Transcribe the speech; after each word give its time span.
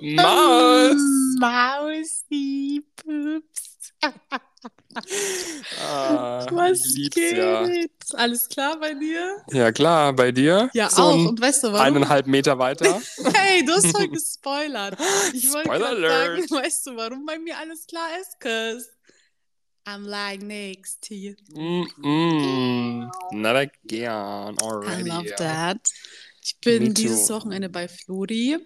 Maus. 0.00 0.96
Mausi, 1.38 2.84
Pups. 2.96 3.92
Ah, 5.80 6.44
Was 6.50 6.94
geht? 7.10 7.36
ja. 7.36 7.64
Alles 8.14 8.48
klar 8.48 8.78
bei 8.80 8.94
dir? 8.94 9.36
Ja, 9.52 9.70
klar, 9.70 10.12
bei 10.12 10.32
dir? 10.32 10.70
Ja, 10.72 10.90
so 10.90 11.02
auch. 11.02 11.28
Und 11.28 11.40
weißt 11.40 11.62
du 11.64 11.68
warum? 11.68 11.80
eineinhalb 11.86 12.26
Meter 12.26 12.58
weiter. 12.58 13.00
Hey, 13.34 13.64
du 13.64 13.72
hast 13.72 13.86
voll 13.96 14.08
gespoilert. 14.08 14.98
Ich 15.32 15.52
wollte 15.52 15.68
gerade 15.68 16.00
sagen, 16.00 16.04
alert. 16.04 16.50
weißt 16.50 16.86
du, 16.86 16.96
warum 16.96 17.24
bei 17.26 17.38
mir 17.38 17.56
alles 17.58 17.86
klar 17.86 18.08
ist? 18.20 18.40
Cause 18.40 18.88
I'm 19.86 20.04
lying 20.06 20.46
next 20.46 21.06
to 21.08 21.14
you. 21.14 21.34
mm 21.54 21.86
-mm. 22.02 23.10
Not 23.32 23.56
again 23.56 24.56
I 24.60 24.64
already. 24.64 25.08
love 25.08 25.30
that. 25.36 25.78
Ich 26.44 26.58
bin 26.60 26.92
dieses. 26.94 27.28
Wochenende 27.30 27.68
bei 27.68 27.86
Flori. 27.88 28.58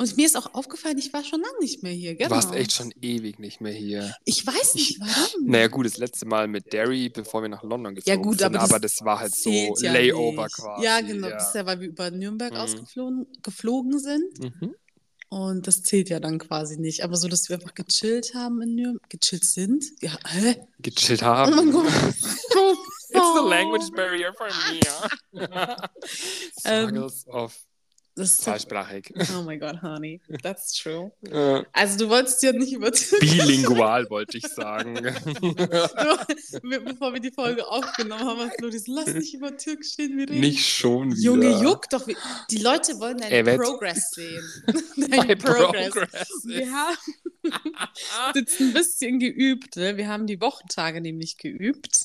Und 0.00 0.16
mir 0.16 0.24
ist 0.24 0.36
auch 0.36 0.54
aufgefallen, 0.54 0.96
ich 0.96 1.12
war 1.12 1.22
schon 1.22 1.40
lange 1.42 1.58
nicht 1.60 1.82
mehr 1.82 1.92
hier. 1.92 2.14
Genau. 2.14 2.30
Du 2.30 2.34
warst 2.36 2.54
echt 2.54 2.72
schon 2.72 2.90
ewig 3.02 3.38
nicht 3.38 3.60
mehr 3.60 3.72
hier. 3.74 4.14
Ich 4.24 4.46
weiß 4.46 4.74
nicht 4.76 4.98
warum. 4.98 5.46
Naja, 5.46 5.66
gut, 5.68 5.84
das 5.84 5.98
letzte 5.98 6.24
Mal 6.26 6.48
mit 6.48 6.72
Derry, 6.72 7.10
bevor 7.10 7.42
wir 7.42 7.50
nach 7.50 7.62
London 7.62 7.94
Ja, 7.96 8.00
geflogen 8.16 8.22
gut, 8.22 8.38
sind, 8.38 8.56
aber 8.56 8.64
aber, 8.64 8.80
das 8.80 8.94
das 8.96 9.04
war 9.04 9.18
halt 9.20 9.34
so 9.34 9.50
ja 9.50 9.92
Layover 9.92 10.44
nicht. 10.44 10.56
quasi. 10.56 10.84
Ja, 10.84 11.00
genau. 11.02 11.28
Das 11.28 11.48
ist 11.48 11.54
ja, 11.54 11.66
weil 11.66 11.80
wir 11.80 11.88
über 11.88 12.10
Nürnberg 12.10 12.52
Mhm. 12.52 12.58
ausgeflogen 12.58 13.26
geflogen 13.42 13.98
sind. 13.98 14.38
Mhm. 14.40 14.74
Und 15.28 15.66
das 15.68 15.82
zählt 15.82 16.08
ja 16.08 16.18
dann 16.18 16.38
quasi 16.38 16.76
nicht. 16.78 17.04
Aber 17.04 17.16
so, 17.16 17.28
dass 17.28 17.48
wir 17.50 17.56
einfach 17.56 17.74
gechillt 17.74 18.32
haben 18.34 18.62
in 18.62 18.74
Nürnberg. 18.76 19.08
Gechillt 19.10 19.44
sind? 19.44 19.84
Ja, 20.00 20.18
hä? 20.26 20.56
Gechillt 20.80 21.22
Oh 21.22 21.26
haben. 21.26 21.54
mein 21.54 21.70
Gott. 21.70 21.86
It's 23.12 23.34
the 23.34 23.48
language 23.48 23.90
barrier 23.94 24.32
for 24.34 24.46
me. 24.46 24.80
Ähm, 25.34 26.88
Struggles 26.88 27.26
of 27.28 27.54
Das 28.20 28.32
ist 28.32 28.42
zweisprachig. 28.42 29.12
Oh 29.36 29.42
my 29.42 29.56
God, 29.58 29.80
honey. 29.82 30.20
That's 30.42 30.74
true. 30.74 31.10
Äh, 31.30 31.62
Also 31.72 31.96
du 31.98 32.08
wolltest 32.10 32.42
ja 32.42 32.52
nicht 32.52 32.72
über 32.72 32.90
Bilingual 33.20 34.08
wollte 34.10 34.36
ich 34.38 34.46
sagen. 34.46 34.94
Du, 35.40 36.84
bevor 36.84 37.12
wir 37.14 37.20
die 37.20 37.30
Folge 37.32 37.66
aufgenommen 37.66 38.24
haben, 38.24 38.40
hat 38.40 38.52
Flori 38.58 38.78
so, 38.78 38.92
lass 38.94 39.06
nicht 39.06 39.34
über 39.34 39.56
Türkisch 39.56 39.96
reden, 39.98 40.18
wir 40.18 40.28
reden. 40.28 40.40
Nicht 40.40 40.66
schon 40.66 41.12
wieder. 41.12 41.20
Junge, 41.22 41.62
juck 41.62 41.88
doch. 41.90 42.06
Die 42.50 42.58
Leute 42.58 42.98
wollen 43.00 43.18
deinen 43.18 43.46
Er 43.46 43.56
Progress 43.56 44.10
sehen. 44.10 44.42
Deinen 44.96 45.38
Progress. 45.38 45.90
Progress. 45.90 46.28
Wir 46.44 46.70
haben 46.72 46.96
jetzt 48.34 48.60
ein 48.60 48.72
bisschen 48.72 49.18
geübt. 49.18 49.76
Ne? 49.76 49.96
Wir 49.96 50.08
haben 50.08 50.26
die 50.26 50.40
Wochentage 50.40 51.00
nämlich 51.00 51.38
geübt. 51.38 52.00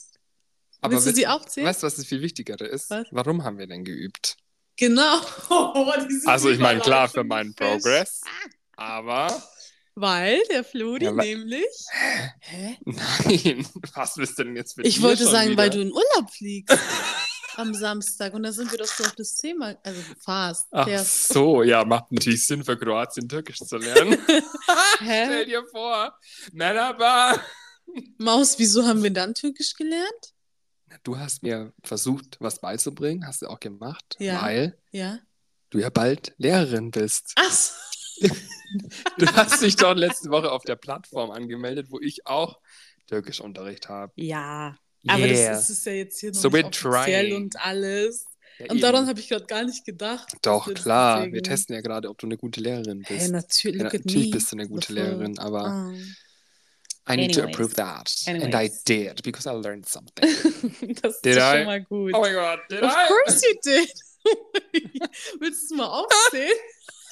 Aber 0.81 0.93
Willst 0.93 1.07
du 1.07 1.13
sie 1.13 1.27
aufzählen? 1.27 1.67
Weißt 1.67 1.81
du, 1.83 1.87
was 1.87 1.95
das 1.95 2.05
viel 2.05 2.21
Wichtigere 2.21 2.65
ist? 2.65 2.89
Was? 2.89 3.07
Warum 3.11 3.43
haben 3.43 3.57
wir 3.57 3.67
denn 3.67 3.83
geübt? 3.83 4.37
Genau. 4.77 5.21
Also 6.25 6.49
ich 6.49 6.59
meine, 6.59 6.79
klar, 6.81 7.07
für 7.07 7.23
meinen. 7.23 7.53
Progress, 7.55 8.21
aber 8.75 9.27
Weil 9.95 10.41
der 10.49 10.63
Flori 10.63 11.05
Ja, 11.05 11.11
nämlich. 11.11 11.65
Hä? 12.39 12.77
nein, 12.83 13.67
was 13.93 14.15
bist 14.15 14.37
denn 14.39 14.55
jetzt 14.55 14.77
mit 14.77 14.85
Ich 14.87 15.01
wollte 15.01 15.25
sagen, 15.25 15.51
wieder? 15.51 15.63
weil 15.63 15.69
du 15.69 15.81
in 15.81 15.91
Urlaub 15.91 16.29
fliegst. 16.31 16.77
am 17.57 17.73
Samstag. 17.73 18.33
Und 18.33 18.43
da 18.43 18.51
sind 18.51 18.69
wir 18.71 18.77
doch 18.77 18.85
so 18.85 19.05
auf 19.05 19.15
das 19.15 19.35
Thema. 19.35 19.75
Also 19.83 20.01
fast. 20.19 20.67
Ach 20.71 20.85
fährst. 20.85 21.29
so, 21.29 21.63
ja, 21.63 21.85
macht 21.85 22.11
natürlich 22.11 22.45
Sinn 22.45 22.65
für 22.65 22.77
Kroatien 22.77 23.29
Türkisch 23.29 23.59
zu 23.59 23.77
lernen. 23.77 24.17
Stell 24.97 25.45
dir 25.45 25.63
vor, 25.71 26.17
Merhaba. 26.51 27.39
Maus, 28.17 28.59
wieso 28.59 28.85
haben 28.85 29.03
wir 29.03 29.11
dann 29.11 29.33
Türkisch 29.33 29.73
gelernt? 29.75 30.34
Du 31.03 31.17
hast 31.17 31.43
mir 31.43 31.73
versucht, 31.83 32.37
was 32.39 32.59
beizubringen, 32.59 33.25
hast 33.27 33.41
du 33.41 33.47
auch 33.47 33.59
gemacht, 33.59 34.15
Ja. 34.19 34.41
weil 34.41 34.77
Ja. 34.91 35.19
du 35.69 35.79
ja 35.79 35.89
bald 35.89 36.33
Lehrerin 36.37 36.91
bist. 36.91 37.33
Ach 37.35 37.51
so. 37.51 37.73
Du 39.17 39.25
hast 39.27 39.61
dich 39.61 39.75
doch 39.75 39.93
letzte 39.95 40.29
Woche 40.29 40.51
auf 40.51 40.63
der 40.63 40.75
Plattform 40.75 41.31
angemeldet, 41.31 41.87
wo 41.91 41.99
ich 41.99 42.25
auch 42.25 42.59
Türkischunterricht 43.07 43.89
habe. 43.89 44.11
Ja. 44.15 44.77
Aber 45.07 45.19
Yeah. 45.25 45.51
das, 45.51 45.69
ist 45.69 45.85
ja 45.85 45.91
jetzt 45.93 46.19
hier 46.19 46.31
noch 46.31 46.39
So 46.41 46.49
nicht 46.49 46.65
offiziell 46.85 47.29
trying. 47.29 47.35
und 47.35 47.59
alles. 47.63 48.25
Ja, 48.57 48.65
Und 48.65 48.71
eben. 48.71 48.81
daran 48.81 49.07
habe 49.07 49.19
ich 49.19 49.29
gerade 49.29 49.45
gar 49.45 49.63
nicht 49.63 49.85
gedacht. 49.85 50.33
Doch, 50.41 50.73
klar. 50.73 51.31
Wir 51.31 51.43
testen 51.43 51.75
ja 51.75 51.81
gerade, 51.81 52.09
ob 52.09 52.17
du 52.17 52.25
eine 52.25 52.37
gute 52.37 52.59
Lehrerin 52.61 52.99
bist. 52.99 53.11
Hey, 53.11 53.29
natürlich, 53.29 53.81
ja, 53.81 53.87
at 53.87 53.93
natürlich 53.93 54.31
bist 54.31 54.51
du 54.51 54.55
eine 54.57 54.67
gute 54.67 54.93
Lehrerin, 54.93 55.37
aber 55.37 55.65
Ah. 55.65 55.93
I 57.07 57.15
need 57.15 57.33
to 57.33 57.43
approve 57.43 57.75
that. 57.75 58.11
And 58.27 58.55
I 58.55 58.69
did, 58.85 59.21
because 59.23 59.45
I 59.45 59.51
learned 59.51 59.85
something. 59.85 60.23
das 61.01 61.21
Did 61.21 61.37
ist 61.37 61.43
I? 61.43 61.57
schon 61.57 61.65
mal 61.65 61.79
gut. 61.81 62.13
oh 62.15 62.21
my 62.21 62.31
god, 62.33 62.59
did 62.69 62.83
of 62.83 62.91
I? 62.91 63.07
course 63.07 63.43
you 63.43 63.55
did. 63.63 63.89
Willst 65.39 65.69
du 65.69 65.75
es 65.75 65.77
mal 65.77 65.85
aufzählen? 65.85 66.57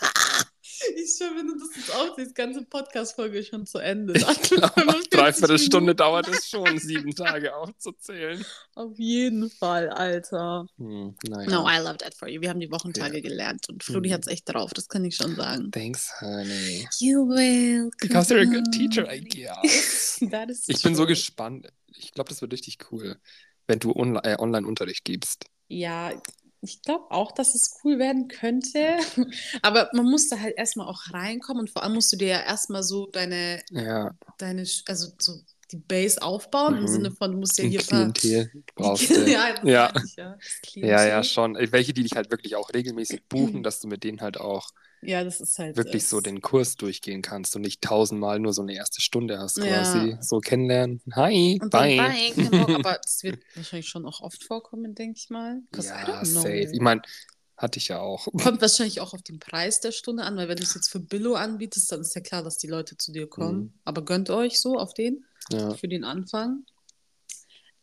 Ich 0.96 1.16
schwöre, 1.18 1.36
wenn 1.38 1.48
du 1.48 1.58
das 1.58 1.70
jetzt 1.76 1.94
aufzählst, 1.96 2.36
ganze 2.36 2.64
Podcast-Folge 2.66 3.44
schon 3.44 3.66
zu 3.66 3.78
Ende. 3.80 4.20
45 4.20 5.10
dreiviertel 5.10 5.60
Stunde 5.60 5.96
dauert 5.96 6.28
es 6.28 6.48
schon, 6.50 6.78
sieben 6.80 7.14
Tage 7.16 7.56
aufzuzählen. 7.56 8.44
Auf 8.76 8.98
jeden 8.98 9.50
Fall, 9.50 9.90
Alter. 9.90 10.66
Hm, 10.78 11.16
naja. 11.28 11.50
No, 11.50 11.68
I 11.70 11.78
love 11.78 11.98
that 11.98 12.16
for 12.16 12.28
you. 12.28 12.42
Wir 12.42 12.50
haben 12.50 12.60
die 12.60 12.72
Wochentage 12.72 13.22
gelernt 13.22 13.70
und 13.70 13.84
Flori 13.84 14.10
Mhm. 14.10 14.14
hat 14.14 14.22
es 14.28 14.34
echt 14.34 14.50
drauf, 14.50 14.72
das 14.74 14.88
kann 14.88 15.06
ich 15.06 15.16
schon 15.16 15.36
sagen. 15.36 15.72
Thanks, 15.72 16.12
honey. 16.22 16.88
You 17.00 17.28
will. 17.28 17.92
Because 18.00 18.34
you're 18.34 18.42
a 18.42 18.46
good 18.46 18.72
teacher, 18.72 19.12
I 19.12 19.22
guess. 19.22 20.20
That 20.32 20.50
is 20.50 20.64
Ich 20.68 20.82
bin 20.82 20.96
so 20.96 21.04
true. 21.04 21.14
gespannt. 21.14 21.68
Ich 21.96 22.12
glaube, 22.12 22.30
das 22.30 22.42
wird 22.42 22.52
richtig 22.54 22.78
cool, 22.92 23.18
wenn 23.68 23.80
du 23.80 23.92
onli 23.96 24.20
äh, 24.24 24.38
Online-Unterricht 24.40 25.06
gibst. 25.06 25.46
Ja, 25.68 26.12
ich 26.64 26.82
glaube 26.82 27.06
auch, 27.12 27.32
dass 27.32 27.56
es 27.56 27.80
cool 27.84 28.00
werden 28.00 28.28
könnte. 28.28 28.98
Aber 29.62 29.90
man 29.94 30.06
muss 30.10 30.30
da 30.30 30.40
halt 30.40 30.58
erstmal 30.58 30.88
auch 30.88 31.02
reinkommen 31.12 31.62
und 31.62 31.70
vor 31.70 31.84
allem 31.84 31.94
musst 31.94 32.12
du 32.14 32.18
dir 32.18 32.28
ja 32.28 32.40
erstmal 32.42 32.84
so 32.84 33.08
deine, 33.08 33.64
Ja, 33.72 34.14
deine, 34.38 34.66
also 34.88 35.10
so 35.20 35.42
die 35.72 35.78
Base 35.78 36.22
aufbauen 36.22 36.78
im 36.78 36.84
Mhm. 36.84 36.88
Sinne 36.88 37.12
von, 37.12 37.32
du 37.32 37.38
musst 37.40 37.58
ja 37.58 37.66
hier 37.66 37.82
ein. 37.90 38.14
Klientel 38.14 38.52
brauchst 38.76 39.10
du. 39.16 39.26
ja, 39.30 39.56
Ja. 39.64 39.92
ja. 40.18 40.38
Ja, 40.82 41.06
ja, 41.06 41.24
schon. 41.24 41.56
Welche, 41.56 41.94
die 41.94 42.04
dich 42.04 42.14
halt 42.16 42.32
wirklich 42.32 42.56
auch 42.56 42.74
regelmäßig 42.74 43.28
buchen, 43.30 43.64
dass 43.64 43.80
du 43.80 43.88
mit 43.88 44.04
denen 44.04 44.22
halt 44.22 44.38
auch 44.40 44.70
Ja, 45.06 45.24
das 45.24 45.42
ist 45.42 45.58
halt. 45.60 45.78
wirklich 45.78 46.08
so 46.08 46.22
den 46.22 46.42
Kurs 46.42 46.76
durchgehen 46.76 47.22
kannst 47.22 47.56
und 47.56 47.62
nicht 47.64 47.82
tausendmal 47.82 48.40
nur 48.40 48.54
so 48.54 48.62
eine 48.62 48.74
erste 48.76 49.02
Stunde 49.02 49.40
hast 49.40 49.58
Ja. 49.58 49.66
quasi. 49.66 50.18
So 50.22 50.40
kennenlernen. 50.40 51.02
Hi, 51.16 51.60
Und 51.62 51.70
bye. 51.70 51.98
bye, 51.98 52.32
genau. 52.36 52.76
Aber 52.76 53.00
das 53.04 53.24
wird 53.24 53.42
wahrscheinlich 53.56 53.90
schon 53.90 54.06
auch 54.06 54.22
oft 54.22 54.44
vorkommen, 54.44 54.96
denke 54.96 55.18
ich 55.18 55.30
mal. 55.30 55.62
Ja, 55.76 56.24
safe. 56.26 56.70
Ich 56.74 56.80
meine, 56.82 57.02
hatte 57.58 57.78
ich 57.80 57.88
ja 57.90 58.00
auch. 58.00 58.26
Kommt 58.42 58.62
wahrscheinlich 58.62 59.00
auch 59.00 59.14
auf 59.14 59.22
den 59.22 59.40
Preis 59.40 59.80
der 59.80 59.92
Stunde 59.92 60.24
an, 60.24 60.36
weil 60.38 60.48
wenn 60.50 60.58
du 60.58 60.64
es 60.64 60.74
jetzt 60.74 60.90
für 60.90 61.00
Billo 61.00 61.36
anbietest, 61.36 61.92
dann 61.92 62.02
ist 62.02 62.16
ja 62.16 62.22
klar, 62.22 62.44
dass 62.44 62.58
die 62.58 62.68
Leute 62.68 62.98
zu 62.98 63.12
dir 63.12 63.28
kommen. 63.28 63.60
Mhm. 63.60 63.74
Aber 63.86 64.04
gönnt 64.06 64.30
euch 64.30 64.60
so 64.60 64.76
auf 64.78 64.94
den, 64.94 65.24
Ja. 65.52 65.74
für 65.76 65.88
den 65.88 66.04
Anfang. 66.04 66.66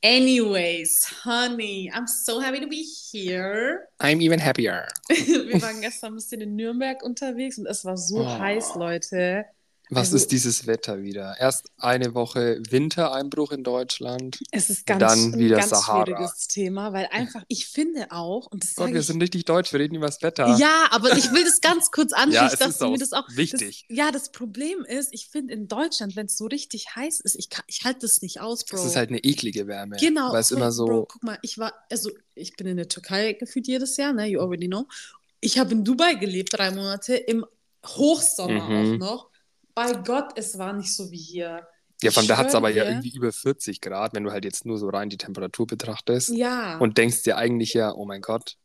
Anyways, 0.03 1.05
honey, 1.25 1.91
I'm 1.93 2.07
so 2.07 2.41
happy 2.41 2.61
to 2.61 2.67
be 2.67 2.83
here. 3.13 3.87
I'm 4.01 4.23
even 4.23 4.39
happier. 4.39 4.89
Wir 5.11 5.61
waren 5.61 5.83
gestern 5.83 6.13
ein 6.13 6.15
bisschen 6.17 6.41
in 6.41 6.57
Nürnberg 6.57 7.03
unterwegs 7.03 7.59
und 7.59 7.67
es 7.67 7.85
war 7.85 7.99
so 7.99 8.17
Oh. 8.25 8.39
heiß, 8.39 8.77
Leute. 8.77 9.45
Was 9.93 9.99
Also- 10.09 10.17
ist 10.17 10.33
dieses 10.33 10.67
Wetter 10.67 11.03
wieder? 11.03 11.37
Erst 11.39 11.67
eine 11.77 12.15
Woche 12.15 12.61
Wintereinbruch 12.71 13.51
in 13.53 13.65
Deutschland. 13.65 14.39
Es 14.53 14.71
ist 14.71 14.87
ganz, 14.87 15.01
Dann 15.01 15.33
ein 15.35 15.39
wieder 15.39 15.57
ganz 15.59 15.71
Sahara. 15.71 16.07
schwieriges 16.07 16.47
Thema, 16.49 16.93
weil 16.93 17.09
einfach, 17.11 17.43
ich 17.49 17.67
finde 17.67 18.07
auch, 18.11 18.47
und 18.47 18.63
das 18.63 18.77
Gott, 18.77 18.93
wir 18.93 19.01
ich 19.01 19.07
sind 19.07 19.21
richtig 19.21 19.45
deutsch, 19.47 19.73
wir 19.73 19.81
reden 19.81 19.97
über 19.97 20.07
das 20.07 20.23
Wetter. 20.23 20.57
Ja, 20.59 20.87
aber 20.91 21.17
ich 21.17 21.33
will 21.33 21.45
das 21.45 21.61
ganz 21.61 21.91
kurz 21.91 22.13
ansprechen. 22.13 22.35
Ja, 22.35 22.49
dachte 22.51 22.65
ist 22.71 22.81
mir 22.81 22.87
auch 22.89 22.97
das 22.99 23.13
auch 23.13 23.27
wichtig. 23.35 23.85
Das, 23.89 23.97
ja, 23.99 24.11
das 24.13 24.31
Problem 24.33 24.85
ist, 24.85 25.09
ich 25.13 25.29
finde 25.29 25.55
in 25.55 25.67
Deutschland, 25.69 26.15
wenn 26.17 26.27
es 26.27 26.37
so 26.37 26.47
richtig 26.47 26.95
heiß 26.95 27.21
ist, 27.21 27.35
ich, 27.37 27.51
kann- 27.51 27.65
ich 27.67 27.85
halte 27.85 28.01
das 28.03 28.23
nicht 28.23 28.41
aus, 28.41 28.65
Bro. 28.65 28.79
Es 28.79 28.85
ist 28.85 28.97
halt 28.97 29.11
eine 29.11 29.19
eklige 29.25 29.67
Wärme. 29.67 29.97
genau. 29.99 30.33
Weil 30.33 30.41
es 30.41 30.51
immer 30.53 30.71
so. 30.73 30.87
Bro, 30.87 31.07
guck 31.11 31.23
mal, 31.25 31.39
ich 31.43 31.59
war, 31.59 31.73
also 31.91 32.11
ich 32.35 32.55
bin 32.57 32.67
in 32.67 32.77
der 32.77 32.89
Türkei 32.89 33.33
gefühlt 33.33 33.67
jedes 33.67 33.97
Jahr, 33.97 34.13
ne? 34.13 34.27
You 34.27 34.41
already 34.41 34.69
know. 34.69 34.87
Ich 35.41 35.59
habe 35.59 35.73
in 35.73 35.85
Dubai 35.85 36.15
gelebt, 36.15 36.51
drei 36.57 36.71
Monate, 36.71 37.17
im 37.17 37.45
Hochsommer 37.87 38.69
Mhm. 38.69 38.95
auch 38.95 38.99
noch. 38.99 39.30
Bei 39.83 39.93
Gott, 39.95 40.33
es 40.37 40.59
war 40.59 40.73
nicht 40.73 40.95
so 40.95 41.11
wie 41.11 41.17
hier. 41.19 41.67
Ja, 42.03 42.11
von 42.11 42.27
da 42.27 42.37
hat 42.37 42.49
es 42.49 42.55
aber 42.55 42.71
ja 42.71 42.85
irgendwie 42.85 43.15
über 43.15 43.31
40 43.31 43.81
Grad, 43.81 44.15
wenn 44.15 44.25
du 44.25 44.31
halt 44.31 44.45
jetzt 44.45 44.65
nur 44.65 44.79
so 44.79 44.89
rein 44.89 45.11
die 45.11 45.17
Temperatur 45.19 45.67
betrachtest. 45.67 46.31
Ja. 46.31 46.79
Und 46.79 46.97
denkst 46.99 47.23
dir 47.25 47.37
eigentlich 47.37 47.75
ja, 47.75 47.93
oh 47.93 48.07
mein 48.07 48.23
Gott, 48.23 48.57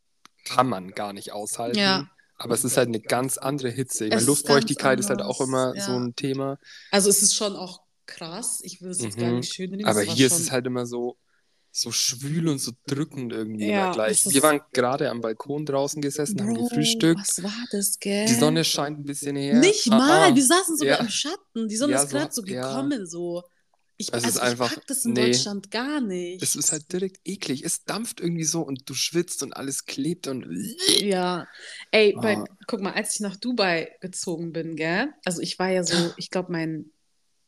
kann 0.44 0.68
man 0.68 0.90
gar 0.92 1.12
nicht 1.12 1.32
aushalten. 1.32 1.78
Ja. 1.78 2.08
Aber 2.38 2.54
es 2.54 2.64
ist 2.64 2.76
halt 2.76 2.88
eine 2.88 3.00
ganz 3.00 3.38
andere 3.38 3.70
Hitze. 3.70 4.08
Meine, 4.08 4.22
Luftfeuchtigkeit 4.22 5.00
ist 5.00 5.08
halt 5.10 5.22
auch 5.22 5.40
immer 5.40 5.68
anders, 5.68 5.86
so 5.86 5.92
ja. 5.92 5.98
ein 5.98 6.14
Thema. 6.16 6.58
also 6.90 7.08
es 7.10 7.22
ist 7.22 7.34
schon 7.34 7.56
auch 7.56 7.80
krass. 8.06 8.60
Ich 8.62 8.80
will 8.82 8.90
es 8.90 9.02
jetzt 9.02 9.18
gar 9.18 9.30
Mhm. 9.30 9.36
nicht 9.36 9.52
schön 9.54 9.70
nehmen. 9.70 9.86
Aber 9.86 10.02
hier 10.02 10.26
ist 10.26 10.38
es 10.38 10.50
halt 10.50 10.66
immer 10.66 10.86
so, 10.86 11.16
so 11.78 11.92
schwül 11.92 12.48
und 12.48 12.58
so 12.58 12.72
drückend 12.86 13.32
irgendwie 13.34 13.68
Ja, 13.68 13.92
gleich. 13.92 14.24
Wir 14.32 14.42
waren 14.42 14.60
gerade 14.72 15.10
am 15.10 15.20
Balkon 15.20 15.66
draußen 15.66 16.00
gesessen, 16.00 16.40
haben 16.40 16.54
Bro, 16.54 16.68
gefrühstückt. 16.68 17.20
Was 17.20 17.42
war 17.42 17.52
das, 17.70 17.98
gell? 18.00 18.26
Die 18.26 18.32
Sonne 18.34 18.64
scheint 18.64 18.98
ein 19.00 19.04
bisschen 19.04 19.36
her. 19.36 19.58
Nicht 19.60 19.90
Ah, 19.92 19.98
mal, 19.98 20.30
ah. 20.32 20.34
wir 20.34 20.42
saßen 20.44 20.78
sogar 20.78 20.98
Ja. 20.98 21.04
im 21.04 21.10
Schatten. 21.10 21.68
Die 21.68 21.76
Sonne 21.76 21.92
Ja, 21.92 22.02
ist 22.02 22.10
gerade 22.10 22.32
so- 22.32 22.40
so 22.40 22.46
gekommen, 22.46 23.06
so. 23.06 23.42
Ich, 23.98 24.12
also 24.14 24.26
ist 24.26 24.36
ich 24.36 24.42
einfach- 24.42 24.74
pack 24.74 24.86
das 24.86 25.04
in 25.04 25.12
nee. 25.12 25.26
Deutschland 25.32 25.70
gar 25.70 26.00
nicht. 26.00 26.42
Es 26.42 26.56
ist 26.56 26.72
halt 26.72 26.90
direkt 26.92 27.20
eklig. 27.26 27.62
Es 27.64 27.84
dampft 27.84 28.20
irgendwie 28.20 28.44
so 28.44 28.62
und 28.62 28.88
du 28.88 28.94
schwitzt 28.94 29.42
und 29.42 29.54
alles 29.54 29.84
klebt 29.84 30.28
und. 30.28 30.46
Ja, 30.98 31.46
ey, 31.90 32.14
bei, 32.14 32.36
Ah. 32.38 32.44
guck 32.66 32.80
mal, 32.80 32.92
als 32.92 33.14
ich 33.16 33.20
nach 33.20 33.36
Dubai 33.36 33.90
gezogen 34.00 34.52
bin, 34.52 34.76
gell? 34.76 35.08
Also 35.26 35.40
ich 35.42 35.58
war 35.58 35.68
ja 35.70 35.82
so, 35.84 35.94
ich 36.16 36.30
glaube, 36.30 36.52
mein, 36.52 36.90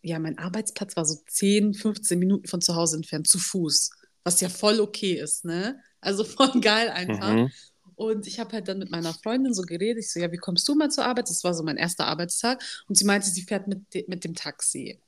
ja, 0.02 0.18
mein 0.18 0.36
Arbeitsplatz 0.38 0.96
war 0.96 1.04
so 1.06 1.16
10, 1.28 1.72
15 1.74 2.18
Minuten 2.18 2.46
von 2.46 2.60
zu 2.60 2.74
Hause 2.76 2.96
entfernt, 2.96 3.26
zu 3.26 3.38
Fuß, 3.38 3.90
was 4.28 4.40
ja 4.40 4.48
voll 4.48 4.78
okay 4.80 5.14
ist, 5.14 5.44
ne? 5.44 5.80
Also 6.00 6.22
voll 6.38 6.60
geil 6.60 6.88
einfach. 6.90 7.32
Mhm. 7.32 7.50
Und 7.96 8.26
ich 8.28 8.38
habe 8.38 8.52
halt 8.52 8.68
dann 8.68 8.78
mit 8.78 8.90
meiner 8.92 9.12
Freundin 9.12 9.52
so 9.54 9.62
geredet. 9.62 10.04
Ich 10.04 10.12
so, 10.12 10.20
ja, 10.20 10.30
wie 10.30 10.36
kommst 10.36 10.68
du 10.68 10.74
mal 10.76 10.88
zur 10.90 11.04
Arbeit? 11.04 11.28
Das 11.30 11.42
war 11.42 11.52
so 11.54 11.64
mein 11.64 11.76
erster 11.76 12.06
Arbeitstag. 12.06 12.62
Und 12.88 12.96
sie 12.96 13.04
meinte, 13.04 13.28
sie 13.28 13.42
fährt 13.42 13.66
mit, 13.66 13.92
de 13.92 14.04
mit 14.06 14.22
dem 14.22 14.34
Taxi. 14.34 15.00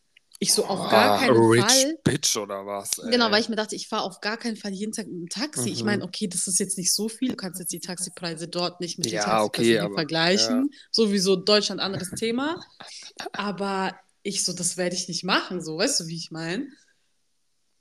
Ich 0.42 0.52
so, 0.54 0.64
auf 0.64 0.90
gar 0.90 1.12
Ah, 1.14 1.18
keinen 1.18 1.36
rich 1.36 1.60
Fall. 1.62 1.98
Bitch 2.02 2.36
oder 2.36 2.64
was? 2.66 2.98
Ey. 2.98 3.10
Genau, 3.12 3.30
weil 3.30 3.42
ich 3.42 3.48
mir 3.50 3.56
dachte, 3.56 3.76
ich 3.76 3.86
fahre 3.88 4.04
auf 4.04 4.20
gar 4.20 4.38
keinen 4.38 4.56
Fall 4.56 4.72
jeden 4.72 4.90
Tag 4.92 5.06
mit 5.06 5.14
dem 5.20 5.28
Taxi. 5.28 5.68
Ich 5.68 5.80
Mhm. 5.80 5.86
meine, 5.86 6.02
okay, 6.02 6.26
das 6.28 6.46
ist 6.48 6.58
jetzt 6.58 6.78
nicht 6.78 6.92
so 6.92 7.08
viel. 7.10 7.28
Du 7.28 7.36
kannst 7.36 7.60
jetzt 7.60 7.72
die 7.72 7.78
Taxipreise 7.78 8.48
dort 8.48 8.80
nicht 8.80 8.98
mit 8.98 9.04
den 9.06 9.12
Ja, 9.12 9.24
Taxipreisen 9.24 9.70
okay, 9.74 9.78
aber- 9.80 9.94
vergleichen. 9.94 10.70
Sowieso 10.90 11.36
Deutschland 11.36 11.80
anderes 11.80 12.10
Thema. 12.18 12.58
Aber 13.32 13.94
ich 14.22 14.44
so, 14.44 14.52
das 14.52 14.76
werde 14.76 14.96
ich 14.96 15.08
nicht 15.08 15.24
machen. 15.24 15.62
So, 15.62 15.78
weißt 15.78 16.00
du, 16.00 16.06
wie 16.06 16.16
ich 16.16 16.30
meine? 16.30 16.66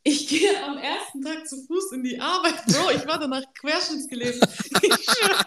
Ich 0.09 0.27
gehe 0.27 0.63
am 0.63 0.77
ersten 0.79 1.21
Tag 1.21 1.47
zu 1.47 1.63
Fuß 1.67 1.91
in 1.91 2.03
die 2.03 2.19
Arbeit, 2.19 2.65
Bro. 2.65 2.91
Ich 2.95 3.05
war 3.05 3.19
danach 3.19 3.43
querschnittsgelähmt. 3.53 4.43
Ich 4.81 5.05
schwör. 5.05 5.45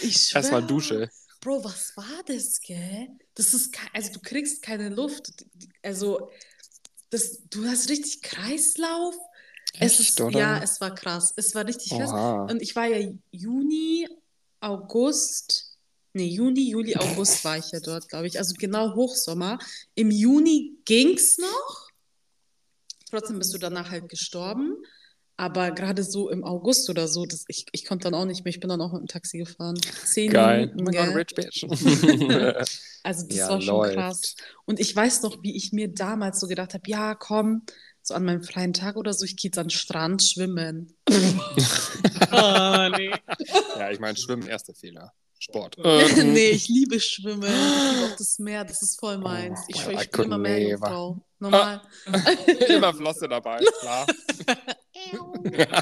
Ich 0.00 0.16
schwör. 0.16 0.40
Erstmal 0.40 0.66
Dusche. 0.66 1.10
Bro, 1.42 1.62
was 1.62 1.94
war 1.94 2.22
das, 2.26 2.58
gell? 2.60 3.08
Das 3.34 3.52
ist, 3.52 3.76
also 3.92 4.12
du 4.14 4.20
kriegst 4.20 4.62
keine 4.62 4.88
Luft. 4.88 5.30
Also, 5.82 6.30
das, 7.10 7.42
du 7.50 7.66
hast 7.66 7.90
richtig 7.90 8.22
Kreislauf. 8.22 9.14
es 9.74 10.00
Echt, 10.00 10.00
ist, 10.00 10.20
oder? 10.22 10.38
Ja, 10.38 10.62
es 10.62 10.80
war 10.80 10.94
krass. 10.94 11.34
Es 11.36 11.54
war 11.54 11.66
richtig 11.66 11.90
krass. 11.90 12.10
Oha. 12.10 12.46
Und 12.46 12.62
ich 12.62 12.74
war 12.74 12.86
ja 12.86 13.12
Juni, 13.30 14.08
August, 14.60 15.76
nee, 16.14 16.28
Juni, 16.28 16.70
Juli, 16.70 16.96
August 16.96 17.44
war 17.44 17.58
ich 17.58 17.70
ja 17.72 17.80
dort, 17.80 18.08
glaube 18.08 18.26
ich. 18.26 18.38
Also 18.38 18.54
genau 18.56 18.94
Hochsommer. 18.94 19.58
Im 19.94 20.10
Juni 20.10 20.78
ging's 20.86 21.36
noch. 21.36 21.91
Trotzdem 23.12 23.38
bist 23.38 23.52
du 23.52 23.58
danach 23.58 23.90
halt 23.90 24.08
gestorben. 24.08 24.74
Aber 25.36 25.70
gerade 25.72 26.02
so 26.02 26.30
im 26.30 26.44
August 26.44 26.88
oder 26.90 27.08
so, 27.08 27.26
das, 27.26 27.44
ich, 27.48 27.66
ich 27.72 27.84
konnte 27.84 28.04
dann 28.04 28.14
auch 28.14 28.24
nicht 28.26 28.44
mehr. 28.44 28.50
Ich 28.50 28.60
bin 28.60 28.68
dann 28.68 28.80
auch 28.80 28.92
mit 28.92 29.00
dem 29.02 29.06
Taxi 29.08 29.38
gefahren. 29.38 29.78
Zehn 30.04 30.30
Geil. 30.30 30.66
Minuten, 30.68 30.90
gell? 30.92 31.10
rich 31.10 31.34
bitch. 31.34 31.64
Also 33.04 33.26
das 33.26 33.36
Ja, 33.36 33.48
war 33.48 33.60
schon 33.60 33.74
läuft. 33.76 33.94
krass. 33.96 34.36
Und 34.64 34.78
ich 34.78 34.94
weiß 34.94 35.22
noch, 35.22 35.42
wie 35.42 35.56
ich 35.56 35.72
mir 35.72 35.88
damals 35.92 36.38
so 36.38 36.46
gedacht 36.46 36.72
habe, 36.74 36.84
ja, 36.86 37.14
komm, 37.16 37.62
so 38.00 38.14
an 38.14 38.24
meinem 38.24 38.42
freien 38.44 38.72
Tag 38.72 38.96
oder 38.96 39.12
so, 39.12 39.24
ich 39.24 39.36
gehe 39.36 39.48
jetzt 39.48 39.58
an 39.58 39.66
den 39.66 39.70
Strand 39.70 40.22
schwimmen. 40.22 40.94
oh, 41.08 41.12
nee. 42.96 43.10
ja, 43.76 43.90
ich 43.90 43.98
meine, 44.00 44.16
Schwimmen, 44.16 44.46
erster 44.46 44.74
Fehler. 44.74 45.12
Sport. 45.42 45.76
nee, 46.16 46.50
ich 46.50 46.68
liebe 46.68 47.00
Schwimmen. 47.00 47.42
Ich 47.42 47.48
liebe 47.50 48.12
auch 48.12 48.16
das 48.16 48.38
Meer, 48.38 48.64
das 48.64 48.80
ist 48.82 49.00
voll 49.00 49.18
meins. 49.18 49.58
Oh, 49.62 49.64
Ich, 49.68 49.88
ich 49.88 50.10
bin 50.12 50.24
immer 50.26 50.38
mehr 50.38 50.58
never. 50.58 50.70
Jungfrau. 50.70 51.18
Normal. 51.40 51.82
Immer 52.68 52.94
Flosse 52.94 53.28
dabei, 53.28 53.58
klar. 53.80 54.06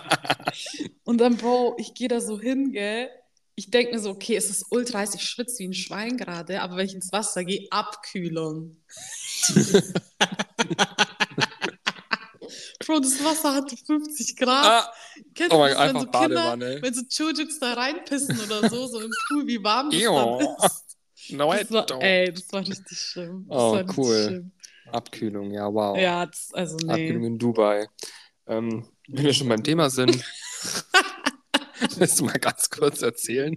Und 1.04 1.18
dann, 1.18 1.36
Bro, 1.36 1.76
ich 1.78 1.92
gehe 1.92 2.08
da 2.08 2.22
so 2.22 2.40
hin, 2.40 2.72
gell? 2.72 3.10
Ich 3.54 3.70
denke 3.70 3.92
mir 3.92 4.00
so, 4.00 4.08
okay, 4.08 4.36
es 4.36 4.48
ist 4.48 4.64
ultra 4.70 5.00
heiß, 5.00 5.14
ich 5.14 5.22
schwitze 5.22 5.58
wie 5.58 5.68
ein 5.68 5.74
Schwein 5.74 6.16
gerade, 6.16 6.62
aber 6.62 6.78
wenn 6.78 6.86
ich 6.86 6.94
ins 6.94 7.12
Wasser 7.12 7.44
gehe, 7.44 7.66
Abkühlung. 7.70 8.78
Bro, 12.78 13.00
das 13.00 13.22
Wasser 13.22 13.54
hatte 13.54 13.76
50 13.76 14.36
Grad. 14.36 14.64
ah, 14.64 14.92
Kennst 15.34 15.52
oh 15.52 15.56
du 15.56 15.58
mein 15.60 15.74
das, 15.74 15.80
wenn 15.80 16.00
so 16.00 16.06
Kinder, 16.06 16.10
Badewanne. 16.20 16.78
wenn 16.82 16.94
so 16.94 17.02
Chujuks 17.08 17.58
da 17.60 17.72
reinpissen 17.74 18.38
oder 18.40 18.68
so, 18.68 18.86
so 18.86 19.00
im 19.00 19.10
Pool, 19.28 19.46
wie 19.46 19.62
warm 19.62 19.90
das 19.90 20.00
dann 20.02 20.40
ist? 20.66 21.32
No, 21.32 21.52
I 21.52 21.58
Das 21.60 21.70
war, 21.70 21.86
don't. 21.86 22.00
ey, 22.00 22.32
das 22.32 22.52
war 22.52 22.60
richtig 22.60 22.98
schlimm. 22.98 23.46
Das 23.48 23.58
Oh, 23.58 23.70
richtig 23.76 23.98
cool. 23.98 24.24
schlimm. 24.26 24.52
Abkühlung, 24.90 25.50
ja, 25.52 25.72
wow. 25.72 25.96
Ja, 25.96 26.26
das, 26.26 26.48
also 26.52 26.76
Abkühlung 26.88 27.20
nee. 27.20 27.26
in 27.28 27.38
Dubai. 27.38 27.86
Ähm, 28.48 28.88
wenn 29.08 29.24
wir 29.24 29.32
schon 29.34 29.48
beim 29.48 29.62
Thema 29.62 29.88
sind, 29.90 30.18
willst 31.96 32.18
du 32.18 32.24
mal 32.24 32.38
ganz 32.38 32.68
kurz 32.70 33.02
erzählen, 33.02 33.56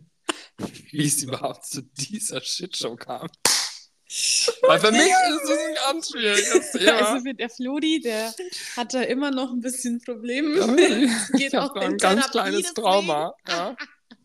wie 0.91 1.05
es 1.05 1.23
überhaupt 1.23 1.65
zu 1.65 1.81
dieser 1.81 2.41
Shitshow 2.41 2.95
kam? 2.95 3.27
Weil 4.61 4.79
für 4.79 4.91
mich 4.91 5.01
ist 5.01 5.49
das 5.49 5.57
ein 5.57 5.75
ganz 5.87 6.09
schwieriges 6.11 6.71
Thema. 6.73 6.91
Also 7.13 7.23
mit 7.23 7.39
der 7.39 7.49
Flori, 7.49 7.99
der 8.01 8.33
hat 8.77 8.93
da 8.93 9.01
immer 9.01 9.31
noch 9.31 9.51
ein 9.51 9.61
bisschen 9.61 10.01
Probleme. 10.03 10.57
Ja, 10.57 10.75
ich 11.33 11.39
Geht 11.39 11.53
habe 11.53 11.71
auch 11.71 11.75
ein 11.75 11.97
ganz 11.97 12.29
Therapie 12.31 12.51
kleines. 12.51 12.73
Trauma. 12.73 13.33
Ja. 13.47 13.75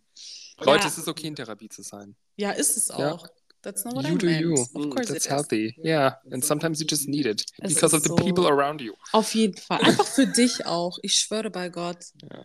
Leute, 0.60 0.82
Ja. 0.84 0.88
es 0.88 0.98
ist 0.98 1.08
okay, 1.08 1.28
in 1.28 1.36
Therapie 1.36 1.68
zu 1.68 1.82
sein. 1.82 2.16
Ja, 2.36 2.50
ist 2.50 2.76
es 2.76 2.88
Ja. 2.88 3.12
auch. 3.12 3.26
That's 3.62 3.84
not 3.84 3.94
what 3.96 4.04
You 4.06 4.14
I 4.14 4.18
do 4.18 4.26
meant. 4.26 4.40
you. 4.40 4.54
Of 4.54 4.72
Mm, 4.74 4.90
course 4.90 5.08
That's 5.08 5.10
it 5.10 5.16
is. 5.16 5.30
healthy. 5.30 5.74
Yeah. 5.82 6.18
And 6.30 6.44
sometimes 6.44 6.80
you 6.80 6.86
just 6.88 7.08
need 7.08 7.26
it. 7.26 7.44
Es 7.58 7.74
Because 7.74 7.94
of 7.96 8.02
the 8.02 8.08
so- 8.08 8.14
people 8.16 8.46
around 8.46 8.80
you. 8.80 8.94
Auf 9.12 9.34
jeden 9.34 9.56
Fall. 9.56 9.80
Einfach 9.80 10.06
für 10.06 10.26
dich 10.26 10.64
auch. 10.66 10.98
Ich 11.02 11.14
schwöre 11.14 11.50
bei 11.50 11.68
Gott. 11.68 11.98
Ja. 12.30 12.44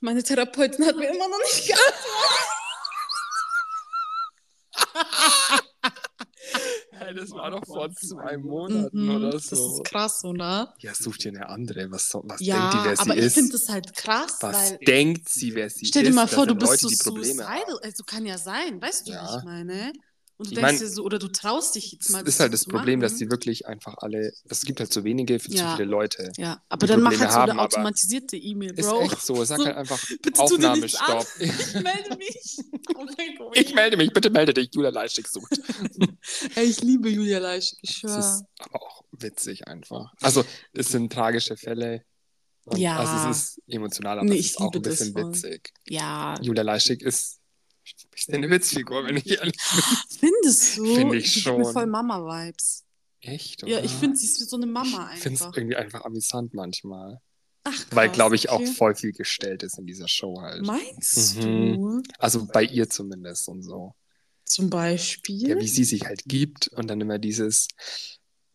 Meine 0.00 0.22
Therapeutin 0.22 0.86
hat 0.86 0.96
mir 0.96 1.08
immer 1.10 1.28
noch 1.28 1.38
nicht 1.38 1.66
geantwortet. 1.66 2.48
Hey, 7.12 7.20
das 7.20 7.30
war 7.34 7.50
doch 7.50 7.66
vor 7.66 7.90
zwei 7.92 8.38
Monaten 8.38 9.08
Mhm, 9.08 9.10
oder 9.10 9.38
Das 9.48 9.50
so. 9.50 9.58
ist 9.66 9.84
krass, 9.84 10.24
oder? 10.24 10.74
Ja, 10.78 10.94
such 10.94 11.18
dir 11.18 11.30
eine 11.30 11.48
andere. 11.48 11.90
Was, 11.90 12.08
so, 12.08 12.22
was 12.26 12.48
Ja, 12.48 12.48
denkt 12.48 12.72
die, 12.74 12.84
wer 12.84 12.96
aber 12.96 13.16
sie 13.16 13.16
ich 13.16 13.26
ist? 13.26 13.32
finde 13.32 13.52
das 13.52 13.68
halt 13.68 13.94
krass, 13.94 14.38
was 14.40 14.50
weil. 14.50 14.78
denkt 14.86 15.28
sie, 15.28 15.54
wer 15.54 15.70
sie 15.70 15.90
Stell 15.90 16.02
ist? 16.02 16.02
dir 16.04 16.12
mal 16.12 16.26
Das 16.30 16.42
vor, 16.42 16.46
du 16.46 16.54
sind 16.54 16.58
bist 16.58 16.80
Leute, 16.80 16.80
so 16.80 16.90
suicidal. 16.90 17.50
haben. 17.50 17.78
Also 17.82 18.04
kann 18.04 18.24
ja 18.26 18.38
sein, 18.38 18.80
weißt 18.80 19.08
du, 19.08 19.18
wie 19.18 19.24
Ja. 19.24 19.24
ich 19.24 19.42
meine? 19.42 19.92
Und 20.38 20.46
du 20.48 20.52
Ich 20.52 20.56
denkst 20.58 20.72
mein, 20.72 20.78
dir 20.80 20.88
so, 20.88 21.04
oder 21.04 21.18
du 21.18 21.28
traust 21.28 21.74
dich 21.76 21.92
jetzt 21.92 22.06
Das 22.06 22.12
mal. 22.12 22.26
ist 22.26 22.40
halt 22.40 22.52
das 22.52 22.62
zu 22.62 22.70
Problem, 22.70 23.00
dass 23.00 23.12
machen. 23.12 23.18
die 23.26 23.30
wirklich 23.30 23.66
einfach 23.66 23.94
alle. 23.98 24.32
Es 24.48 24.62
gibt 24.64 24.80
halt 24.80 24.92
so 24.92 25.04
wenige 25.04 25.38
für 25.38 25.50
zu 25.50 25.56
Ja. 25.58 25.76
viele 25.76 25.88
Leute. 25.88 26.32
Ja, 26.36 26.62
aber 26.68 26.86
dann 26.86 27.00
mach 27.02 27.10
Probleme 27.10 27.24
halt 27.24 27.32
so 27.32 27.38
haben, 27.40 27.50
eine 27.52 27.60
automatisierte 27.62 28.36
E-Mail, 28.36 28.72
Ist 28.72 28.88
Bro. 28.88 29.02
echt 29.02 29.20
so. 29.22 29.44
Sag 29.44 29.58
So, 29.58 29.66
halt 29.66 29.76
einfach 29.76 30.00
Bitte. 30.22 30.40
Aufnahmestopp. 30.40 31.26
Ich 31.38 31.74
melde 31.74 32.16
mich. 32.16 32.58
Oh. 32.96 33.50
Ich 33.54 33.74
melde 33.74 33.96
mich, 33.96 34.12
bitte 34.12 34.30
melde 34.30 34.54
dich. 34.54 34.70
Julia 34.74 34.90
Leischig 34.90 35.26
sucht. 35.28 35.52
Ey, 36.56 36.64
ich 36.64 36.80
liebe 36.82 37.08
Julia 37.08 37.38
Leisch. 37.38 37.74
Ich 37.82 38.00
Das 38.02 38.10
schwöre. 38.12 38.18
ist 38.18 38.44
aber 38.58 38.82
auch 38.82 39.04
witzig 39.12 39.68
einfach. 39.68 40.12
Also, 40.20 40.44
es 40.72 40.88
sind 40.88 41.12
tragische 41.12 41.56
Fälle. 41.56 42.04
Ja. 42.76 42.98
Also, 42.98 43.30
es 43.30 43.36
ist 43.36 43.60
emotional, 43.66 44.18
aber 44.18 44.28
Nee, 44.28 44.38
es 44.38 44.46
ich 44.46 44.50
ist 44.52 44.58
auch 44.60 44.72
ein 44.72 44.82
das 44.82 44.98
bisschen 44.98 45.14
witzig. 45.14 45.72
Ja. 45.86 46.34
Julia 46.40 46.62
Leischig 46.62 47.02
ist 47.02 47.38
bisschen 48.10 48.34
eine 48.34 48.50
Witzfigur, 48.50 49.04
wenn 49.04 49.16
ich 49.16 49.30
ehrlich 49.30 49.56
bin. 49.56 49.82
Findest 50.30 50.78
du? 50.78 50.84
Find 50.94 51.14
ich 51.14 51.36
mir 51.36 51.42
schon. 51.42 51.64
voll 51.72 51.86
Mama-Vibes. 51.86 52.84
Echt? 53.20 53.62
Ja, 53.62 53.76
oder? 53.78 53.84
ich 53.84 53.92
finde, 53.92 54.16
sie 54.16 54.26
ist 54.26 54.40
wie 54.40 54.44
so 54.44 54.56
eine 54.56 54.66
Mama 54.66 55.10
Ich 55.14 55.20
finde 55.20 55.36
es 55.36 55.42
einfach. 55.42 55.56
irgendwie 55.56 55.76
einfach 55.76 56.04
amüsant 56.04 56.54
manchmal. 56.54 57.20
Ach, 57.64 57.84
Weil, 57.92 58.08
krass, 58.08 58.16
glaube 58.16 58.34
ich, 58.34 58.50
auch 58.50 58.56
okay. 58.60 58.72
voll 58.72 58.94
viel 58.96 59.12
gestellt 59.12 59.62
ist 59.62 59.78
in 59.78 59.86
dieser 59.86 60.08
Show 60.08 60.40
halt. 60.40 60.66
Meinst 60.66 61.36
Mhm. 61.36 61.42
du? 61.76 62.02
Also 62.18 62.46
bei 62.46 62.64
ihr 62.64 62.88
zumindest 62.90 63.48
und 63.48 63.62
so. 63.62 63.94
Zum 64.44 64.68
Beispiel? 64.68 65.48
Ja, 65.50 65.56
wie 65.58 65.68
sie 65.68 65.84
sich 65.84 66.04
halt 66.04 66.24
gibt 66.26 66.68
und 66.68 66.88
dann 66.88 67.00
immer 67.00 67.18
dieses. 67.20 67.68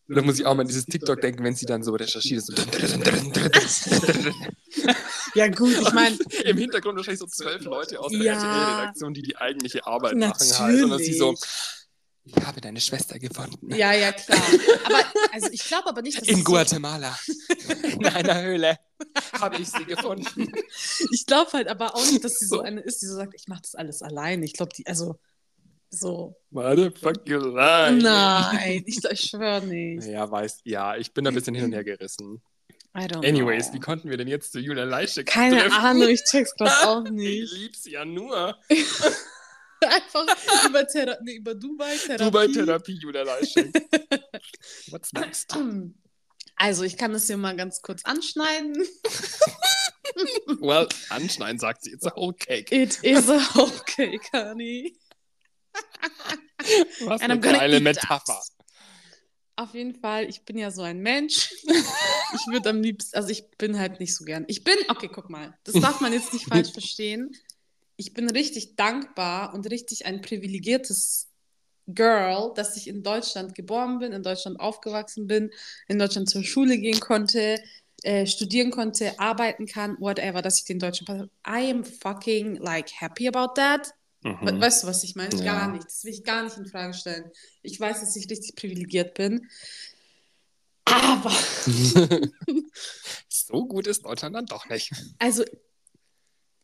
Da 0.09 0.21
muss 0.21 0.39
ich 0.39 0.45
auch 0.45 0.55
mal 0.55 0.61
an 0.61 0.67
dieses 0.67 0.85
TikTok 0.85 1.19
denken, 1.21 1.43
wenn 1.43 1.55
sie 1.55 1.65
dann 1.65 1.83
so 1.83 1.93
recherchiert. 1.93 2.41
So 2.45 2.53
Ja, 5.35 5.47
gut, 5.49 5.71
ich 5.79 5.91
meine, 5.93 6.17
Im 6.45 6.57
Hintergrund 6.57 6.97
wahrscheinlich 6.97 7.19
so 7.19 7.27
zwölf 7.27 7.63
Leute 7.63 7.99
aus 7.99 8.11
der 8.11 8.21
Ja. 8.21 8.33
RTL-Redaktion, 8.33 9.13
die 9.13 9.21
die 9.21 9.37
eigentliche 9.37 9.85
Arbeit 9.85 10.15
machen 10.15 10.39
halt. 10.59 10.83
Und 10.83 10.89
dann 10.91 10.99
sie 10.99 11.13
so, 11.13 11.35
ich 12.25 12.35
habe 12.45 12.59
deine 12.61 12.81
Schwester 12.81 13.19
gefunden. 13.19 13.73
ja, 13.75 13.93
ja, 13.93 14.11
klar. 14.11 14.41
Aber, 14.85 15.03
also 15.33 15.49
ich 15.51 15.63
glaube 15.63 15.87
aber 15.89 16.01
nicht, 16.01 16.19
dass 16.21 16.27
In 16.27 16.43
Guatemala. 16.43 17.17
In 17.83 18.05
einer 18.05 18.41
Höhle 18.41 18.77
habe 19.33 19.57
ich 19.61 19.69
sie 19.69 19.85
gefunden. 19.85 20.51
Ich 21.11 21.25
glaube 21.25 21.51
halt 21.53 21.67
aber 21.67 21.95
auch 21.95 22.05
nicht, 22.11 22.23
dass 22.23 22.39
sie 22.39 22.45
so 22.47 22.57
So. 22.57 22.61
eine 22.61 22.81
ist, 22.81 23.01
die 23.01 23.05
so 23.05 23.15
sagt, 23.15 23.33
ich 23.35 23.47
mache 23.47 23.61
das 23.61 23.75
alles 23.75 24.01
alleine. 24.01 24.43
Ich 24.45 24.53
glaube, 24.53 24.71
die, 24.75 24.85
also, 24.87 25.19
so. 25.89 26.35
Motherfuck 26.51 27.27
you 27.27 27.39
lie. 27.39 27.91
Nein, 28.01 28.83
ich, 28.85 29.03
ich 29.03 29.19
schwöre 29.21 29.65
nicht. 29.65 30.07
Ja, 30.07 30.29
weiß, 30.29 30.61
ja, 30.63 30.95
ich 30.97 31.13
bin 31.13 31.23
da 31.25 31.31
ein 31.31 31.35
bisschen 31.35 31.55
hin 31.55 31.65
und 31.65 31.73
her 31.73 31.83
gerissen. 31.83 32.41
I 32.95 33.01
don't 33.01 33.27
Anyways, 33.27 33.67
know. 33.67 33.75
wie 33.75 33.79
konnten 33.79 34.09
wir 34.09 34.17
denn 34.17 34.27
jetzt 34.27 34.51
zu 34.51 34.59
Julia 34.59 34.83
Leischek 34.83 35.27
Keine 35.27 35.59
treffen? 35.59 35.73
Ahnung, 35.73 36.07
ich 36.09 36.23
check's 36.23 36.53
gerade 36.55 36.71
auch 36.89 37.05
Ich 37.05 37.11
nicht. 37.11 37.53
lieb 37.53 37.75
sie 37.75 37.91
ja 37.91 38.05
nur. 38.05 38.57
Einfach 39.85 40.25
über, 40.67 40.87
Thera 40.87 41.17
nee, 41.21 41.35
über 41.35 41.53
Dubai 41.53 41.95
Therapie. 41.95 42.23
Dubai 42.23 42.47
Therapie, 42.47 42.93
Julia 42.99 43.21
Leischek. 43.21 43.71
What's 44.89 45.13
next? 45.13 45.55
Also, 46.55 46.83
ich 46.83 46.97
kann 46.97 47.13
das 47.13 47.27
hier 47.27 47.37
mal 47.37 47.55
ganz 47.55 47.81
kurz 47.83 48.03
anschneiden. 48.03 48.75
Well, 50.59 50.87
anschneiden 51.09 51.59
sagt 51.59 51.83
sie, 51.83 51.91
it's 51.91 52.07
a 52.07 52.15
whole 52.15 52.33
cake. 52.33 52.71
It 52.75 52.97
is 53.03 53.29
a 53.29 53.39
whole 53.53 53.71
cake, 53.85 54.27
honey. 54.33 54.97
Was 57.01 57.21
eine 57.21 57.39
geile 57.39 57.79
Metapher. 57.79 58.41
Auf 59.55 59.73
jeden 59.73 59.95
Fall, 59.95 60.29
ich 60.29 60.43
bin 60.43 60.57
ja 60.57 60.69
so 60.69 60.83
ein 60.83 60.99
Mensch. 60.99 61.51
ich 61.63 62.47
würde 62.47 62.69
am 62.69 62.81
liebsten, 62.81 63.15
also 63.17 63.29
ich 63.29 63.49
bin 63.57 63.79
halt 63.79 63.99
nicht 63.99 64.15
so 64.15 64.23
gern. 64.23 64.45
Ich 64.47 64.63
bin, 64.63 64.75
okay, 64.87 65.09
guck 65.11 65.31
mal, 65.31 65.57
das 65.63 65.73
darf 65.81 65.99
man 65.99 66.13
jetzt 66.13 66.31
nicht 66.31 66.45
falsch 66.45 66.71
verstehen. 66.71 67.35
Ich 67.95 68.13
bin 68.13 68.29
richtig 68.29 68.75
dankbar 68.75 69.55
und 69.55 69.69
richtig 69.71 70.05
ein 70.05 70.21
privilegiertes 70.21 71.29
Girl, 71.87 72.53
dass 72.53 72.77
ich 72.77 72.87
in 72.87 73.01
Deutschland 73.01 73.55
geboren 73.55 73.97
bin, 73.97 74.11
in 74.11 74.21
Deutschland 74.21 74.59
aufgewachsen 74.59 75.25
bin, 75.25 75.49
in 75.87 75.97
Deutschland 75.97 76.29
zur 76.29 76.43
Schule 76.43 76.77
gehen 76.77 76.99
konnte, 76.99 77.59
äh, 78.03 78.27
studieren 78.27 78.69
konnte, 78.69 79.17
arbeiten 79.19 79.65
kann, 79.65 79.97
whatever, 79.99 80.41
dass 80.41 80.59
ich 80.59 80.65
den 80.65 80.79
deutschen 80.79 81.05
Pass 81.05 81.23
I 81.47 81.71
am 81.71 81.83
fucking 81.83 82.57
like 82.57 82.91
happy 82.91 83.27
about 83.27 83.53
that. 83.55 83.93
Mhm. 84.27 84.61
Weißt 84.61 84.83
du, 84.83 84.87
was 84.87 85.03
ich 85.03 85.15
meine? 85.15 85.35
Ja. 85.37 85.43
Gar 85.43 85.71
nicht. 85.71 85.85
Das 85.85 86.03
will 86.03 86.13
ich 86.13 86.23
gar 86.23 86.43
nicht 86.43 86.57
in 86.57 86.65
Frage 86.65 86.93
stellen. 86.93 87.31
Ich 87.61 87.79
weiß, 87.79 88.01
dass 88.01 88.15
ich 88.15 88.29
richtig 88.29 88.55
privilegiert 88.55 89.13
bin. 89.13 89.49
Aber, 90.85 91.31
so 93.27 93.65
gut 93.65 93.87
ist 93.87 94.05
Deutschland 94.05 94.35
dann 94.35 94.45
doch 94.45 94.69
nicht. 94.69 94.91
also, 95.19 95.43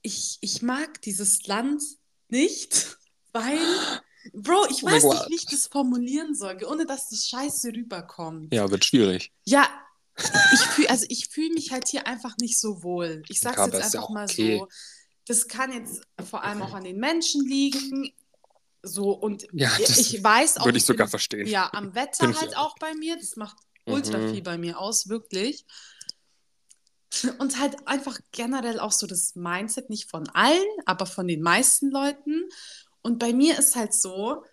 ich, 0.01 0.38
ich 0.41 0.62
mag 0.62 1.01
dieses 1.01 1.46
Land 1.48 1.82
nicht, 2.29 2.98
weil, 3.34 3.60
Bro, 4.34 4.67
ich 4.70 4.84
Oh 4.84 4.88
weiß 4.88 5.03
nicht, 5.03 5.29
wie 5.29 5.36
ich 5.36 5.46
das 5.46 5.67
formulieren 5.67 6.36
soll, 6.36 6.58
ohne 6.65 6.86
dass 6.86 7.10
das 7.10 7.27
scheiße 7.27 7.74
rüberkommt. 7.74 8.53
Ja, 8.53 8.70
wird 8.70 8.86
schwierig. 8.86 9.34
Ja, 9.46 9.67
ich 10.53 10.60
fühle 10.60 10.89
also 10.89 11.05
ich 11.10 11.27
fühle 11.27 11.53
mich 11.53 11.72
halt 11.72 11.88
hier 11.88 12.05
einfach 12.08 12.38
nicht 12.38 12.60
so 12.60 12.84
wohl. 12.84 13.24
Ich 13.29 13.39
sag's 13.39 13.58
Ja, 13.58 13.65
jetzt 13.65 13.74
ist 13.74 13.93
ja 13.93 14.00
einfach 14.00 14.10
auch 14.10 14.13
mal 14.13 14.25
okay. 14.25 14.60
so. 14.60 14.67
Das 15.25 15.48
kann 15.48 15.72
jetzt 15.72 16.01
vor 16.30 16.44
allem 16.44 16.62
auch 16.62 16.74
an 16.74 16.84
den 16.84 16.98
Menschen 17.00 17.46
liegen. 17.46 18.13
So 18.82 19.12
und 19.12 19.48
Ja, 19.53 19.72
ich 19.80 20.22
weiß 20.22 20.58
auch 20.58 20.65
Würde 20.65 20.77
ich 20.77 20.86
bin- 20.86 20.94
sogar 20.96 21.08
verstehen. 21.08 21.48
Ja, 21.48 21.70
am 21.74 21.96
Wetter 21.96 22.27
Bin 22.27 22.39
halt 22.39 22.58
auch. 22.58 22.72
auch 22.72 22.75
bei 22.80 22.94
mir. 22.96 23.15
Das 23.18 23.36
macht 23.38 23.56
ultra 23.86 24.18
Mhm. 24.18 24.34
viel 24.34 24.42
bei 24.44 24.58
mir 24.58 24.77
aus, 24.80 25.08
wirklich. 25.08 25.65
Und 27.38 27.60
halt 27.60 27.88
einfach 27.88 28.20
generell 28.32 28.80
auch 28.80 28.92
so 28.92 29.06
das 29.08 29.36
Mindset, 29.36 29.89
nicht 29.89 30.10
von 30.10 30.27
allen, 30.30 30.65
aber 30.86 31.06
von 31.06 31.27
den 31.27 31.42
meisten 31.42 31.92
Leuten. 31.92 32.50
Und 33.01 33.20
bei 33.20 33.34
mir 33.34 33.58
ist 33.60 33.75
halt 33.75 33.94
so, 33.94 34.44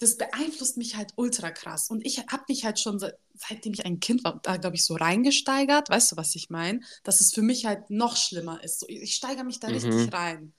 das 0.00 0.16
beeinflusst 0.16 0.76
mich 0.76 0.96
halt 0.96 1.12
ultra 1.16 1.50
krass. 1.50 1.88
Und 1.88 2.04
ich 2.04 2.18
habe 2.26 2.42
mich 2.48 2.64
halt 2.64 2.80
schon 2.80 2.98
seit, 2.98 3.14
seitdem 3.34 3.72
ich 3.74 3.86
ein 3.86 4.00
Kind 4.00 4.24
war, 4.24 4.40
da 4.42 4.56
glaube 4.56 4.76
ich 4.76 4.84
so 4.84 4.94
reingesteigert. 4.96 5.88
Weißt 5.88 6.12
du, 6.12 6.16
was 6.16 6.34
ich 6.34 6.50
meine? 6.50 6.80
Dass 7.04 7.20
es 7.20 7.32
für 7.32 7.42
mich 7.42 7.64
halt 7.66 7.88
noch 7.90 8.16
schlimmer 8.16 8.62
ist. 8.64 8.80
So, 8.80 8.86
ich, 8.88 9.14
steigere 9.14 9.44
mich 9.44 9.60
da 9.60 9.68
Mhm. 9.68 9.74
richtig 9.74 10.12
rein. 10.12 10.52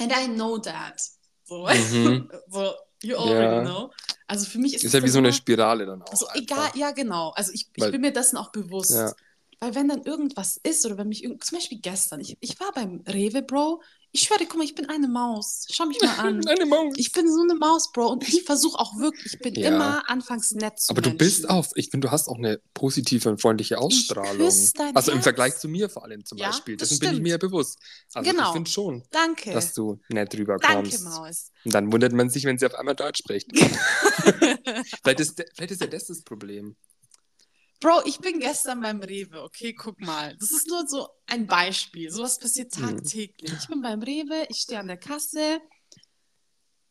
And 0.00 0.12
I 0.12 0.26
know 0.28 0.58
that. 0.58 1.00
So, 1.44 1.66
Mhm. 1.66 2.30
so 2.48 2.74
you 3.02 3.16
already 3.16 3.56
Ja. 3.56 3.62
know. 3.62 3.90
Also 4.26 4.46
für 4.46 4.58
mich 4.58 4.74
ist 4.74 4.82
Ist 4.84 4.94
es 4.94 5.00
ja 5.00 5.02
wie 5.02 5.08
so 5.10 5.18
eine 5.18 5.32
Spirale 5.32 5.86
dann 5.86 6.02
auch. 6.02 6.10
also 6.10 6.26
einfach. 6.28 6.40
egal, 6.42 6.70
ja 6.74 6.90
genau. 6.92 7.30
Also 7.30 7.52
ich, 7.52 7.68
ich 7.74 7.82
Weil- 7.82 7.92
bin 7.92 8.00
mir 8.00 8.12
dessen 8.12 8.36
auch 8.36 8.50
bewusst. 8.52 8.92
Ja. 8.92 9.12
Weil 9.60 9.74
wenn 9.74 9.88
dann 9.88 10.02
irgendwas 10.02 10.58
ist 10.62 10.84
oder 10.86 10.98
wenn 10.98 11.08
mich 11.08 11.22
irgend, 11.24 11.44
zum 11.44 11.58
Beispiel 11.58 11.78
gestern, 11.80 12.20
ich, 12.20 12.36
ich 12.40 12.58
war 12.60 12.72
beim 12.72 13.02
Rewe, 13.08 13.42
Bro. 13.42 13.82
Ich 14.16 14.20
schwöre, 14.22 14.46
guck 14.46 14.58
mal, 14.58 14.64
ich 14.64 14.76
bin 14.76 14.88
eine 14.88 15.08
Maus. 15.08 15.66
Schau 15.72 15.86
mich 15.86 16.00
mal 16.00 16.14
an. 16.20 16.40
Eine 16.46 16.66
Maus. 16.66 16.94
Ich 16.96 17.10
bin 17.10 17.28
so 17.28 17.40
eine 17.42 17.56
Maus, 17.56 17.90
Bro. 17.90 18.12
Und 18.12 18.28
ich 18.28 18.44
versuche 18.44 18.78
auch 18.78 18.96
wirklich, 18.96 19.32
ich 19.34 19.38
bin 19.40 19.54
Ja. 19.56 19.70
immer 19.74 20.08
anfangs 20.08 20.52
nett 20.52 20.78
zu 20.78 20.90
Aber 20.92 21.02
du 21.02 21.08
Menschen. 21.10 21.18
bist 21.18 21.50
auch, 21.50 21.66
ich 21.74 21.90
finde, 21.90 22.06
du 22.06 22.12
hast 22.12 22.28
auch 22.28 22.38
eine 22.38 22.60
positive 22.74 23.28
und 23.28 23.40
freundliche 23.40 23.76
Ausstrahlung. 23.78 24.46
Also 24.94 25.10
im. 25.10 25.20
Vergleich 25.20 25.56
zu 25.56 25.66
mir 25.66 25.88
vor 25.88 26.04
allem 26.04 26.24
zum 26.24 26.38
Ja, 26.38 26.50
Beispiel. 26.50 26.76
das 26.76 26.90
Dessen 26.90 27.00
bin 27.00 27.14
ich 27.14 27.20
mir 27.22 27.30
ja 27.30 27.38
bewusst. 27.38 27.76
Also 28.12 28.30
Genau. 28.30 28.46
ich 28.46 28.52
finde 28.52 28.70
schon, 28.70 29.02
Danke. 29.10 29.50
dass 29.52 29.74
du 29.74 29.98
nett 30.08 30.32
Danke, 30.32 30.38
rüberkommst. 30.38 31.02
Maus. 31.02 31.50
Und 31.64 31.74
dann 31.74 31.90
wundert 31.92 32.12
man 32.12 32.30
sich, 32.30 32.44
wenn 32.44 32.56
sie 32.56 32.66
auf 32.66 32.74
einmal 32.76 32.94
Deutsch 32.94 33.18
spricht. 33.18 33.50
vielleicht, 35.02 35.18
ist, 35.20 35.42
vielleicht 35.56 35.72
ist 35.72 35.80
ja 35.80 35.86
das 35.88 36.06
das 36.06 36.22
Problem. 36.22 36.76
Bro, 37.80 38.02
ich 38.06 38.18
bin 38.18 38.40
gestern 38.40 38.80
beim 38.80 39.00
Rewe, 39.02 39.42
okay, 39.42 39.74
guck 39.74 40.00
mal. 40.00 40.36
Das 40.38 40.50
ist 40.50 40.68
nur 40.68 40.86
so 40.86 41.08
ein 41.26 41.46
Beispiel. 41.46 42.10
Sowas 42.10 42.38
passiert 42.38 42.76
Mhm. 42.78 42.82
tagtäglich. 42.86 43.52
Ich 43.52 43.68
bin 43.68 43.82
beim 43.82 44.02
Rewe, 44.02 44.46
ich 44.48 44.58
stehe 44.58 44.80
an 44.80 44.86
der 44.86 44.96
Kasse. 44.96 45.60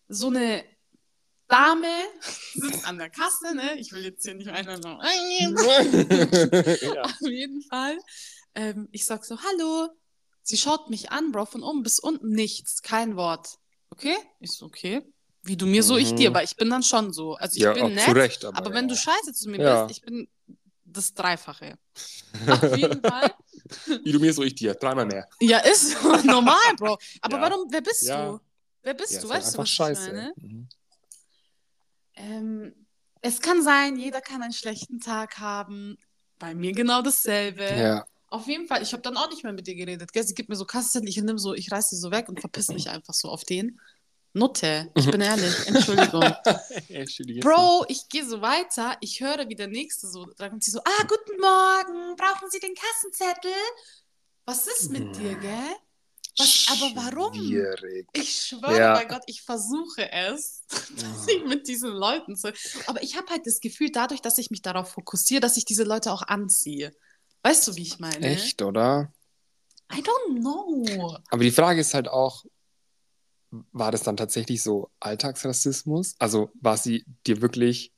So 0.07 0.27
eine 0.27 0.63
Dame 1.47 1.87
sitzt 2.53 2.85
an 2.85 2.97
der 2.97 3.09
Kasse, 3.09 3.55
ne? 3.55 3.75
Ich 3.79 3.91
will 3.91 4.03
jetzt 4.03 4.23
hier 4.23 4.35
nicht 4.35 4.49
einer 4.49 4.77
noch 4.79 5.01
ja. 5.03 7.01
Auf 7.03 7.21
jeden 7.21 7.61
Fall. 7.63 7.97
Ähm, 8.55 8.87
ich 8.91 9.05
sag 9.05 9.25
so, 9.25 9.37
hallo. 9.41 9.89
Sie 10.43 10.57
schaut 10.57 10.89
mich 10.89 11.11
an, 11.11 11.31
Bro, 11.31 11.45
von 11.45 11.63
oben 11.63 11.83
bis 11.83 11.99
unten 11.99 12.29
nichts, 12.29 12.81
kein 12.81 13.15
Wort. 13.15 13.55
Okay? 13.89 14.15
Ich 14.39 14.51
so, 14.51 14.65
okay. 14.65 15.01
Wie 15.41 15.55
du 15.57 15.65
mir, 15.65 15.83
so 15.83 15.97
ich 15.97 16.11
Mhm. 16.11 16.17
dir, 16.17 16.33
weil 16.33 16.45
ich 16.45 16.55
bin 16.55 16.69
dann 16.69 16.83
schon 16.83 17.13
so. 17.13 17.35
Also 17.35 17.55
ich 17.57 17.63
ja, 17.63 17.73
bin 17.73 17.93
nett, 17.93 18.03
zu 18.05 18.11
Recht. 18.11 18.45
Aber, 18.45 18.57
aber 18.57 18.69
ja. 18.69 18.75
wenn 18.75 18.87
du 18.87 18.95
scheiße 18.95 19.33
zu 19.33 19.49
mir 19.49 19.57
bist, 19.57 19.97
ich 19.97 20.01
bin 20.05 20.27
das 20.93 21.13
Dreifache. 21.13 21.77
Auf 22.47 22.77
jeden 22.77 23.01
Fall. 23.01 23.33
Wie 24.03 24.12
du 24.12 24.19
mir, 24.19 24.33
so 24.33 24.43
ich 24.43 24.55
dir. 24.55 24.73
Dreimal 24.75 25.05
mehr. 25.05 25.27
Ja, 25.41 25.59
ist 25.59 25.95
normal, 26.25 26.57
Bro. 26.77 26.97
Aber 27.21 27.38
Ja. 27.38 27.41
warum, 27.50 27.67
wer 27.69 27.81
bist 27.81 28.03
Ja. 28.03 28.31
du? 28.31 28.39
Wer 28.83 28.93
bist 28.93 29.13
Ja, 29.13 29.21
du? 29.21 29.29
halt 29.29 29.43
Weißt 29.43 29.53
du, 29.55 29.57
was 29.59 29.69
scheiße. 29.69 30.07
ich 30.07 30.13
meine? 30.13 30.33
Mhm. 30.38 30.67
Ähm, 32.15 32.73
es 33.21 33.39
kann 33.41 33.63
sein, 33.63 33.97
jeder 33.97 34.21
kann 34.21 34.41
einen 34.43 34.53
schlechten 34.53 35.00
Tag 35.00 35.39
haben. 35.39 35.97
Bei 36.39 36.53
mir 36.53 36.73
genau 36.73 37.01
dasselbe. 37.01 37.63
Ja. 37.63 38.05
Auf 38.27 38.47
jeden 38.47 38.67
Fall, 38.67 38.81
ich 38.81 38.91
habe 38.93 39.01
dann 39.03 39.15
auch 39.15 39.29
nicht 39.29 39.43
mehr 39.43 39.53
mit 39.53 39.67
dir 39.67 39.75
geredet. 39.75 40.12
Gell? 40.12 40.23
Sie 40.23 40.33
gibt 40.33 40.50
mir 40.50 40.55
so 40.55 40.65
Kassenzettel, 40.65 41.07
ich 41.07 41.17
nehme 41.17 41.38
so, 41.39 41.53
ich 41.53 41.71
reiß 41.71 41.91
sie 41.91 41.95
so 41.97 42.12
weg 42.12 42.27
und 42.29 42.39
verpiss 42.39 42.67
mich 42.69 42.89
einfach 42.89 43.13
so 43.13 43.29
auf 43.29 43.43
den. 43.45 43.79
Nutte, 44.35 44.91
ich 44.95 45.09
bin 45.11 45.21
ehrlich, 45.21 45.67
Entschuldigung. 45.67 46.21
Bro, 47.41 47.85
ich 47.87 48.09
gehe 48.09 48.25
so 48.25 48.41
weiter, 48.41 48.97
ich 48.99 49.21
höre, 49.21 49.47
wie 49.47 49.55
der 49.55 49.67
Nächste 49.67 50.07
so, 50.07 50.27
kommt 50.37 50.63
sie 50.63 50.71
so, 50.71 50.79
ah, 50.79 51.03
guten 51.07 51.39
Morgen, 51.39 52.15
brauchen 52.15 52.49
Sie 52.49 52.59
den 52.59 52.73
Kassenzettel? 52.73 53.51
Was 54.45 54.65
ist 54.65 54.89
mit 54.89 55.15
dir, 55.15 55.35
gell? 55.35 55.75
Was, 56.37 56.65
aber 56.71 56.95
warum? 56.95 57.33
Schwierig. 57.35 58.07
Ich 58.13 58.47
schwöre 58.47 58.75
Ja. 58.79 58.93
bei 58.95 59.05
Gott, 59.05 59.21
ich 59.27 59.43
versuche 59.43 60.11
es, 60.11 60.63
dass 60.69 61.27
ich 61.27 61.45
mit 61.45 61.67
diesen 61.67 61.91
Leuten 61.91 62.35
so. 62.35 62.49
Aber 62.87 63.03
ich 63.03 63.15
habe 63.15 63.27
halt 63.27 63.45
das 63.45 63.59
Gefühl, 63.59 63.91
dadurch, 63.91 64.21
dass 64.21 64.39
ich 64.39 64.49
mich 64.49 64.63
darauf 64.63 64.93
fokussiere, 64.93 65.41
dass 65.41 65.57
ich 65.57 65.65
diese 65.65 65.83
Leute 65.83 66.11
auch 66.11 66.23
anziehe. 66.23 66.91
Weißt 67.43 67.67
du, 67.67 67.75
wie 67.75 67.83
ich 67.83 67.99
meine? 67.99 68.25
Echt, 68.25 68.63
oder? 68.63 69.13
I 69.93 70.01
don't 70.01 70.39
know. 70.39 71.17
Aber 71.29 71.43
die 71.43 71.51
Frage 71.51 71.81
ist 71.81 71.93
halt 71.93 72.07
auch, 72.07 72.43
war 73.72 73.91
das 73.91 74.03
dann 74.03 74.17
tatsächlich 74.17 74.62
so 74.63 74.89
Alltagsrassismus? 75.00 76.15
Also 76.19 76.51
war 76.62 76.77
sie 76.77 77.05
dir 77.27 77.41
wirklich 77.41 77.91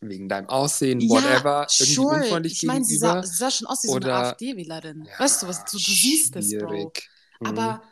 wegen 0.00 0.28
deinem 0.28 0.48
Aussehen, 0.48 1.00
whatever, 1.08 1.66
irgendwie 1.78 1.94
sure. 1.94 2.16
unfreundlich 2.16 2.52
Ich 2.54 2.62
meine, 2.62 2.84
sie 2.84 2.96
sah, 2.96 3.08
gegenüber? 3.14 3.26
sie 3.26 3.36
sah 3.36 3.50
schon 3.50 3.66
aus 3.66 3.82
wie 3.82 3.88
so 3.88 3.94
eine 3.96 4.06
Oder- 4.06 4.14
AfD-Wählerin. 4.30 5.04
Ja, 5.04 5.18
weißt 5.18 5.42
du, 5.42 5.48
was, 5.48 5.64
du, 5.64 5.72
du 5.72 5.78
siehst 5.78 6.36
es, 6.36 6.56
Bro. 6.56 6.92
Mhm. 7.40 7.46
Aber 7.46 7.82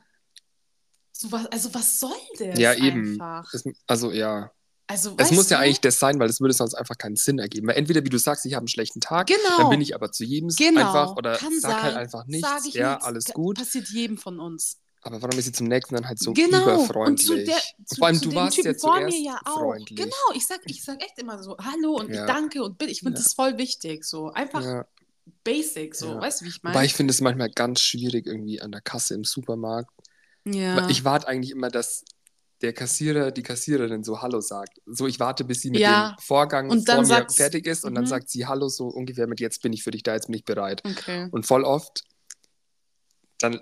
so 1.13 1.33
was, 1.33 1.47
also 1.47 1.75
was 1.75 1.99
soll 2.01 2.13
das 2.39 2.59
Ja, 2.59 2.75
eben. 2.75 3.13
einfach? 3.21 3.53
Es, 3.53 3.65
also 3.87 4.13
ja, 4.13 4.53
Also, 4.87 5.15
es 5.19 5.33
muss 5.33 5.51
ja 5.51 5.57
du? 5.59 5.65
eigentlich 5.65 5.81
das 5.81 5.99
sein, 5.99 6.21
weil 6.21 6.29
es 6.31 6.41
würde 6.41 6.55
sonst 6.55 6.75
einfach 6.75 6.97
keinen 6.97 7.17
Sinn 7.17 7.39
ergeben. 7.41 7.67
Weil 7.67 7.77
entweder, 7.77 8.05
wie 8.05 8.09
du 8.11 8.19
sagst, 8.19 8.47
ich 8.47 8.55
habe 8.55 8.61
einen 8.61 8.69
schlechten 8.69 9.01
Tag, 9.01 9.27
Genau. 9.27 9.57
dann 9.59 9.71
bin 9.71 9.81
ich 9.81 9.95
aber 9.95 10.13
zu 10.13 10.23
jedem 10.25 10.49
genau. 10.51 10.81
einfach 10.81 11.17
oder 11.17 11.37
Kann 11.37 11.59
sag 11.61 11.73
sein. 11.73 11.83
halt 11.83 11.97
einfach 11.97 12.25
nichts. 12.27 12.49
Ich 12.67 12.75
ja, 12.75 12.91
nichts. 12.93 13.05
alles 13.05 13.25
gut. 13.27 13.57
Passiert 13.59 13.89
jedem 13.89 14.17
von 14.17 14.39
uns. 14.39 14.79
Aber 15.07 15.23
warum 15.23 15.39
ist 15.39 15.45
sie 15.47 15.53
zum 15.53 15.67
nächsten 15.69 15.95
dann 15.95 16.07
halt 16.07 16.19
so 16.19 16.33
genau. 16.33 16.63
überfreundlich? 16.63 17.31
Und 17.31 17.37
zu 17.39 17.45
der, 17.45 17.57
Und 17.79 17.89
zu, 17.89 17.95
Vor 17.97 18.07
allem, 18.09 18.21
du 18.21 18.35
warst 18.35 18.57
Typen 18.57 18.73
ja 18.73 18.79
vor 18.79 19.01
mir 19.01 19.19
ja 19.19 19.41
auch. 19.45 19.59
freundlich. 19.61 19.99
Genau, 19.99 20.35
ich 20.35 20.47
sag, 20.47 20.61
ich 20.67 20.83
sag 20.85 21.03
echt 21.03 21.19
immer 21.19 21.43
so 21.43 21.57
Hallo 21.59 21.97
und 21.99 22.11
Ja. 22.13 22.27
Danke 22.27 22.63
und 22.63 22.77
bitte. 22.79 22.91
Ich 22.91 23.01
finde 23.01 23.19
Ja. 23.19 23.25
das 23.25 23.35
voll 23.35 23.57
wichtig. 23.59 24.05
So 24.05 24.31
einfach 24.33 24.63
Ja. 24.63 24.87
basic. 25.45 25.95
So, 25.95 26.21
weißt 26.21 26.41
du, 26.41 26.45
wie 26.45 26.49
ich 26.51 26.63
meine? 26.63 26.75
Wobei 26.75 26.85
ich 26.85 26.95
finde 26.95 27.13
es 27.13 27.21
manchmal 27.21 27.51
ganz 27.51 27.81
schwierig 27.81 28.27
irgendwie 28.27 28.61
an 28.61 28.73
der 28.73 28.81
Kasse 28.81 29.15
im 29.15 29.25
Supermarkt. 29.25 29.91
ja. 30.45 30.77
Weil 30.77 30.91
Ich 30.91 31.05
warte 31.05 31.29
eigentlich 31.29 31.51
immer, 31.53 31.69
dass 31.71 32.05
der 32.63 32.73
Kassierer, 32.73 33.33
die 33.33 33.43
Kassiererin 33.43 34.03
so 34.03 34.23
Hallo 34.23 34.41
sagt. 34.41 34.81
So, 34.87 35.07
ich 35.07 35.21
warte, 35.21 35.45
bis 35.45 35.61
sie 35.61 35.71
mit 35.71 35.81
Ja. 35.81 36.13
dem 36.15 36.19
Vorgang 36.25 36.71
Und 36.71 36.89
dann 36.89 37.05
vor 37.05 37.19
mir 37.19 37.29
fertig 37.29 37.67
ist 37.67 37.85
und 37.85 37.95
dann 37.95 38.05
Mhm. 38.05 38.09
sagt 38.09 38.31
sie 38.31 38.47
Hallo 38.47 38.69
so 38.69 38.87
ungefähr 38.87 39.27
mit 39.27 39.41
jetzt 39.41 39.61
bin 39.61 39.75
ich 39.75 39.83
für 39.83 39.91
dich 39.91 40.03
da, 40.03 40.15
jetzt 40.15 40.27
bin 40.29 40.35
ich 40.37 40.45
bereit. 40.45 40.81
okay. 40.85 41.29
Und 41.33 41.45
voll 41.47 41.65
oft, 41.65 42.05
dann 43.39 43.61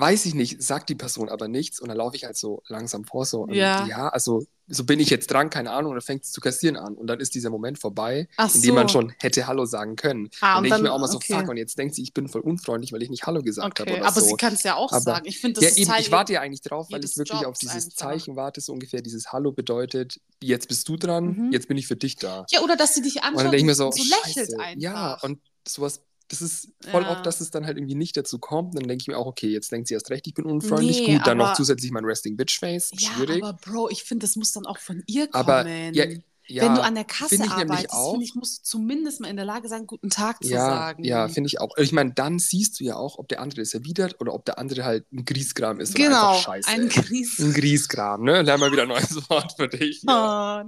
weiß 0.00 0.26
ich 0.26 0.34
nicht, 0.34 0.62
sagt 0.62 0.88
die 0.88 0.94
Person 0.94 1.28
aber 1.28 1.48
nichts 1.48 1.80
und 1.80 1.88
dann 1.88 1.96
laufe 1.98 2.16
ich 2.16 2.24
halt 2.24 2.36
so 2.36 2.62
langsam 2.68 3.04
vor 3.04 3.24
so. 3.26 3.42
Und 3.42 3.54
Ja. 3.54 3.86
ja, 3.86 4.08
also 4.08 4.44
so 4.72 4.84
bin 4.84 5.00
ich 5.00 5.10
jetzt 5.10 5.28
dran, 5.32 5.50
keine 5.50 5.72
Ahnung, 5.72 5.90
und 5.90 5.96
dann 5.96 6.02
fängt 6.02 6.22
es 6.22 6.30
zu 6.30 6.40
kassieren 6.40 6.76
an 6.76 6.94
und 6.94 7.08
dann 7.08 7.18
ist 7.18 7.34
dieser 7.34 7.50
Moment 7.50 7.80
vorbei, 7.80 8.28
Ach 8.36 8.54
in 8.54 8.62
dem 8.62 8.76
man 8.76 8.86
so. 8.86 8.92
schon 9.00 9.12
hätte 9.18 9.48
Hallo 9.48 9.64
sagen 9.64 9.96
können. 9.96 10.30
Ah, 10.40 10.54
dann 10.54 10.58
und 10.58 10.62
denke 10.64 10.76
ich 10.76 10.82
mir 10.84 10.92
auch 10.92 11.00
mal 11.00 11.08
so, 11.08 11.16
okay. 11.16 11.34
fuck, 11.34 11.48
und 11.48 11.56
jetzt 11.56 11.76
denkt 11.76 11.96
sie, 11.96 12.02
ich 12.02 12.14
bin 12.14 12.28
voll 12.28 12.42
unfreundlich, 12.42 12.92
weil 12.92 13.02
ich 13.02 13.10
nicht 13.10 13.26
Hallo 13.26 13.42
gesagt 13.42 13.80
habe 13.80 13.90
Okay, 13.90 14.00
oder 14.00 14.08
aber 14.08 14.20
so. 14.20 14.28
sie 14.28 14.34
kann 14.36 14.54
es 14.54 14.62
ja 14.62 14.76
auch 14.76 14.92
Aber- 14.92 15.00
sagen. 15.00 15.26
Ich 15.26 15.40
finde, 15.40 15.60
das 15.60 15.76
ja, 15.76 15.82
eben, 15.82 15.92
ich 15.98 16.12
warte 16.12 16.34
ja 16.34 16.40
eigentlich 16.40 16.60
drauf, 16.62 16.86
weil 16.90 17.04
ich 17.04 17.16
wirklich 17.16 17.38
auf 17.38 17.42
Jobs 17.46 17.58
dieses 17.58 17.86
einfach. 17.86 17.96
Zeichen 17.96 18.36
warte, 18.36 18.60
so 18.60 18.72
ungefähr 18.72 19.02
dieses 19.02 19.32
Hallo 19.32 19.50
bedeutet, 19.50 20.20
jetzt 20.40 20.68
bist 20.68 20.88
du 20.88 20.96
dran, 20.96 21.24
Mhm. 21.48 21.52
jetzt 21.52 21.66
bin 21.66 21.76
ich 21.76 21.88
für 21.88 21.96
dich 21.96 22.14
da. 22.14 22.46
Ja, 22.50 22.60
oder 22.60 22.76
dass 22.76 22.94
sie 22.94 23.02
dich 23.02 23.16
Und 23.16 23.22
anschaut 23.24 23.38
dann 23.38 23.50
denke 23.50 23.56
ich 23.58 23.64
mir 23.64 23.74
so, 23.74 23.86
und 23.86 23.96
so 23.96 24.04
lächelt 24.24 24.58
einfach. 24.60 24.80
Ja, 24.80 25.18
und 25.22 25.40
sowas, 25.66 26.00
das 26.30 26.40
ist 26.40 26.68
voll 26.90 27.02
Ja. 27.02 27.10
oft, 27.12 27.26
dass 27.26 27.40
es 27.40 27.50
dann 27.50 27.66
halt 27.66 27.76
irgendwie 27.76 27.94
nicht 27.96 28.16
dazu 28.16 28.38
kommt. 28.38 28.74
Dann 28.74 28.88
denke 28.88 29.02
ich 29.02 29.08
mir 29.08 29.18
auch, 29.18 29.26
okay, 29.26 29.48
jetzt 29.48 29.70
denkt 29.72 29.88
sie 29.88 29.94
erst 29.94 30.10
recht, 30.10 30.26
ich 30.26 30.34
bin 30.34 30.44
unfreundlich. 30.46 31.00
Nee, 31.06 31.16
Gut, 31.18 31.26
dann 31.26 31.38
noch 31.38 31.52
zusätzlich 31.54 31.90
mein 31.90 32.04
Resting 32.04 32.36
Bitch 32.36 32.58
Face. 32.58 32.90
ja, 32.98 33.10
Schwierig. 33.10 33.42
aber 33.42 33.52
Bro, 33.54 33.90
ich 33.90 34.04
finde, 34.04 34.24
das 34.26 34.36
muss 34.36 34.52
dann 34.52 34.64
auch 34.66 34.78
von 34.78 35.02
ihr 35.06 35.26
kommen. 35.28 35.44
Aber, 35.44 35.68
ja, 35.68 36.04
Ja, 36.46 36.64
Wenn 36.64 36.74
du 36.74 36.82
an 36.82 36.96
der 36.96 37.04
Kasse 37.04 37.40
arbeitest, 37.48 37.94
finde 38.10 38.24
ich, 38.24 38.34
musst 38.34 38.58
du 38.58 38.70
zumindest 38.70 39.20
mal 39.20 39.28
in 39.28 39.36
der 39.36 39.44
Lage 39.44 39.68
sein, 39.68 39.86
guten 39.86 40.10
Tag 40.10 40.42
zu 40.42 40.50
Ja, 40.50 40.66
sagen. 40.66 41.04
ja, 41.04 41.28
finde 41.28 41.46
ich 41.46 41.60
auch. 41.60 41.76
Ich 41.76 41.92
meine, 41.92 42.12
dann 42.12 42.40
siehst 42.40 42.80
du 42.80 42.84
ja 42.84 42.96
auch, 42.96 43.18
ob 43.18 43.28
der 43.28 43.40
andere 43.40 43.60
es 43.60 43.72
erwidert 43.72 44.20
oder 44.20 44.34
ob 44.34 44.44
der 44.46 44.58
andere 44.58 44.84
halt 44.84 45.06
ein 45.12 45.24
Griesgram 45.24 45.78
ist 45.78 45.94
Genau, 45.94 46.34
scheiße. 46.34 46.68
ein 46.68 46.88
Gries. 46.88 47.38
ein 47.38 47.52
Griesgram, 47.52 48.24
ne? 48.24 48.42
Lern 48.42 48.58
mal 48.58 48.72
wieder 48.72 48.82
ein 48.82 48.88
neues 48.88 49.14
Wort 49.30 49.52
für 49.56 49.68
dich. 49.68 50.02
Ja. 50.02 50.60
Ah, 50.60 50.64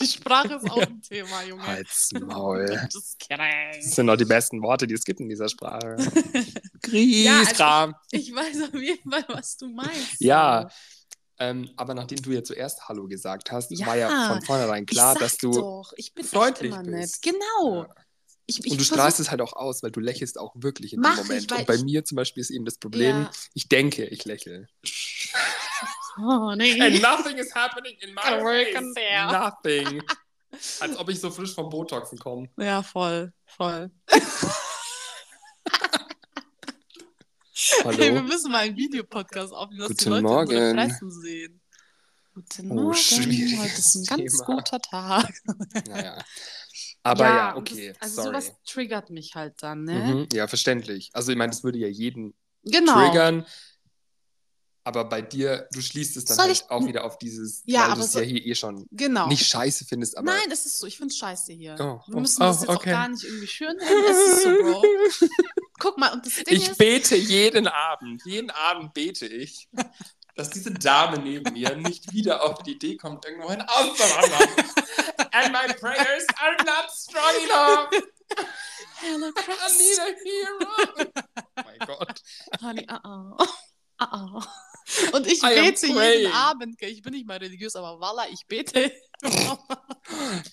die 0.00 0.06
Sprache 0.06 0.54
ist 0.54 0.64
auch 0.70 0.78
ein 0.78 1.00
Thema, 1.02 1.42
Junge. 1.44 1.66
Halt's 1.66 2.10
Maul. 2.20 2.66
Das 2.66 3.16
sind 3.80 4.06
doch 4.06 4.16
die 4.16 4.24
besten 4.24 4.62
Worte, 4.62 4.86
die 4.86 4.94
es 4.94 5.04
gibt 5.04 5.20
in 5.20 5.28
dieser 5.28 5.48
Sprache. 5.48 5.96
Ja, 6.90 7.40
also. 7.40 7.94
Ich 8.12 8.34
weiß 8.34 8.62
auf 8.72 8.80
jeden 8.80 9.10
Fall, 9.10 9.24
was 9.28 9.56
du 9.58 9.68
meinst. 9.68 10.20
Ja, 10.20 10.70
ähm, 11.38 11.68
aber 11.76 11.92
nachdem 11.94 12.22
du 12.22 12.30
ja 12.32 12.42
zuerst 12.42 12.88
Hallo 12.88 13.06
gesagt 13.06 13.52
hast, 13.52 13.70
Ja, 13.72 13.86
war 13.86 13.96
ja 13.96 14.28
von 14.28 14.42
vornherein 14.42 14.86
klar, 14.86 15.12
ich 15.14 15.18
dass 15.20 15.36
du. 15.36 15.50
doch, 15.52 15.92
ich 15.96 16.14
bin 16.14 16.24
freundlich 16.24 16.72
immer 16.72 16.82
nett. 16.82 17.02
bist. 17.02 17.22
Genau. 17.22 17.82
Ja. 17.86 17.94
Ich, 18.46 18.64
ich 18.64 18.72
und 18.72 18.80
du 18.80 18.84
strahlst 18.84 19.20
es 19.20 19.30
halt 19.30 19.42
auch 19.42 19.52
aus, 19.52 19.82
weil 19.82 19.90
du 19.90 20.00
lächelst 20.00 20.38
auch 20.38 20.54
wirklich 20.56 20.94
in 20.94 21.02
dem 21.02 21.12
ich, 21.12 21.18
Moment. 21.18 21.50
weil 21.50 21.58
und 21.58 21.66
bei 21.66 21.74
ich- 21.74 21.84
mir 21.84 22.04
zum 22.06 22.16
Beispiel 22.16 22.40
ist 22.40 22.48
eben 22.50 22.64
das 22.64 22.78
Problem, 22.78 23.22
Ja. 23.24 23.30
ich 23.52 23.68
denke, 23.68 24.06
ich 24.06 24.24
lächle. 24.24 24.66
Oh, 26.16 26.54
nee. 26.56 26.80
And 26.80 27.00
nothing 27.02 27.36
is 27.38 27.54
happening 27.54 27.96
in 28.00 28.14
my 28.14 28.22
face. 28.22 28.94
there. 28.94 29.26
Nothing. 29.30 30.02
Als 30.80 30.96
ob 30.96 31.08
ich 31.10 31.20
so 31.20 31.30
frisch 31.30 31.54
vom 31.54 31.68
Botoxen 31.68 32.18
komme. 32.18 32.48
Ja, 32.56 32.82
voll, 32.82 33.32
voll. 33.44 33.90
Hallo. 37.84 37.98
Hey, 37.98 38.14
wir 38.14 38.22
müssen 38.22 38.50
mal 38.50 38.58
einen 38.58 38.76
Videopodcast 38.76 39.52
aufnehmen, 39.52 39.80
dass 39.88 39.96
die 39.96 40.04
Guten 40.04 40.22
Leute 40.22 40.26
unsere 40.38 40.60
Morgen. 40.74 40.78
Fressen 40.90 41.10
sehen. 41.10 41.60
Guten 42.34 42.70
Oh, 42.70 42.74
Morgen, 42.74 42.94
heute 42.94 43.78
ist 43.78 43.94
ein 43.96 44.04
ganz 44.04 44.32
Thema. 44.38 44.44
guter 44.46 44.80
Tag. 44.80 45.34
Naja. 45.88 46.18
Aber 47.02 47.24
ja, 47.24 47.52
und 47.52 47.70
okay. 47.70 47.88
Das, 47.92 48.02
also 48.02 48.22
sorry. 48.22 48.40
sowas 48.42 48.56
triggert 48.64 49.10
mich 49.10 49.34
halt 49.34 49.54
dann, 49.60 49.84
ne? 49.84 49.94
Mhm, 49.94 50.28
ja, 50.32 50.46
verständlich. 50.46 51.10
Also 51.12 51.32
ich 51.32 51.38
meine, 51.38 51.50
das 51.50 51.64
würde 51.64 51.78
ja 51.78 51.88
jeden 51.88 52.34
Genau. 52.64 52.94
triggern. 52.94 53.46
Aber 54.88 55.04
bei 55.04 55.20
dir, 55.20 55.68
du 55.70 55.82
schließt 55.82 56.16
es 56.16 56.24
dann 56.24 56.38
halt 56.38 56.64
auch 56.70 56.82
wieder 56.86 57.04
auf 57.04 57.18
dieses, 57.18 57.62
Ja, 57.66 57.80
weil 57.82 57.86
aber 57.90 57.94
du 57.96 58.06
es 58.06 58.12
so- 58.12 58.20
ja 58.20 58.24
hier 58.24 58.46
eh 58.46 58.54
schon 58.54 58.86
Genau. 58.90 59.26
nicht 59.26 59.46
scheiße 59.46 59.84
findest, 59.84 60.16
aber 60.16 60.32
Nein, 60.32 60.50
es 60.50 60.64
ist 60.64 60.78
so. 60.78 60.86
Ich 60.86 60.96
finde 60.96 61.12
es 61.12 61.18
scheiße 61.18 61.52
hier. 61.52 61.74
Oh, 61.78 62.00
Wir 62.06 62.16
oh, 62.16 62.20
müssen 62.20 62.40
oh, 62.42 62.46
das 62.46 62.60
jetzt 62.62 62.70
okay. 62.70 62.78
auch 62.78 62.84
gar 62.84 63.08
nicht 63.08 63.22
irgendwie 63.22 63.46
schön 63.46 63.78
reden. 63.78 64.04
Es 64.10 64.32
ist 64.32 64.42
so, 64.44 64.48
Bro. 64.48 64.82
Guck 65.78 65.98
mal, 65.98 66.10
und 66.14 66.24
das 66.24 66.36
Ding 66.36 66.56
ich 66.56 66.70
ist, 66.70 66.78
bete 66.78 67.16
jeden 67.16 67.68
Abend, 67.68 68.22
jeden 68.24 68.48
Abend 68.50 68.94
bete 68.94 69.26
ich, 69.26 69.68
dass 70.36 70.48
diese 70.48 70.72
Dame 70.72 71.18
neben 71.18 71.52
mir 71.52 71.76
nicht 71.76 72.10
wieder 72.14 72.42
auf 72.42 72.62
die 72.62 72.72
Idee 72.72 72.96
kommt, 72.96 73.26
irgendwohin 73.26 73.60
auszuwandern. 73.60 74.48
And 75.32 75.52
my 75.52 75.70
prayers 75.74 76.24
are 76.40 76.56
not 76.64 76.90
strong 76.90 77.34
enough. 77.44 77.90
Hello, 79.00 79.28
I 79.28 79.32
Christ. 79.32 79.78
need 79.78 79.98
a 79.98 80.06
hero. 80.24 81.22
Oh 81.58 81.62
mein 81.62 81.78
Gott. 81.86 82.22
Honey, 82.62 82.86
uh 82.90 82.98
-oh. 83.04 83.46
Ich 85.30 85.42
I 85.42 85.54
bete 85.60 85.86
jeden 85.86 86.32
Abend. 86.32 86.80
Ich 86.80 87.02
bin 87.02 87.12
nicht 87.12 87.26
mal 87.26 87.36
religiös, 87.38 87.76
aber 87.76 88.00
Walla, 88.00 88.26
ich 88.30 88.46
bete. 88.46 88.90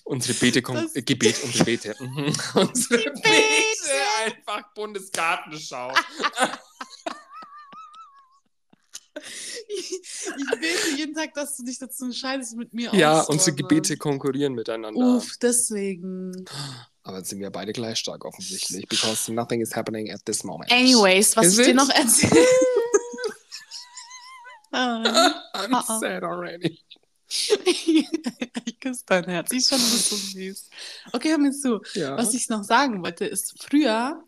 Unsere 0.04 0.34
Bete, 0.34 0.60
Das- 0.60 0.94
äh, 0.96 1.02
Gebet, 1.02 1.42
unsere 1.42 1.64
Bete. 1.64 1.94
Mhm. 1.98 2.26
unsere 2.54 3.02
Gebete. 3.04 3.22
Bete, 3.22 4.26
einfach 4.26 4.74
Bundesgartenschau. 4.74 5.92
ich, 9.68 9.92
ich 9.92 10.60
bete 10.60 10.96
jeden 10.96 11.14
Tag, 11.14 11.32
dass 11.34 11.56
du 11.56 11.64
dich 11.64 11.78
dazu 11.78 12.04
entscheidest, 12.06 12.56
mit 12.56 12.72
mir 12.74 12.94
Ja, 12.94 13.22
unsere 13.22 13.56
Gebete 13.56 13.96
konkurrieren 13.96 14.54
miteinander. 14.54 15.00
Uff, 15.16 15.36
deswegen. 15.40 16.44
Aber 17.02 17.18
jetzt 17.18 17.30
sind 17.30 17.38
wir 17.40 17.50
beide 17.50 17.72
gleich 17.72 17.98
stark 17.98 18.24
offensichtlich, 18.24 18.86
because 18.88 19.32
nothing 19.32 19.60
is 19.60 19.74
happening 19.74 20.10
at 20.12 20.24
this 20.26 20.42
moment. 20.44 20.70
Anyways, 20.72 21.36
was 21.36 21.46
Is 21.46 21.58
ich 21.58 21.64
dir 21.66 21.70
it? 21.70 21.76
noch 21.76 21.88
erzähle. 21.90 22.46
Ah. 24.72 25.02
I'm 25.54 25.74
Ah, 25.74 25.84
ah. 25.88 25.98
sad 25.98 26.22
already. 26.24 26.78
ich 27.66 28.78
küsse 28.80 29.02
dein 29.06 29.24
Herz. 29.24 29.50
Ich 29.52 29.66
schon, 29.66 29.78
so 29.78 30.14
süß. 30.16 30.70
Okay, 31.12 31.30
hör 31.30 31.38
mir 31.38 31.50
zu. 31.52 31.80
Ja. 31.94 32.16
Was 32.16 32.34
ich 32.34 32.48
noch 32.48 32.62
sagen 32.62 33.02
wollte, 33.02 33.24
ist 33.24 33.60
früher, 33.60 34.22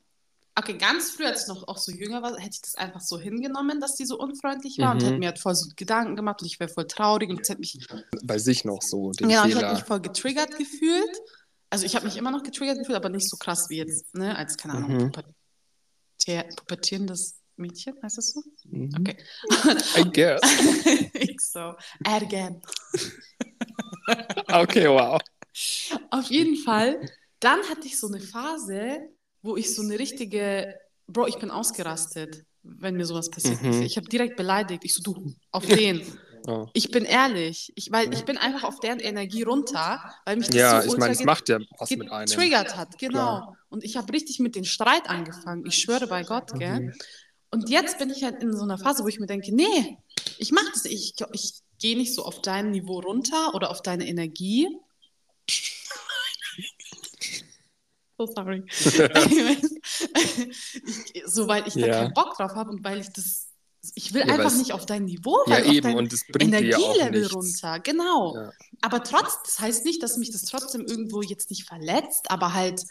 okay, 0.57 0.77
ganz 0.77 1.13
früher, 1.13 1.29
als 1.29 1.43
ich 1.43 1.49
noch 1.49 1.69
auch 1.69 1.79
so 1.79 1.93
jünger 1.93 2.23
war, 2.23 2.37
hätte 2.37 2.51
ich 2.55 2.61
das 2.63 2.75
einfach 2.75 3.01
so 3.01 3.19
hingenommen, 3.19 3.81
dass 3.81 3.95
die 3.95 4.05
so 4.05 4.19
unfreundlich 4.19 4.79
war 4.79 4.93
und 4.93 5.03
Mhm. 5.03 5.07
hätte 5.07 5.19
mir 5.19 5.29
halt 5.29 5.39
voll 5.39 5.55
so 5.55 5.69
Gedanken 5.77 6.17
gemacht 6.17 6.41
und 6.43 6.47
ich 6.49 6.59
wäre 6.59 6.69
voll 6.71 6.89
traurig 6.89 7.31
und 7.31 7.41
es 7.41 7.49
hätte 7.49 7.61
mich, 7.61 7.79
Bei 8.25 8.39
sich 8.39 8.65
noch 8.65 8.83
so, 8.83 9.13
ja, 9.21 9.27
und 9.27 9.31
ich 9.31 9.37
hätte 9.37 9.51
Fehler. 9.67 9.75
mich 9.75 9.85
voll 9.85 10.01
getriggert 10.01 10.57
gefühlt. 10.59 11.17
Also 11.71 11.85
ich 11.87 11.95
habe 11.95 12.07
mich 12.07 12.17
immer 12.17 12.33
noch 12.33 12.43
getriggert 12.43 12.79
gefühlt, 12.79 12.97
aber 12.97 13.11
nicht 13.11 13.29
so 13.31 13.37
krass 13.37 13.69
wie 13.69 13.77
jetzt, 13.77 14.13
ne, 14.17 14.35
als, 14.37 14.57
keine 14.57 14.75
Ahnung, 14.75 14.97
Mhm. 14.97 15.13
pubertierendes 16.57 17.38
Mädchen, 17.59 17.95
heißt 18.03 18.19
das 18.19 18.31
so? 18.33 18.43
Mhm. 18.65 18.91
Okay. 19.01 19.17
I 19.97 20.05
guess. 20.13 20.41
ich 21.15 21.41
so, 21.41 21.75
again. 22.05 22.61
Okay, 24.51 24.89
wow. 24.89 25.21
Auf 26.11 26.27
jeden 26.31 26.57
Fall, 26.57 27.01
dann 27.41 27.61
hatte 27.69 27.87
ich 27.87 27.99
so 27.99 28.07
eine 28.09 28.21
Phase, 28.21 29.01
wo 29.43 29.57
ich 29.57 29.75
so 29.75 29.83
eine 29.83 29.99
richtige, 29.99 30.75
Bro, 31.07 31.27
ich 31.27 31.39
bin 31.39 31.51
ausgerastet, 31.51 32.45
wenn 32.63 32.97
mir 32.97 33.05
sowas 33.05 33.31
passiert 33.31 33.63
Mhm. 33.63 33.71
ist. 33.71 33.81
Ich 33.83 33.97
habe 33.97 34.09
direkt 34.09 34.37
beleidigt. 34.37 34.85
Ich 34.85 34.95
so, 34.95 35.03
du, 35.03 35.35
auf 35.51 35.67
den. 35.67 36.03
Oh. 36.47 36.67
Ich 36.73 36.91
bin 36.91 37.05
ehrlich, 37.05 37.73
ich, 37.75 37.91
weil 37.93 38.13
ich 38.15 38.25
bin 38.25 38.39
einfach 38.39 38.65
auf 38.65 38.81
deren 38.81 39.01
Energie 39.01 39.43
runter, 39.43 40.03
weil 40.25 40.37
mich 40.37 40.47
das 40.47 40.57
Ja, 40.57 40.83
so 40.83 40.93
ich 40.93 40.99
meine, 40.99 41.13
es 41.13 41.25
macht 41.25 41.49
ja 41.49 41.59
was 41.79 41.91
mit 41.91 42.11
einem. 42.11 42.27
getriggert 42.27 42.77
hat, 42.77 42.97
genau. 42.99 43.11
Klar. 43.41 43.57
Und 43.69 43.85
ich 43.85 43.97
habe 43.97 44.11
richtig 44.13 44.39
mit 44.39 44.55
den 44.55 44.65
Streit 44.65 45.11
angefangen. 45.11 45.67
Ich 45.67 45.77
schwöre 45.77 46.07
bei 46.07 46.23
Gott, 46.23 46.53
gell? 46.59 46.81
Mhm. 46.81 46.93
Und 47.51 47.71
jetzt 47.71 47.99
bin 47.99 48.11
ich 48.11 48.23
halt 48.25 48.43
in 48.43 48.55
so 48.57 48.63
einer 48.63 48.79
Phase, 48.79 49.03
wo 49.05 49.09
ich 49.09 49.19
mir 49.19 49.27
denke, 49.27 49.55
nee, 49.55 49.99
ich 50.39 50.53
mache 50.53 50.71
das, 50.73 50.85
ich, 50.85 51.15
ich 51.33 51.53
gehe 51.79 51.97
nicht 51.97 52.15
so 52.15 52.25
auf 52.25 52.43
dein 52.43 52.71
Niveau 52.71 53.01
runter 53.01 53.55
oder 53.55 53.71
auf 53.71 53.83
deine 53.83 54.07
Energie. 54.07 54.69
So 58.21 58.27
sorry. 58.27 58.65
ich, 61.15 61.23
so, 61.25 61.47
weil 61.47 61.69
ich 61.69 61.75
da 61.75 61.87
Ja. 61.87 61.99
keinen 62.01 62.15
Bock 62.15 62.37
drauf 62.37 62.57
habe 62.57 62.71
und 62.71 62.83
weil 62.83 62.99
ich 62.99 63.11
das, 63.11 63.47
ich 63.95 64.13
will 64.13 64.23
Ja, 64.27 64.35
einfach 64.35 64.53
nicht 64.57 64.73
auf 64.73 64.87
dein 64.87 65.05
Niveau, 65.05 65.39
Ja, 65.47 65.53
weil 65.55 65.67
auf 65.67 65.73
eben, 65.73 65.83
dein 65.85 65.97
und 65.99 66.13
das 66.13 66.25
bringt 66.27 66.53
dir 66.53 66.61
ja 66.67 66.79
auch 66.79 66.97
Energielevel 66.97 67.27
runter, 67.29 67.79
genau. 67.79 68.35
Ja. 68.35 68.51
Aber 68.81 69.05
trotz, 69.05 69.41
das 69.45 69.61
heißt 69.61 69.85
nicht, 69.85 70.03
dass 70.03 70.17
mich 70.17 70.33
das 70.33 70.43
trotzdem 70.43 70.85
irgendwo 70.85 71.23
jetzt 71.23 71.51
nicht 71.51 71.65
verletzt, 71.65 72.29
aber 72.33 72.55
halt, 72.55 72.83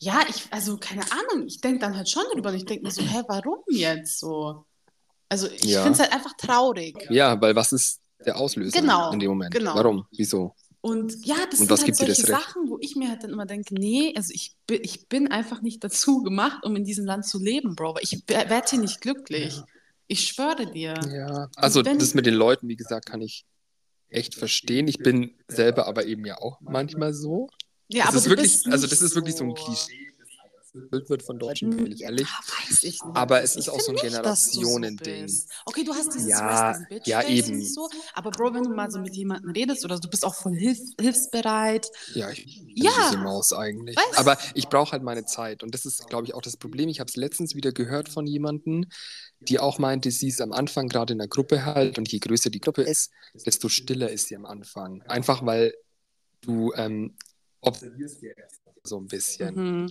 ja, 0.00 0.20
ich, 0.28 0.44
also 0.50 0.76
keine 0.76 1.02
Ahnung, 1.10 1.46
ich 1.46 1.60
denke 1.60 1.80
dann 1.80 1.96
halt 1.96 2.08
schon 2.08 2.22
drüber 2.32 2.50
und 2.50 2.56
ich 2.56 2.64
denke 2.64 2.84
mir 2.84 2.90
so, 2.90 3.02
hä, 3.02 3.22
warum 3.28 3.58
jetzt 3.70 4.18
so? 4.20 4.64
Also 5.28 5.48
ich 5.48 5.64
Ja. 5.64 5.82
finde 5.82 5.94
es 5.96 6.00
halt 6.00 6.12
einfach 6.12 6.36
traurig. 6.36 7.06
Ja, 7.10 7.40
weil 7.40 7.54
was 7.56 7.72
ist 7.72 8.00
der 8.24 8.36
Auslöser 8.36 8.80
Genau, 8.80 9.12
in 9.12 9.18
dem 9.20 9.30
Moment? 9.30 9.54
genau. 9.54 9.74
Warum? 9.74 10.06
Wieso? 10.12 10.54
Und 10.80 11.26
ja, 11.26 11.36
das 11.50 11.60
Und 11.60 11.68
sind 11.68 11.80
halt 11.80 11.96
solche? 11.96 12.26
Sachen, 12.26 12.68
wo 12.70 12.78
ich 12.80 12.94
mir 12.94 13.08
halt 13.10 13.24
dann 13.24 13.30
immer 13.30 13.46
denke, 13.46 13.74
nee, 13.74 14.14
also 14.16 14.32
ich, 14.32 14.56
bin- 14.66 14.80
ich 14.84 15.08
bin 15.08 15.30
einfach 15.30 15.60
nicht 15.60 15.82
dazu 15.82 16.22
gemacht, 16.22 16.64
um 16.64 16.76
in 16.76 16.84
diesem 16.84 17.04
Land 17.04 17.26
zu 17.26 17.38
leben, 17.42 17.74
Bro. 17.74 17.96
weil 17.96 18.02
Ich 18.04 18.22
werde 18.28 18.66
hier 18.70 18.78
nicht 18.78 19.00
glücklich. 19.00 19.60
Ich 20.06 20.28
schwöre 20.28 20.70
dir. 20.70 20.94
Ja, 21.12 21.48
also 21.56 21.82
das 21.82 22.14
mit 22.14 22.26
den 22.26 22.34
Leuten, 22.34 22.68
wie 22.68 22.76
gesagt, 22.76 23.06
kann 23.06 23.20
ich 23.20 23.44
echt 24.08 24.34
verstehen. 24.36 24.88
Ich 24.88 24.98
bin 24.98 25.36
selber 25.48 25.86
aber 25.86 26.06
eben 26.06 26.24
ja 26.24 26.38
auch 26.38 26.60
manchmal 26.60 27.12
so. 27.12 27.48
Ja, 27.88 28.04
das 28.04 28.08
aber 28.08 28.16
ist 28.18 28.28
wirklich, 28.28 28.66
also 28.72 28.86
das 28.86 29.00
ist 29.02 29.14
wirklich 29.14 29.34
so 29.36 29.44
ein 29.44 29.50
so- 29.50 29.54
Klischee, 29.64 30.12
das 30.18 30.28
erfüllt 30.82 31.08
wird 31.10 31.22
von 31.22 31.38
Deutschen, 31.38 31.70
bin 31.70 31.90
ich 31.92 32.02
ehrlich. 32.02 32.28
Ja, 32.28 32.68
weiß 32.68 32.82
ich 32.82 33.02
nicht. 33.02 33.16
Aber 33.16 33.42
es 33.42 33.56
ist 33.56 33.64
Ich 33.66 33.70
auch 33.70 33.80
so 33.80 33.92
ein 33.92 33.96
so 33.96 34.02
Generationending. 34.02 35.22
bist. 35.22 35.50
Okay, 35.64 35.82
du 35.84 35.94
hast 35.94 36.12
dieses 36.14 36.28
Ja, 36.28 36.78
Bitch 36.90 37.06
ja, 37.06 37.22
eben. 37.26 37.64
so, 37.64 37.88
aber 38.14 38.30
Bro, 38.30 38.52
wenn 38.54 38.64
du 38.64 38.70
mal 38.74 38.90
so 38.90 38.98
mit 39.00 39.16
jemandem 39.16 39.50
redest 39.52 39.84
oder 39.86 39.98
du 39.98 40.08
bist 40.08 40.24
auch 40.26 40.34
voll 40.34 40.54
hilf 40.54 40.78
hilfsbereit. 41.00 41.90
Ja, 42.14 42.30
ich 42.30 42.44
bin 42.44 42.76
Ja. 42.76 42.90
eine 42.94 43.04
süße 43.08 43.18
Maus 43.18 43.52
eigentlich. 43.54 43.96
Weißt- 43.96 44.18
Aber 44.18 44.36
ich 44.54 44.68
brauche 44.68 44.92
halt 44.92 45.02
meine 45.02 45.24
Zeit. 45.24 45.62
Und 45.62 45.72
das 45.74 45.86
ist, 45.86 46.06
glaube 46.08 46.26
ich, 46.26 46.34
auch 46.34 46.42
das 46.42 46.56
Problem. 46.58 46.90
Ich 46.90 47.00
habe 47.00 47.08
es 47.08 47.16
letztens 47.16 47.54
wieder 47.54 47.72
gehört 47.72 48.10
von 48.10 48.26
jemandem, 48.26 48.84
die 49.40 49.58
auch 49.58 49.78
meinte, 49.78 50.10
sie 50.10 50.28
ist 50.28 50.40
am 50.42 50.52
Anfang 50.52 50.88
gerade 50.88 51.12
in 51.14 51.18
der 51.18 51.28
Gruppe 51.28 51.64
halt. 51.64 51.96
Und 51.98 52.12
je 52.12 52.18
größer 52.18 52.50
die 52.50 52.60
Gruppe 52.60 52.82
ist, 52.82 53.10
desto 53.46 53.68
stiller 53.70 54.10
ist 54.10 54.28
sie 54.28 54.36
am 54.36 54.44
Anfang. 54.44 55.00
Einfach 55.02 55.44
weil 55.46 55.72
du 56.42 56.72
ähm, 56.74 57.16
observierst 57.60 58.22
ja 58.22 58.30
so 58.82 58.98
ein 58.98 59.06
bisschen. 59.06 59.54
Mhm. 59.54 59.90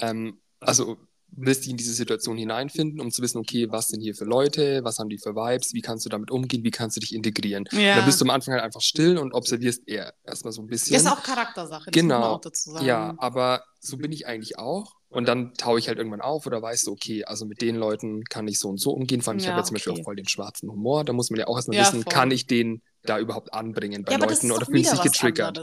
Ähm, 0.00 0.40
also 0.60 0.96
willst 1.32 1.62
dich 1.62 1.70
in 1.70 1.76
diese 1.76 1.92
Situation 1.92 2.36
hineinfinden, 2.36 3.00
um 3.00 3.10
zu 3.10 3.22
wissen, 3.22 3.38
okay, 3.38 3.70
was 3.70 3.88
sind 3.88 4.00
hier 4.00 4.14
für 4.14 4.24
Leute, 4.24 4.82
was 4.82 4.98
haben 4.98 5.08
die 5.08 5.18
für 5.18 5.34
Vibes, 5.34 5.72
wie 5.74 5.80
kannst 5.80 6.04
du 6.04 6.08
damit 6.08 6.30
umgehen, 6.30 6.64
wie 6.64 6.70
kannst 6.70 6.96
du 6.96 7.00
dich 7.00 7.14
integrieren. 7.14 7.64
Ja. 7.70 7.96
Da 7.96 8.04
bist 8.04 8.20
du 8.20 8.24
am 8.24 8.30
Anfang 8.30 8.54
halt 8.54 8.64
einfach 8.64 8.80
still 8.80 9.16
und 9.16 9.32
observierst 9.32 9.86
eher 9.86 10.12
erstmal 10.24 10.52
so 10.52 10.62
ein 10.62 10.66
bisschen. 10.66 10.94
Das 10.94 11.02
ist 11.02 11.08
auch 11.08 11.22
Charaktersache, 11.22 11.90
Genau. 11.92 12.34
auch 12.34 12.40
dazu 12.40 12.72
sagen. 12.72 12.84
Ja, 12.84 13.14
aber 13.18 13.62
so 13.80 13.96
bin 13.96 14.12
ich 14.12 14.26
eigentlich 14.26 14.58
auch. 14.58 14.94
Und 15.08 15.26
dann 15.26 15.54
taue 15.54 15.78
ich 15.78 15.88
halt 15.88 15.98
irgendwann 15.98 16.20
auf 16.20 16.46
oder 16.46 16.62
weißt 16.62 16.86
du, 16.86 16.92
okay, 16.92 17.24
also 17.24 17.44
mit 17.46 17.60
den 17.62 17.74
Leuten 17.76 18.22
kann 18.24 18.46
ich 18.46 18.58
so 18.60 18.68
und 18.68 18.78
so 18.78 18.92
umgehen. 18.92 19.22
Vor 19.22 19.32
allem, 19.32 19.38
ich 19.38 19.44
Ja, 19.46 19.52
habe 19.52 19.60
ja 19.62 19.64
zum 19.64 19.74
Beispiel 19.74 19.92
okay. 19.92 20.02
auch 20.02 20.04
voll 20.04 20.16
den 20.16 20.28
schwarzen 20.28 20.70
Humor. 20.70 21.04
Da 21.04 21.12
muss 21.12 21.30
man 21.30 21.40
ja 21.40 21.48
auch 21.48 21.56
erstmal 21.56 21.76
Ja, 21.78 21.82
wissen, 21.84 22.02
voll. 22.02 22.12
kann 22.12 22.30
ich 22.30 22.46
den 22.46 22.82
da 23.02 23.18
überhaupt 23.18 23.52
anbringen 23.52 24.04
bei 24.04 24.12
ja, 24.12 24.18
Leuten 24.18 24.52
oder 24.52 24.68
wieder 24.68 24.90
sich 24.90 24.98
was 24.98 25.02
getriggert. 25.02 25.58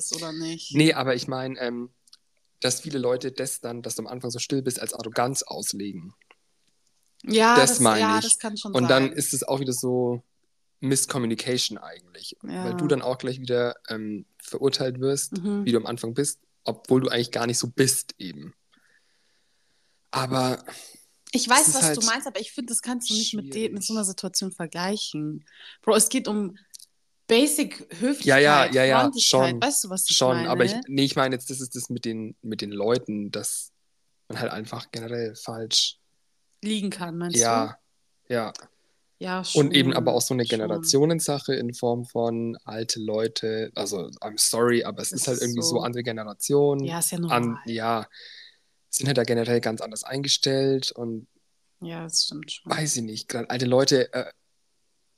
Nee, 0.71 0.93
aber 0.93 1.15
ich 1.15 1.27
meine, 1.27 1.58
ähm, 1.60 1.91
dass 2.60 2.82
viele 2.82 2.97
Leute 2.97 3.32
das 3.32 3.62
dann, 3.62 3.84
dass 3.84 3.95
du 3.95 4.01
am 4.01 4.08
Anfang 4.08 4.32
so 4.32 4.39
still 4.39 4.63
bist, 4.63 4.82
als 4.82 4.93
Arroganz 4.93 5.43
auslegen. 5.43 6.13
Ja, 7.23 7.56
das 7.56 7.69
das, 7.71 7.80
meine 7.80 7.99
ja, 8.01 8.17
ich. 8.17 8.23
das 8.25 8.39
kann 8.39 8.58
schon 8.58 8.73
Und 8.73 8.88
sein. 8.88 9.10
dann 9.10 9.12
ist 9.13 9.34
es 9.34 9.43
auch 9.43 9.60
wieder 9.60 9.73
so 9.73 10.23
Miscommunication 10.80 11.77
eigentlich. 11.77 12.36
Ja. 12.43 12.65
Weil 12.65 12.75
du 12.77 12.88
dann 12.88 13.01
auch 13.01 13.17
gleich 13.17 13.39
wieder 13.39 13.75
ähm, 13.89 14.25
verurteilt 14.39 14.99
wirst, 14.99 15.38
Mhm. 15.38 15.65
wie 15.65 15.71
du 15.71 15.77
am 15.77 15.86
Anfang 15.86 16.13
bist, 16.13 16.39
obwohl 16.67 17.01
du 17.01 17.10
eigentlich 17.10 17.32
gar 17.32 17.47
nicht 17.47 17.58
so 17.58 17.67
bist 17.67 18.13
eben. 18.17 18.53
Aber 20.12 20.63
Ich 21.32 21.47
weiß, 21.47 21.73
was 21.73 21.84
halt 21.84 21.97
du 21.97 22.06
meinst, 22.06 22.27
aber 22.27 22.39
ich 22.39 22.51
finde, 22.51 22.71
das 22.71 22.82
kannst 22.82 23.10
du 23.10 23.13
nicht 23.13 23.34
mit, 23.34 23.53
de- 23.53 23.69
mit 23.69 23.84
so 23.84 23.93
einer 23.93 24.06
Situation 24.06 24.51
vergleichen. 24.51 25.45
Bro, 25.82 25.95
es 25.95 26.10
geht 26.10 26.27
um 26.27 26.58
Basic 27.27 27.80
Höflichkeit, 27.99 28.25
Ja, 28.25 28.38
ja, 28.38 28.65
ja, 28.71 28.84
ja, 28.86 29.12
schon, 29.19 29.62
Weißt 29.62 29.84
du, 29.84 29.89
was 29.89 30.10
ich 30.10 30.15
schon, 30.15 30.38
meine? 30.38 30.49
aber 30.49 30.63
ich, 30.63 30.73
nee, 30.88 31.03
ich 31.03 31.15
meine 31.17 31.36
jetzt, 31.36 31.49
das 31.49 31.60
ist 31.60 31.75
das 31.75 31.89
mit 31.89 32.06
den, 32.06 32.38
mit 32.41 32.62
den 32.62 32.71
Leuten, 32.71 33.32
dass 33.32 33.73
man 34.30 34.39
halt 34.39 34.51
einfach 34.51 34.91
generell 34.91 35.36
falsch, 35.36 35.99
liegen 36.63 36.89
kann, 36.89 37.17
meinst 37.17 37.38
ja, 37.38 37.77
ja. 38.30 38.51
du? 38.53 38.62
Ja, 39.19 39.43
schon. 39.43 39.67
Und 39.67 39.73
eben 39.75 39.93
aber 39.93 40.13
auch 40.13 40.21
so 40.21 40.34
eine 40.36 40.43
schon. 40.45 40.60
Generationensache 40.60 41.56
in 41.56 41.73
Form 41.73 42.06
von 42.06 42.56
alte 42.65 42.99
Leute, 42.99 43.71
also 43.75 43.97
I'm 44.21 44.38
sorry, 44.38 44.84
aber 44.84 45.01
es 45.01 45.12
Es 45.12 45.21
ist 45.21 45.27
halt 45.27 45.38
ist 45.38 45.43
irgendwie 45.43 45.62
so, 45.63 45.69
so. 45.77 45.80
andere 45.82 46.03
Generationen. 46.03 46.84
Ja, 46.84 46.99
ist 46.99 47.12
ja 47.12 47.19
normal. 47.19 47.38
an, 47.41 47.58
ja, 47.65 48.08
sind 48.89 49.08
halt 49.08 49.17
da 49.17 49.23
generell 49.23 49.60
ganz 49.60 49.82
anders 49.82 50.03
eingestellt 50.03 50.91
und 50.91 51.27
Ja, 51.82 52.03
das 52.03 52.25
stimmt 52.25 52.51
schon. 52.51 52.71
weiß 52.71 52.97
ich 52.97 53.03
nicht, 53.03 53.27
gerade 53.27 53.49
alte 53.49 53.65
Leute 53.65 54.13
äh, 54.13 54.25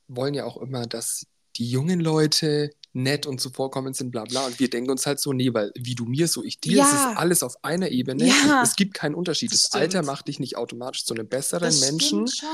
wollen 0.07 0.33
ja 0.33 0.45
auch 0.45 0.57
immer, 0.57 0.88
dass 0.88 1.25
die 1.57 1.69
jungen 1.69 1.99
Leute 1.99 2.69
nett 2.93 3.25
und 3.27 3.39
zuvorkommend 3.39 3.95
sind, 3.95 4.12
bla 4.12 4.23
bla. 4.23 4.45
Und 4.47 4.59
wir 4.59 4.69
denken 4.69 4.89
uns 4.91 5.05
halt 5.05 5.19
so, 5.19 5.31
nee, 5.33 5.53
weil 5.53 5.71
wie 5.75 5.93
du 5.93 6.05
mir, 6.05 6.27
so 6.27 6.43
ich 6.43 6.59
dir, 6.59 6.77
Ja. 6.77 6.85
es 6.85 6.93
ist 6.93 7.17
alles 7.17 7.43
auf 7.43 7.63
einer 7.63 7.89
Ebene. 7.89 8.25
Ja. 8.27 8.63
Es 8.63 8.75
gibt 8.75 8.93
keinen 8.95 9.13
Unterschied. 9.13 9.51
Das 9.51 9.69
Das, 9.69 9.73
Alter 9.73 10.03
macht 10.03 10.27
dich 10.29 10.39
nicht 10.39 10.55
automatisch 10.57 11.05
zu 11.05 11.13
einem 11.13 11.27
besseren 11.27 11.65
das 11.67 11.81
Menschen. 11.81 12.27
schon. 12.27 12.47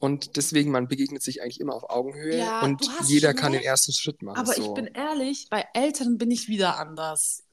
Und 0.00 0.36
deswegen, 0.36 0.70
man 0.70 0.86
begegnet 0.86 1.22
sich 1.22 1.42
eigentlich 1.42 1.58
immer 1.60 1.74
auf 1.74 1.90
Augenhöhe 1.90 2.38
Ja, 2.38 2.62
und 2.62 2.88
jeder 3.06 3.34
kann 3.34 3.52
den 3.52 3.62
ersten 3.62 3.92
Schritt 3.92 4.22
machen. 4.22 4.38
Aber 4.38 4.54
so. 4.54 4.62
ich 4.62 4.74
bin 4.74 4.86
ehrlich, 4.86 5.48
bei 5.50 5.66
Älteren 5.74 6.18
bin 6.18 6.30
ich 6.30 6.48
wieder 6.48 6.78
anders. 6.78 7.44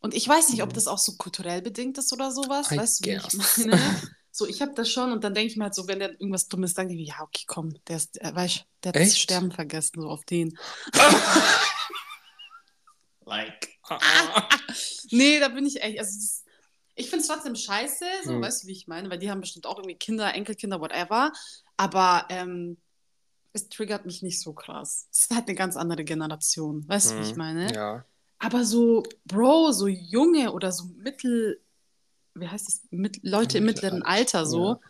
Und 0.00 0.14
ich 0.14 0.26
weiß 0.26 0.50
nicht, 0.50 0.62
ob 0.62 0.70
Mhm. 0.70 0.74
das 0.74 0.86
auch 0.86 0.98
so 0.98 1.12
kulturell 1.18 1.60
bedingt 1.60 1.98
ist 1.98 2.12
oder 2.12 2.30
sowas. 2.30 2.70
I 2.70 2.78
weißt 2.78 3.04
du, 3.04 3.10
wie 3.10 3.16
guess. 3.16 3.58
ich 3.58 3.66
meine? 3.66 3.80
So, 4.30 4.46
ich 4.46 4.62
habe 4.62 4.72
das 4.74 4.88
schon 4.88 5.10
und 5.10 5.24
dann 5.24 5.34
denke 5.34 5.50
ich 5.50 5.56
mir 5.56 5.64
halt 5.64 5.74
so, 5.74 5.88
wenn 5.88 5.98
der 5.98 6.12
irgendwas 6.12 6.46
Dummes 6.46 6.70
sagt, 6.74 6.90
denke 6.90 7.02
ich 7.02 7.08
mir, 7.08 7.14
ja, 7.16 7.22
okay, 7.24 7.42
komm, 7.48 7.74
der 7.88 7.96
ist, 7.96 8.20
äh, 8.22 8.32
weißt, 8.32 8.64
der 8.84 8.90
hat 8.90 8.96
das 8.96 9.02
Echt? 9.08 9.18
Sterben 9.18 9.50
vergessen, 9.50 10.00
so 10.00 10.08
auf 10.08 10.24
den. 10.26 10.56
like. 13.26 13.68
Nee, 15.10 15.40
da 15.40 15.48
bin 15.48 15.66
ich 15.66 15.82
echt, 15.82 15.98
also 15.98 16.12
das, 16.16 16.44
ich 16.98 17.08
finde 17.08 17.22
es 17.22 17.28
trotzdem 17.28 17.54
scheiße, 17.54 18.04
so, 18.24 18.32
Hm. 18.32 18.42
weißt 18.42 18.64
du, 18.64 18.66
wie 18.66 18.72
ich 18.72 18.88
meine? 18.88 19.08
Weil 19.08 19.18
die 19.18 19.30
haben 19.30 19.40
bestimmt 19.40 19.66
auch 19.66 19.78
irgendwie 19.78 19.96
Kinder, 19.96 20.34
Enkelkinder, 20.34 20.80
whatever. 20.80 21.32
Aber 21.76 22.26
ähm, 22.28 22.76
es 23.52 23.68
triggert 23.68 24.04
mich 24.04 24.20
nicht 24.22 24.40
so 24.40 24.52
krass. 24.52 25.06
Es 25.12 25.22
ist 25.22 25.34
halt 25.34 25.46
eine 25.48 25.54
ganz 25.56 25.76
andere 25.76 26.04
Generation, 26.04 26.86
weißt 26.88 27.12
du, 27.12 27.16
wie 27.16 27.22
ich 27.22 27.30
Hm, 27.30 27.38
meine? 27.38 27.72
Ja. 27.72 28.04
Aber 28.40 28.64
so, 28.64 29.04
Bro, 29.24 29.72
so 29.72 29.86
junge 29.86 30.52
oder 30.52 30.72
so 30.72 30.84
mittel, 30.96 31.60
wie 32.34 32.48
heißt 32.48 32.66
das, 32.68 32.82
mit, 32.90 33.20
Leute 33.22 33.58
im 33.58 33.64
mittleren 33.64 34.02
Alter 34.02 34.44
so, 34.46 34.72
ja. 34.72 34.80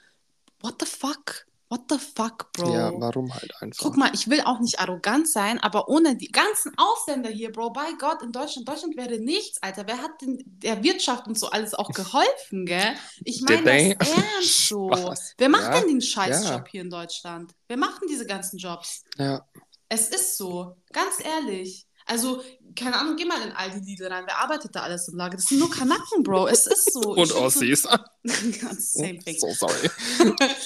what 0.61 0.77
the 0.81 0.87
fuck? 0.87 1.47
What 1.71 1.83
the 1.91 1.99
fuck, 1.99 2.53
Bro? 2.55 2.73
ja, 2.73 2.93
warum 2.99 3.33
halt 3.35 3.53
einfach? 3.61 3.83
Guck 3.85 3.97
mal, 3.99 4.11
ich 4.15 4.29
will 4.31 4.41
auch 4.43 4.59
nicht 4.61 4.81
arrogant 4.81 5.29
sein, 5.29 5.59
aber 5.59 5.89
ohne 5.89 6.17
die 6.17 6.29
ganzen 6.33 6.73
Ausländer 6.79 7.29
hier, 7.31 7.53
Bro, 7.53 7.71
bei 7.71 7.93
Gott, 7.99 8.23
in 8.23 8.33
Deutschland, 8.33 8.67
Deutschland 8.69 8.97
wäre 8.97 9.19
nichts, 9.19 9.63
Alter. 9.63 9.87
Wer 9.87 9.99
hat 9.99 10.13
denn 10.23 10.43
der 10.47 10.83
Wirtschaft 10.83 11.27
und 11.27 11.39
so 11.39 11.51
alles 11.51 11.75
auch 11.75 11.93
geholfen, 11.93 12.65
gell? 12.67 12.95
Ich 13.25 13.43
meine 13.43 13.63
das 13.65 14.09
ernst 14.09 14.67
so. 14.69 14.91
Wer 15.37 15.49
macht 15.51 15.75
Ja, 15.75 15.81
denn 15.81 15.89
den 15.89 16.01
Scheißjob 16.01 16.67
ja. 16.67 16.71
hier 16.71 16.83
in 16.83 16.91
Deutschland? 16.91 17.55
Wer 17.69 17.77
macht 17.77 18.01
denn 18.03 18.09
diese 18.09 18.27
ganzen 18.27 18.59
Jobs? 18.59 19.03
Ja. 19.19 19.47
Es 19.89 20.09
ist 20.11 20.37
so, 20.37 20.77
ganz 20.93 21.23
ehrlich. 21.25 21.88
Also, 22.09 22.43
keine 22.75 22.97
Ahnung, 22.97 23.17
geh 23.17 23.25
mal 23.27 23.41
in 23.43 23.53
Aldi 23.53 23.81
Lidl 23.81 24.07
rein. 24.07 24.25
Wer 24.27 24.39
arbeitet 24.39 24.75
da 24.75 24.81
alles 24.81 25.09
im 25.09 25.17
Lager? 25.17 25.37
Das 25.37 25.47
sind 25.47 25.59
nur 25.59 25.71
Kanaken, 25.71 26.23
Bro. 26.23 26.49
Es 26.49 26.67
ist 26.67 26.93
so. 26.93 27.01
Und 27.17 27.33
Aussies. 27.33 27.83
Ganz 27.83 28.93
same 28.93 29.19
thing. 29.19 29.37
So 29.39 29.53
sorry. 29.53 29.91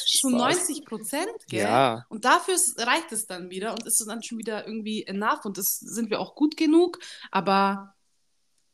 So 0.07 0.29
90 0.31 0.85
Prozent, 0.85 1.31
gell? 1.49 1.65
Ja. 1.65 2.07
Und 2.09 2.25
dafür 2.25 2.55
reicht 2.79 3.11
es 3.11 3.27
dann 3.27 3.51
wieder 3.51 3.73
und 3.73 3.85
ist 3.87 4.01
dann 4.07 4.23
schon 4.23 4.39
wieder 4.39 4.67
irgendwie 4.67 5.03
enough 5.05 5.45
und 5.45 5.59
das 5.59 5.79
sind 5.79 6.11
wir 6.11 6.21
auch 6.21 6.35
gut 6.35 6.57
genug, 6.57 6.99
aber 7.31 7.95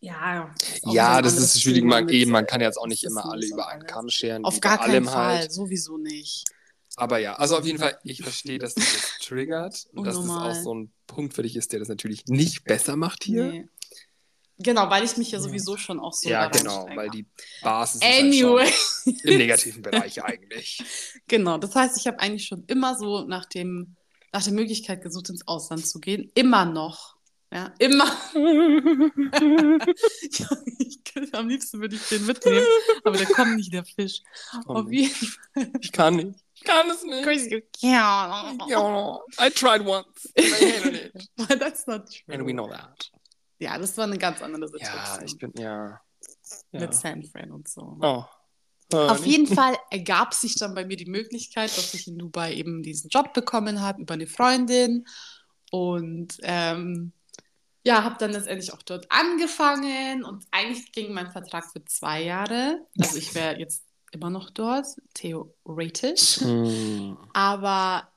ja. 0.00 0.54
wieder 0.82 0.92
Ja, 0.92 1.22
das 1.22 1.36
ist 1.36 1.60
schwierig. 1.60 1.84
Man, 1.84 2.08
eben, 2.08 2.30
man 2.30 2.46
kann 2.46 2.60
jetzt 2.60 2.76
auch 2.76 2.84
das 2.84 2.90
nicht 2.90 3.04
immer 3.04 3.24
alle 3.30 3.46
über 3.46 3.68
einen. 3.68 3.86
Kamm 3.86 4.08
scheren. 4.08 4.44
Auf 4.44 4.60
gar 4.60 4.78
keinen 4.78 4.90
allem 4.90 5.04
Fall, 5.06 5.38
Halt. 5.38 5.52
sowieso 5.52 5.98
nicht. 5.98 6.44
Aber 6.98 7.18
ja, 7.18 7.34
also 7.34 7.56
auf 7.56 7.64
jeden 7.64 7.78
Fall, 7.78 7.98
ich 8.02 8.22
verstehe, 8.22 8.58
dass 8.58 8.74
dich 8.74 8.92
das 8.92 9.18
triggert 9.26 9.86
und 9.92 10.04
dass 10.04 10.16
das 10.16 10.28
auch 10.28 10.54
so 10.54 10.74
ein 10.74 10.92
Punkt 11.06 11.34
für 11.34 11.42
dich 11.42 11.56
ist, 11.56 11.72
der 11.72 11.78
das 11.78 11.88
natürlich 11.88 12.26
nicht 12.26 12.64
besser 12.64 12.96
macht 12.96 13.24
hier. 13.24 13.44
Nee. 13.46 13.68
Genau, 14.60 14.90
weil 14.90 15.04
ich 15.04 15.16
mich 15.16 15.30
ja 15.30 15.38
sowieso 15.38 15.76
schon 15.76 16.00
auch 16.00 16.12
so 16.12 16.28
ja, 16.28 16.48
da 16.48 16.58
genau, 16.58 16.82
reinsteige. 16.82 16.96
weil 16.96 17.10
die 17.10 17.26
Basis 17.62 18.02
Anyway. 18.02 18.68
ist 18.68 19.06
halt 19.06 19.24
im 19.24 19.38
negativen 19.38 19.82
Bereich 19.82 20.24
eigentlich. 20.24 20.82
Genau, 21.28 21.58
das 21.58 21.76
heißt, 21.76 21.96
ich 21.96 22.08
habe 22.08 22.18
eigentlich 22.18 22.46
schon 22.46 22.64
immer 22.66 22.98
so 22.98 23.22
nach, 23.22 23.44
dem, 23.44 23.94
nach 24.32 24.42
der 24.42 24.52
Möglichkeit 24.52 25.00
gesucht, 25.02 25.28
ins 25.28 25.46
Ausland 25.46 25.86
zu 25.86 26.00
gehen. 26.00 26.32
Immer 26.34 26.64
noch. 26.64 27.16
Ja, 27.52 27.72
immer. 27.78 28.04
ja, 30.32 30.48
ich, 30.78 31.00
am 31.32 31.48
liebsten 31.48 31.80
würde 31.80 31.96
ich 31.96 32.02
den 32.08 32.26
mitnehmen, 32.26 32.66
aber 33.04 33.16
der 33.16 33.26
kommt 33.26 33.56
nicht, 33.56 33.72
der 33.72 33.84
Fisch. 33.84 34.20
Auf 34.66 34.90
jeden 34.90 35.14
Fall. 35.14 35.70
Ich 35.80 35.92
kann 35.92 36.16
nicht. 36.16 36.44
Ich 36.60 36.64
kann 36.64 36.90
es 36.90 37.04
nicht. 37.04 37.22
Crazy. 37.22 37.64
Ja. 37.78 38.52
Ja, 38.68 39.18
I 39.40 39.50
tried 39.50 39.86
once. 39.86 40.28
and 40.36 40.46
I 40.46 40.70
hated 40.70 40.94
it. 40.94 41.28
But 41.36 41.60
That's 41.60 41.86
not 41.86 42.06
true. 42.10 42.34
And 42.34 42.44
we 42.44 42.52
know 42.52 42.68
that. 42.68 43.10
Ja, 43.60 43.78
das 43.78 43.96
war 43.96 44.04
eine 44.04 44.18
ganz 44.18 44.42
andere 44.42 44.68
Situation. 44.68 45.18
Ja, 45.18 45.22
ich 45.24 45.38
bin, 45.38 45.52
ja. 45.56 46.00
ja. 46.72 46.80
Mit 46.80 46.94
San 46.94 47.22
Fran 47.22 47.52
und 47.52 47.68
so. 47.68 47.96
Oh. 48.00 48.24
Auf 48.90 49.26
jeden 49.26 49.46
Fall 49.46 49.76
ergab 49.90 50.32
sich 50.32 50.54
dann 50.54 50.74
bei 50.74 50.84
mir 50.84 50.96
die 50.96 51.10
Möglichkeit, 51.10 51.76
dass 51.76 51.92
ich 51.92 52.08
in 52.08 52.18
Dubai 52.18 52.54
eben 52.54 52.82
diesen 52.82 53.10
Job 53.10 53.34
bekommen 53.34 53.82
habe 53.82 54.02
über 54.02 54.14
eine 54.14 54.26
Freundin. 54.26 55.06
Und 55.70 56.38
ähm, 56.42 57.12
ja, 57.84 58.02
habe 58.02 58.16
dann 58.18 58.32
letztendlich 58.32 58.72
auch 58.72 58.82
dort 58.82 59.06
angefangen. 59.10 60.24
Und 60.24 60.46
eigentlich 60.50 60.90
ging 60.92 61.12
mein 61.12 61.30
Vertrag 61.30 61.70
für 61.70 61.84
zwei 61.84 62.22
Jahre. 62.22 62.86
Also 62.98 63.18
ich 63.18 63.34
wäre 63.34 63.58
jetzt 63.58 63.84
immer 64.12 64.30
noch 64.30 64.50
dort, 64.50 64.86
theoretisch. 65.14 66.40
Hm. 66.40 67.16
Aber 67.32 68.08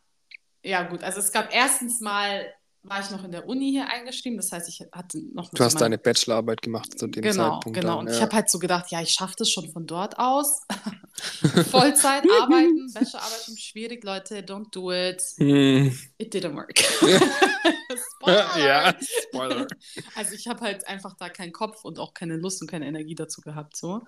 ja, 0.64 0.84
gut, 0.84 1.04
also 1.04 1.20
es 1.20 1.32
gab 1.32 1.54
erstens 1.54 2.02
mal, 2.02 2.46
war 2.84 3.00
ich 3.00 3.10
noch 3.12 3.24
in 3.24 3.32
der 3.32 3.48
Uni 3.48 3.72
hier 3.72 3.88
eingeschrieben. 3.88 4.38
Das 4.38 4.52
heißt, 4.52 4.68
ich 4.70 4.84
hatte 4.92 5.20
noch 5.34 5.50
Du 5.52 5.64
hast 5.64 5.80
deine 5.82 5.98
Bachelorarbeit 5.98 6.62
gemacht 6.62 6.98
zu 6.98 7.08
dem 7.08 7.22
Genau, 7.22 7.54
Zeitpunkt. 7.56 7.80
genau. 7.80 7.96
Dann, 7.98 8.00
Und 8.00 8.08
ja. 8.10 8.16
ich 8.16 8.22
habe 8.22 8.36
halt 8.36 8.50
so 8.50 8.58
gedacht, 8.60 8.92
ja, 8.92 9.02
ich 9.02 9.10
schaffe 9.12 9.36
das 9.38 9.50
schon 9.50 9.70
von 9.72 9.86
dort 9.86 10.18
aus. 10.18 10.62
Vollzeit 11.70 12.24
arbeiten, 12.42 12.92
Bachelorarbeit 12.94 13.48
ist 13.48 13.62
schwierig, 13.62 14.04
Leute, 14.04 14.40
don't 14.42 14.72
do 14.72 14.92
it. 14.92 15.22
Hm. 15.38 15.96
It 16.18 16.34
didn't 16.34 16.56
work. 16.56 16.80
ja, 17.08 17.20
Spoiler. 18.16 18.96
Spoiler. 19.28 19.68
Also 20.16 20.34
ich 20.34 20.48
habe 20.48 20.62
halt 20.62 20.88
einfach 20.88 21.16
da 21.18 21.30
keinen 21.30 21.52
Kopf 21.52 21.84
und 21.84 22.00
auch 22.00 22.14
keine 22.14 22.38
Lust 22.38 22.62
und 22.62 22.70
keine 22.70 22.88
Energie 22.88 23.16
dazu 23.16 23.42
gehabt. 23.42 23.76
So. 23.78 24.02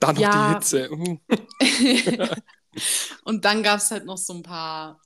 Dann 0.00 0.14
noch 0.16 0.22
Ja. 0.22 0.48
die 0.48 0.54
Hitze. 0.54 0.90
Uh. 0.92 1.18
und 3.24 3.44
dann 3.44 3.62
gab 3.62 3.78
es 3.78 3.90
halt 3.90 4.04
noch 4.04 4.18
so 4.18 4.34
ein 4.34 4.42
paar 4.42 5.00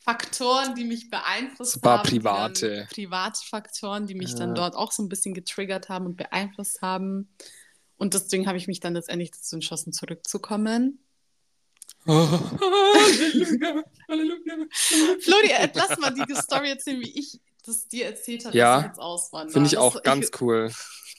Faktoren, 0.00 0.74
die 0.74 0.84
mich 0.84 1.10
beeinflusst 1.10 1.72
So 1.72 1.78
ein 1.78 1.82
paar 1.82 1.98
haben. 1.98 2.04
dann- 2.08 2.18
private. 2.18 2.88
Privatfaktoren, 2.92 4.06
die 4.06 4.14
mich 4.14 4.30
Ja. 4.32 4.38
dann 4.38 4.54
dort 4.54 4.74
auch 4.76 4.92
so 4.92 5.02
ein 5.02 5.08
bisschen 5.08 5.34
getriggert 5.34 5.88
haben 5.88 6.06
und 6.06 6.16
beeinflusst 6.16 6.82
haben. 6.82 7.34
Und 7.96 8.14
deswegen 8.14 8.46
habe 8.46 8.58
ich 8.58 8.66
mich 8.66 8.80
dann 8.80 8.94
letztendlich 8.94 9.30
dazu 9.30 9.56
entschlossen, 9.56 9.92
zurückzukommen. 9.92 11.00
Oh. 12.06 12.12
Halleluja, 12.12 13.82
Halleluja. 14.08 14.54
Flori, 15.22 15.48
äh, 15.50 15.70
lass 15.74 15.98
mal 15.98 16.12
die 16.12 16.34
Story 16.34 16.68
erzählen, 16.70 17.00
wie 17.00 17.18
ich 17.18 17.40
das 17.64 17.88
dir 17.88 18.06
erzählt 18.06 18.44
habe, 18.44 18.56
Ja, 18.56 18.76
dass 18.76 18.82
ich 18.84 18.88
jetzt 18.90 19.00
auswandere. 19.00 19.52
Finde 19.52 19.66
ich 19.66 19.74
Das- 19.74 19.82
auch 19.82 20.02
ganz 20.02 20.30
cool. 20.40 20.70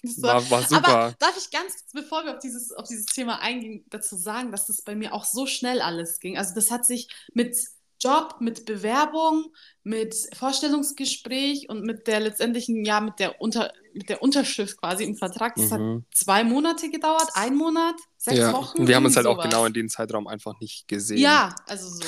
das 0.04 0.22
war- 0.22 0.50
War, 0.52 0.62
super. 0.64 0.88
Aber 0.88 1.16
darf 1.20 1.36
ich 1.38 1.50
ganz, 1.52 1.74
bevor 1.94 2.24
wir 2.26 2.34
auf 2.34 2.40
dieses, 2.40 2.72
auf 2.72 2.88
dieses 2.88 3.06
Thema 3.08 3.40
eingehen, 3.42 3.84
dazu 3.90 4.16
sagen, 4.16 4.52
dass 4.52 4.68
das 4.68 4.82
bei 4.84 4.96
mir 4.96 5.14
auch 5.14 5.26
so 5.26 5.46
schnell 5.48 5.82
alles 5.82 6.20
ging. 6.20 6.38
Also 6.38 6.54
das 6.56 6.70
hat 6.72 6.86
sich 6.86 7.08
mit 7.34 7.56
Job, 8.02 8.36
mit 8.42 8.66
Bewerbung, 8.66 9.46
mit 9.84 10.14
Vorstellungsgespräch 10.38 11.70
und 11.70 11.84
mit 11.84 12.08
der 12.08 12.20
letztendlichen, 12.20 12.84
ja, 12.86 13.00
mit 13.00 13.20
der, 13.20 13.42
Unter, 13.42 13.72
mit 13.94 14.10
der 14.10 14.22
Unterschrift 14.22 14.78
quasi 14.80 15.06
im 15.06 15.16
Vertrag, 15.16 15.56
das 15.56 15.72
hat 15.72 15.80
Mhm. 15.80 16.06
zwei 16.14 16.44
Monate 16.44 16.90
gedauert, 16.90 17.30
ein 17.34 17.56
Monat, 17.56 17.96
sechs 18.18 18.38
ja. 18.40 18.54
Wochen. 18.54 18.80
Und 18.82 18.88
wir 18.88 18.96
haben 18.98 19.06
uns 19.06 19.16
halt 19.16 19.26
irgendwie 19.26 19.40
auch 19.40 19.44
sowas. 19.46 19.54
genau 19.56 19.66
in 19.66 19.74
dem 19.74 19.90
Zeitraum 19.90 20.28
einfach 20.28 20.60
nicht 20.60 20.88
gesehen. 20.88 21.18
Ja, 21.18 21.56
also 21.68 21.88
so. 21.88 22.04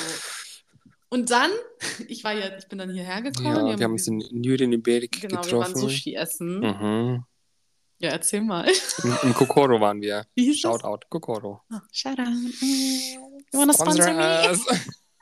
Und 1.10 1.30
dann 1.30 1.50
ich 2.08 2.24
war 2.24 2.32
ja, 2.32 2.56
ich 2.56 2.68
bin 2.68 2.78
dann 2.78 2.90
hierher 2.90 3.22
gekommen. 3.22 3.66
Ja, 3.66 3.78
wir 3.78 3.84
haben 3.84 3.92
uns 3.92 4.06
in 4.06 4.18
Nürnberg 4.30 5.10
Genau, 5.10 5.30
wir 5.30 5.36
waren 5.36 5.42
getroffen. 5.42 5.76
Sushi 5.76 6.14
essen. 6.14 6.60
Mhm. 6.60 7.24
Ja, 8.00 8.10
erzähl 8.10 8.42
mal. 8.42 8.70
Im, 9.02 9.18
Im 9.24 9.34
Kokoro 9.34 9.80
waren 9.80 10.00
wir. 10.00 10.24
Wie 10.34 10.44
hieß 10.44 10.62
das? 10.62 10.80
Shoutout, 10.80 11.06
Kokoro. 11.08 11.62
Oh, 11.72 11.78
shout 11.90 12.18
out. 12.18 12.28
You 12.60 13.58
wanna 13.58 13.72
sponsor 13.72 14.04
Sponsor 14.04 14.14
me? 14.14 14.50
us. 14.50 14.66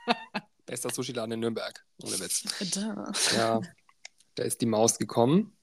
Bester 0.66 0.90
Sushi-Laden 0.90 1.32
in 1.32 1.40
Nürnberg. 1.40 1.86
Ohne 2.02 2.18
Witz. 2.20 2.42
Da. 2.74 3.12
Ja, 3.34 3.60
da 4.34 4.42
ist 4.42 4.60
die 4.60 4.66
Maus 4.66 4.98
gekommen. 4.98 5.55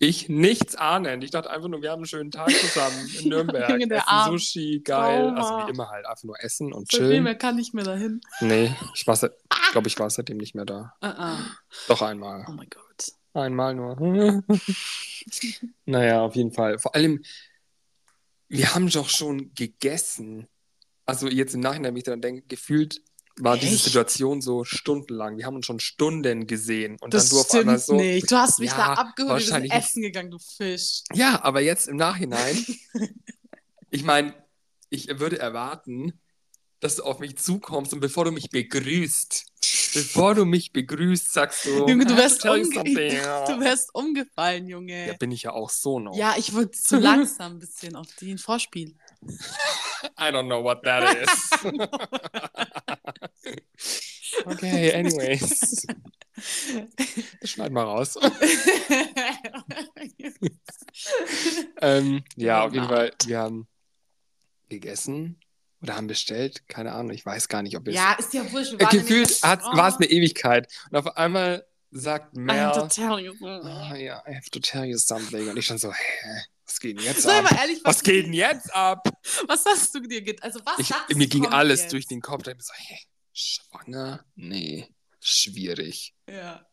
Ich 0.00 0.28
nichts 0.28 0.76
ahnend. 0.76 1.24
Ich 1.24 1.32
dachte 1.32 1.50
einfach 1.50 1.68
nur, 1.68 1.82
wir 1.82 1.90
haben 1.90 1.98
einen 2.00 2.06
schönen 2.06 2.30
Tag 2.30 2.50
zusammen 2.50 3.08
in 3.18 3.28
Nürnberg. 3.30 3.68
Junge, 3.68 3.88
der 3.88 3.98
essen 3.98 4.08
Arm. 4.08 4.32
Sushi, 4.38 4.80
geil. 4.84 5.24
Trauma. 5.34 5.36
Also 5.40 5.66
wie 5.66 5.70
immer 5.72 5.88
halt 5.90 6.06
einfach 6.06 6.22
nur 6.24 6.40
essen 6.42 6.72
und 6.72 6.90
So 6.90 6.98
viel 6.98 7.08
chillen. 7.08 7.24
mehr 7.24 7.34
kann 7.34 7.58
ich 7.58 7.72
mir 7.72 7.82
dahin. 7.82 8.20
Nee, 8.40 8.74
ich 8.94 9.06
war 9.06 9.16
seit, 9.16 9.32
ich 9.64 9.72
glaube, 9.72 9.88
ich 9.88 9.98
war 9.98 10.08
seitdem 10.08 10.36
nicht 10.36 10.54
mehr 10.54 10.64
da. 10.64 10.94
Uh 11.02 11.06
-uh. 11.08 11.36
Doch 11.88 12.02
einmal. 12.02 12.44
Oh 12.48 12.52
mein 12.52 12.68
Gott. 12.70 13.12
Einmal 13.34 13.74
nur. 13.74 13.96
naja, 15.84 16.22
auf 16.22 16.34
jeden 16.36 16.52
Fall. 16.52 16.78
Vor 16.78 16.94
allem, 16.94 17.22
wir 18.48 18.74
haben 18.74 18.88
doch 18.88 19.08
schon 19.08 19.52
gegessen. 19.54 20.46
Also 21.06 21.28
jetzt 21.28 21.54
im 21.54 21.60
Nachhinein, 21.60 21.92
wenn 21.92 21.96
ich 21.98 22.04
daran 22.04 22.20
denke, 22.20 22.42
gefühlt 22.42 23.00
war 23.40 23.56
diese 23.56 23.74
Echt? 23.74 23.84
Situation 23.84 24.40
so 24.40 24.64
stundenlang. 24.64 25.36
Wir 25.38 25.46
haben 25.46 25.56
uns 25.56 25.66
schon 25.66 25.80
Stunden 25.80 26.46
gesehen. 26.46 26.96
Und 27.00 27.14
Das 27.14 27.28
dann 27.28 27.36
du 27.36 27.40
auf 27.40 27.54
einmal 27.54 27.78
so. 27.78 27.94
nicht. 27.94 28.30
Du 28.30 28.36
hast 28.36 28.58
mich 28.58 28.70
Ja, 28.70 28.76
da 28.76 28.92
abgeholt, 28.94 29.40
wir 29.40 29.46
sind 29.46 29.70
essen 29.70 30.02
gegangen, 30.02 30.30
du 30.30 30.38
Fisch. 30.38 31.02
Ja, 31.14 31.42
aber 31.42 31.60
jetzt 31.60 31.88
im 31.88 31.96
Nachhinein, 31.96 32.64
ich 33.90 34.04
meine, 34.04 34.34
ich 34.90 35.08
würde 35.18 35.38
erwarten, 35.38 36.18
dass 36.80 36.96
du 36.96 37.02
auf 37.02 37.18
mich 37.18 37.36
zukommst 37.38 37.92
und 37.92 38.00
bevor 38.00 38.24
du 38.24 38.30
mich 38.30 38.50
begrüßt, 38.50 39.44
bevor 39.94 40.34
du 40.36 40.44
mich 40.44 40.72
begrüßt, 40.72 41.32
sagst 41.32 41.64
du, 41.64 41.88
Junge, 41.88 42.04
du 42.06 42.14
"I 42.14 42.16
have 42.16 42.22
wärst, 42.22 42.44
umge 42.46 42.64
something." 42.72 42.94
du 43.48 43.60
wärst 43.60 43.94
umgefallen, 43.94 44.68
Junge. 44.68 45.08
Ja, 45.08 45.12
bin 45.14 45.32
ich 45.32 45.42
ja 45.42 45.52
auch 45.52 45.70
so 45.70 45.98
noch. 45.98 46.16
Ja, 46.16 46.34
ich 46.38 46.54
wollte 46.54 46.78
zu 46.78 46.98
langsam 47.00 47.52
ein 47.54 47.58
bisschen 47.58 47.96
auf 47.96 48.06
den 48.20 48.38
Vorspiel. 48.38 48.94
I 49.22 50.30
don't 50.30 50.46
know 50.46 50.62
what 50.62 50.84
that 50.84 51.16
is. 51.16 51.50
Okay, 54.44 54.92
anyways. 54.94 55.86
Das 57.40 57.50
schneiden 57.50 57.74
wir 57.74 57.82
raus. 57.82 58.16
ähm, 61.80 62.22
ja, 62.36 62.64
auf 62.64 62.72
jeden. 62.72 62.86
Fall, 62.88 63.12
wir 63.26 63.38
haben 63.38 63.68
gegessen 64.68 65.40
oder 65.82 65.96
haben 65.96 66.06
bestellt. 66.06 66.68
Keine 66.68 66.92
Ahnung, 66.92 67.10
ich 67.12 67.24
weiß 67.24 67.48
gar 67.48 67.62
nicht, 67.62 67.76
ob 67.76 67.86
wir 67.86 67.92
ja, 67.92 68.12
ist 68.14 68.34
ja 68.34 68.50
wurscht. 68.52 68.74
Äh, 68.74 68.86
Gefühlt 68.86 69.42
war 69.42 69.88
es 69.88 69.96
eine 69.96 70.06
Ewigkeit. 70.06 70.72
Und 70.90 70.96
auf 70.98 71.16
einmal 71.16 71.66
sagt 71.90 72.36
I 72.36 72.40
Mel, 72.40 72.60
have 72.60 72.80
to 72.80 72.86
tell 72.88 73.18
you. 73.18 73.32
ah, 73.46 73.94
ja, 73.96 74.22
I 74.28 74.34
have 74.34 74.50
to 74.50 74.60
tell 74.60 74.84
you 74.84 74.98
something. 74.98 75.48
Und 75.48 75.56
ich 75.56 75.66
schon 75.66 75.78
so, 75.78 75.92
hä, 75.92 76.42
was 76.66 76.80
geht 76.80 76.98
denn 76.98 77.04
jetzt 77.04 77.22
Sei 77.22 77.38
ab? 77.38 77.50
mal 77.50 77.58
ehrlich, 77.60 77.80
was, 77.82 77.96
Was 77.96 78.02
geht 78.02 78.26
denn 78.26 78.32
jetzt 78.34 78.74
ab? 78.74 79.08
was 79.46 79.64
hast 79.64 79.94
du 79.94 80.00
dir 80.00 80.22
gedacht? 80.22 80.44
Also, 80.44 80.60
was 80.64 80.78
Ich, 81.08 81.16
mir 81.16 81.26
ging 81.28 81.46
alles 81.46 81.82
jetzt? 81.82 81.92
durch 81.92 82.06
den 82.06 82.20
Kopf. 82.20 82.42
Da 82.42 82.52
ich 82.52 82.62
so, 82.62 82.74
hä, 82.74 82.98
schwanger? 83.38 84.24
Nee, 84.34 84.88
schwierig. 85.20 86.14
Ja. 86.28 86.64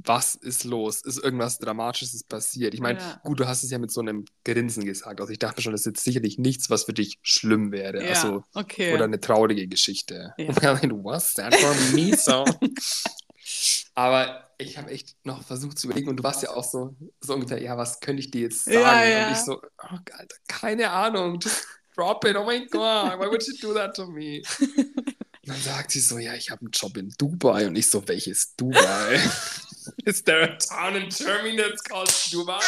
Was 0.00 0.36
ist 0.36 0.62
los? 0.62 1.00
Ist 1.02 1.18
irgendwas 1.18 1.58
Dramatisches 1.58 2.22
passiert? 2.22 2.72
Ich 2.72 2.80
meine, 2.80 3.00
Ja. 3.00 3.20
gut, 3.24 3.40
du 3.40 3.48
hast 3.48 3.64
es 3.64 3.70
ja 3.70 3.78
mit 3.78 3.90
so 3.90 4.00
einem 4.00 4.26
Grinsen 4.44 4.84
gesagt. 4.84 5.20
Also 5.20 5.32
ich 5.32 5.40
dachte 5.40 5.60
schon, 5.60 5.72
das 5.72 5.80
ist 5.80 5.86
jetzt 5.86 6.04
sicherlich 6.04 6.38
nichts, 6.38 6.70
was 6.70 6.84
für 6.84 6.92
dich 6.92 7.18
schlimm 7.22 7.72
wäre. 7.72 8.02
ja, 8.04 8.10
Also, 8.10 8.44
okay. 8.54 8.94
Oder 8.94 9.04
eine 9.04 9.18
traurige 9.20 9.66
Geschichte. 9.66 10.34
Ja. 10.38 10.44
It 10.80 10.92
was 11.02 11.32
sad 11.34 11.54
for 11.56 11.74
me, 11.92 12.16
so. 12.16 12.44
Aber 13.94 14.48
ich 14.58 14.78
habe 14.78 14.90
echt 14.90 15.16
noch 15.24 15.42
versucht 15.42 15.78
zu 15.78 15.88
überlegen 15.88 16.08
und 16.08 16.16
du 16.18 16.22
warst 16.22 16.42
ja 16.44 16.50
auch 16.50 16.64
so, 16.64 16.94
so 17.20 17.34
ungefähr, 17.34 17.60
ja, 17.60 17.76
was 17.76 17.98
könnte 17.98 18.20
ich 18.22 18.30
dir 18.30 18.42
jetzt 18.42 18.64
sagen? 18.66 18.78
Ja, 18.78 19.04
ja. 19.04 19.26
Und 19.26 19.32
ich 19.32 19.38
so, 19.38 19.60
oh, 19.60 19.96
Alter, 20.12 20.36
keine 20.46 20.90
Ahnung, 20.90 21.40
just 21.40 21.66
drop 21.96 22.24
it, 22.24 22.36
oh 22.36 22.44
mein 22.44 22.66
Gott, 22.68 23.18
why 23.18 23.26
would 23.26 23.44
you 23.46 23.54
do 23.60 23.74
that 23.74 23.96
to 23.96 24.06
me? 24.06 24.42
Und 25.48 25.54
dann 25.54 25.62
sagt 25.62 25.92
sie 25.92 26.00
so, 26.00 26.18
ja, 26.18 26.34
ich 26.34 26.50
habe 26.50 26.60
einen 26.60 26.72
Job 26.72 26.94
in 26.98 27.08
Dubai 27.16 27.66
und 27.66 27.74
ich 27.74 27.88
so, 27.88 28.06
welches 28.06 28.54
Dubai? 28.54 29.18
Is 30.04 30.22
there 30.22 30.42
a 30.52 30.56
town 30.58 30.94
in 30.94 31.08
Germany 31.08 31.56
that's 31.56 31.82
called 31.82 32.10
Dubai? 32.30 32.60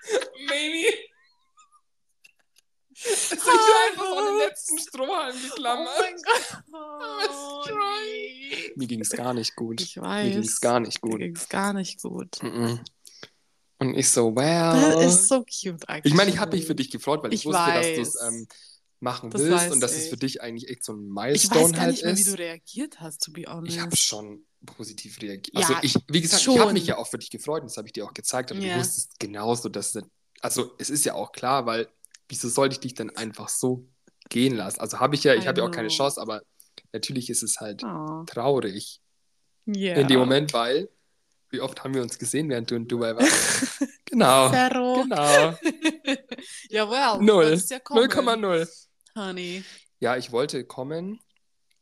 Maybe. 0.46 0.94
Es 2.92 3.30
liegt 3.30 3.42
einfach 3.42 4.04
so 4.04 4.18
an 4.18 4.24
den 4.26 4.38
letzten 4.38 4.78
Strohhalm 4.78 5.34
oh 5.34 5.48
geklammert. 5.48 5.88
mein 5.98 6.14
Gott. 6.16 6.62
Oh. 7.28 7.64
Mir 8.76 8.86
ging 8.86 9.00
es 9.00 9.08
gar 9.10 9.32
nicht 9.32 9.56
gut. 9.56 9.80
Ich 9.80 9.96
Mir 9.96 10.24
ging 10.30 10.40
es 10.40 10.48
weiß. 10.56 10.60
gar 10.60 10.80
nicht 10.80 11.02
Mir 11.02 11.10
gut. 11.10 11.20
ging's 11.20 11.48
gar 11.48 11.72
nicht 11.72 12.02
gut. 12.02 12.42
Und 13.78 13.94
ich 13.94 14.10
so, 14.10 14.30
Das 14.32 14.44
well. 14.44 15.06
ist 15.08 15.28
so 15.28 15.42
cute 15.42 15.88
eigentlich. 15.88 16.12
Ich 16.12 16.14
meine, 16.14 16.30
ich 16.30 16.38
habe 16.38 16.54
mich 16.54 16.66
für 16.66 16.74
dich 16.74 16.90
gefreut, 16.90 17.22
weil 17.22 17.32
ich, 17.32 17.40
Ich 17.40 17.46
wusste, 17.46 17.62
dass 17.62 17.86
du 17.86 17.98
weiß. 17.98 18.08
es 18.08 18.22
ähm, 18.22 18.46
machen 19.00 19.30
Das 19.30 19.42
willst 19.42 19.70
und 19.72 19.80
dass 19.80 19.92
es 19.92 20.04
ich. 20.04 20.10
für 20.10 20.16
dich 20.16 20.40
eigentlich 20.42 20.68
echt 20.70 20.84
so 20.84 20.92
ein 20.94 21.06
Ich 21.06 21.12
Milestone 21.12 21.60
weiß 21.64 21.72
gar 21.72 21.80
halt 21.82 21.90
nicht 21.92 22.04
mehr, 22.04 22.16
wie 22.16 22.20
ist. 22.20 22.28
du 22.32 22.38
reagiert 22.38 23.00
hast, 23.00 23.22
to 23.22 23.32
be 23.32 23.42
honest. 23.46 23.74
Ich 23.76 23.80
habe 23.82 23.96
schon 23.96 24.46
positiv 24.64 25.20
reagiert. 25.20 25.54
Ja, 25.58 25.66
Also 25.68 25.74
ich, 25.82 25.94
wie 26.08 26.20
gesagt, 26.20 26.40
ich 26.40 26.44
schon. 26.44 26.58
habe 26.58 26.72
mich 26.72 26.86
ja 26.86 26.96
auch 26.96 27.06
für 27.06 27.18
dich 27.18 27.30
gefreut 27.30 27.62
und 27.62 27.70
das 27.70 27.76
habe 27.76 27.86
ich 27.88 27.92
dir 27.92 28.04
auch 28.06 28.14
gezeigt, 28.14 28.50
aber 28.50 28.60
Ja. 28.60 28.74
du 28.74 28.80
wusstest 28.80 29.18
genauso, 29.20 29.68
dass 29.68 29.94
es, 29.94 30.04
also 30.40 30.74
es 30.78 30.90
ist 30.90 31.04
ja 31.04 31.14
auch 31.14 31.32
klar, 31.32 31.66
weil 31.66 31.88
wieso 32.28 32.48
sollte 32.48 32.74
ich 32.74 32.80
dich 32.80 32.94
dann 32.94 33.10
einfach 33.10 33.48
so 33.48 33.86
gehen 34.28 34.56
lassen? 34.56 34.80
Also 34.80 34.98
habe 34.98 35.14
ich 35.14 35.24
ja, 35.24 35.34
ich 35.34 35.46
habe 35.46 35.60
ja 35.60 35.66
auch 35.66 35.70
keine. 35.70 35.88
Chance, 35.88 36.20
aber 36.20 36.42
natürlich 36.92 37.30
ist 37.30 37.42
es 37.42 37.60
halt 37.60 37.84
Oh, 37.84 38.24
traurig 38.26 39.00
yeah. 39.68 39.96
in 40.00 40.08
dem 40.08 40.18
Moment, 40.18 40.52
weil 40.52 40.88
wie 41.50 41.60
oft 41.60 41.84
haben 41.84 41.94
wir 41.94 42.02
uns 42.02 42.18
gesehen, 42.18 42.48
während 42.48 42.70
du 42.70 42.74
in 42.74 42.88
Dubai 42.88 43.14
warst? 43.14 43.30
genau. 44.04 44.50
Zero. 44.50 45.02
Genau. 45.02 45.54
Jawohl. 46.70 47.24
Null. 47.24 47.50
Das 47.50 47.60
ist 47.64 47.70
ja 47.70 47.78
kommen, 47.78 48.00
0,0. 48.10 48.85
Honey. 49.16 49.64
Ja, 49.98 50.16
ich 50.16 50.30
wollte 50.30 50.64
kommen 50.64 51.18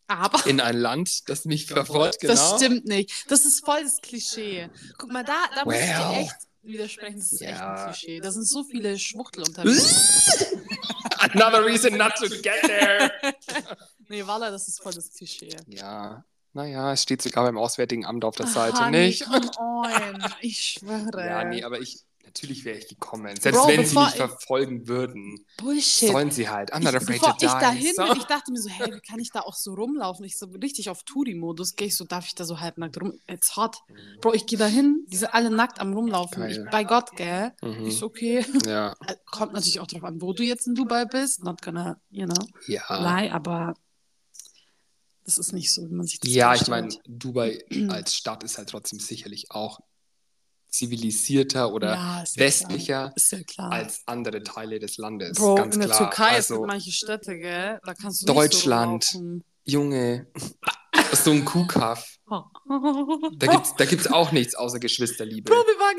Aber 0.07 0.47
in 0.47 0.61
ein 0.61 0.77
Land, 0.77 1.29
das 1.29 1.45
mich 1.45 1.67
verfolgt, 1.69 2.21
genau. 2.21 2.33
das 2.35 2.57
stimmt 2.57 2.87
nicht. 2.87 3.31
Das 3.31 3.45
ist 3.45 3.65
voll 3.65 3.83
das 3.83 4.01
Klischee. 4.01 4.71
Guck 4.99 5.11
mal, 5.13 5.25
da, 5.25 5.35
da 5.55 5.65
muss 5.65 5.75
ich 5.75 5.81
dir 5.81 5.87
Well. 5.99 6.21
echt 6.23 6.35
widersprechen. 6.63 7.19
Das 7.19 7.33
ist 7.33 7.43
echt 7.43 7.59
Ja. 7.59 7.75
ein 7.75 7.85
Klischee. 7.93 8.21
Da 8.21 8.31
sind 8.31 8.45
so 8.47 8.65
viele 8.65 8.99
Schwuchtel 8.99 9.43
unterwegs. 9.45 10.47
Another 11.19 11.65
reason 11.65 11.97
not 11.97 12.15
to 12.17 12.29
get 12.29 12.61
there. 12.63 13.13
nee, 14.09 14.27
Walla, 14.27 14.51
das 14.51 14.69
ist 14.69 14.83
voll 14.83 14.93
das 14.95 15.11
Klischee. 15.13 15.57
Ja, 15.67 16.25
naja, 16.53 16.93
es 16.93 17.03
steht 17.03 17.21
sogar 17.23 17.45
beim 17.45 17.59
Auswärtigen 17.59 18.05
Amt 18.07 18.25
auf 18.25 18.37
der 18.37 18.47
Ah, 18.47 18.51
Seite, 18.51 18.91
nicht? 18.91 19.27
On. 19.27 20.23
Ich 20.41 20.61
schwöre. 20.79 21.27
Ja, 21.27 21.45
nee, 21.45 21.65
aber 21.65 21.81
ich, 21.81 22.05
natürlich 22.25 22.65
wäre 22.65 22.79
ich 22.79 22.89
gekommen. 22.89 23.35
Selbst 23.41 23.59
Bro, 23.61 23.69
wenn 23.69 23.85
sie 23.87 23.95
mich 23.99 24.09
ich- 24.09 24.15
verfolgen 24.15 24.89
würden, 24.89 25.45
Bullshit. 25.59 26.11
sollen 26.11 26.31
sie 26.31 26.49
halt. 26.49 26.73
I'm 26.75 26.81
not 26.83 26.91
ich, 26.95 26.97
afraid 26.97 27.21
bevor 27.21 27.33
to 27.33 27.39
die. 27.39 27.47
ich 27.47 27.53
dahin 27.53 27.93
so. 27.95 28.13
ich 28.17 28.25
dachte 28.25 28.53
mir 28.53 28.61
so, 28.61 28.69
hey, 28.69 28.93
wie 28.95 29.01
kann 29.01 29.19
ich 29.21 29.31
da 29.31 29.41
auch 29.41 29.55
so 29.55 29.75
rumlaufen? 29.75 30.25
Ich 30.25 30.37
so 30.39 30.47
richtig 30.47 30.91
auf 30.91 31.03
Touri-Modus 31.05 31.77
gehe 31.77 31.89
ich 31.89 31.97
so, 31.97 32.05
darf 32.05 32.27
ich 32.27 32.35
da 32.35 32.45
so 32.45 32.61
halbnackt 32.61 33.01
rum? 33.01 33.13
It's 33.29 33.57
hot. 33.57 33.77
Bro, 34.21 34.35
ich 34.35 34.47
gehe 34.47 34.59
da 34.59 34.67
hin, 34.67 35.05
die 35.09 35.17
sind 35.17 35.33
alle 35.35 35.51
nackt 35.51 35.81
am 35.81 35.93
rumlaufen. 35.95 36.43
Geil. 36.43 36.65
Ich, 36.65 36.71
bei 36.71 36.85
Gott, 36.85 37.13
gell? 37.17 37.53
Mhm. 37.63 37.87
Ich 37.87 37.99
so, 37.99 38.07
okay. 38.07 38.45
Ja, 38.67 38.95
Äh, 39.07 39.17
Kommt 39.31 39.53
natürlich 39.53 39.81
auch 39.81 39.87
drauf 39.87 40.05
an, 40.05 40.21
wo 40.23 40.33
du 40.33 40.43
jetzt 40.43 40.67
in 40.67 40.75
Dubai 40.75 41.05
bist. 41.05 41.43
Not 41.45 41.61
gonna, 41.63 42.01
you 42.11 42.27
know, 42.27 42.47
ja. 42.67 42.83
lie, 43.21 43.31
aber 43.31 43.75
das 45.25 45.39
ist 45.39 45.53
nicht 45.53 45.73
so, 45.73 45.83
wie 45.89 45.95
man 45.95 46.07
sich 46.07 46.21
das 46.21 46.31
Ja, 46.33 46.53
ich 46.55 46.65
vorstellt. 46.65 47.01
meine, 47.07 47.19
Dubai 47.19 47.65
als 47.89 48.15
Stadt 48.15 48.43
ist 48.45 48.59
halt 48.59 48.69
trotzdem 48.69 48.99
sicherlich 49.01 49.51
auch 49.51 49.81
zivilisierter 50.75 51.73
oder 51.73 51.95
ja, 51.95 52.25
westlicher 52.37 53.15
ja 53.17 53.39
klar. 53.45 53.73
als 53.73 54.03
andere 54.07 54.43
Teile 54.43 54.79
des 54.79 54.97
Landes. 54.99 55.39
Bro, 55.39 55.55
ganz 55.55 55.75
in 55.75 55.81
der 55.81 55.91
klar. 55.91 56.11
Türkei, 56.11 56.31
es 56.31 56.37
also, 56.37 56.55
gibt 56.57 56.67
manche 56.67 56.93
Städte, 56.93 57.39
gell? 57.39 57.81
Da 57.85 57.95
kannst 57.95 58.23
du 58.23 58.27
Deutschland. 58.27 59.05
so. 59.05 59.41
Junge, 59.67 60.27
so 61.13 61.31
ein 61.31 61.45
Kuhkaff. 61.45 62.19
Da 62.29 63.47
gibt's, 63.47 63.75
da 63.77 63.85
gibt's 63.87 64.07
auch 64.07 64.31
nichts 64.33 64.55
außer 64.55 64.79
Geschwisterliebe. 64.79 65.51
Bro, 65.51 65.57
wir 65.57 65.79
waren, 65.79 65.97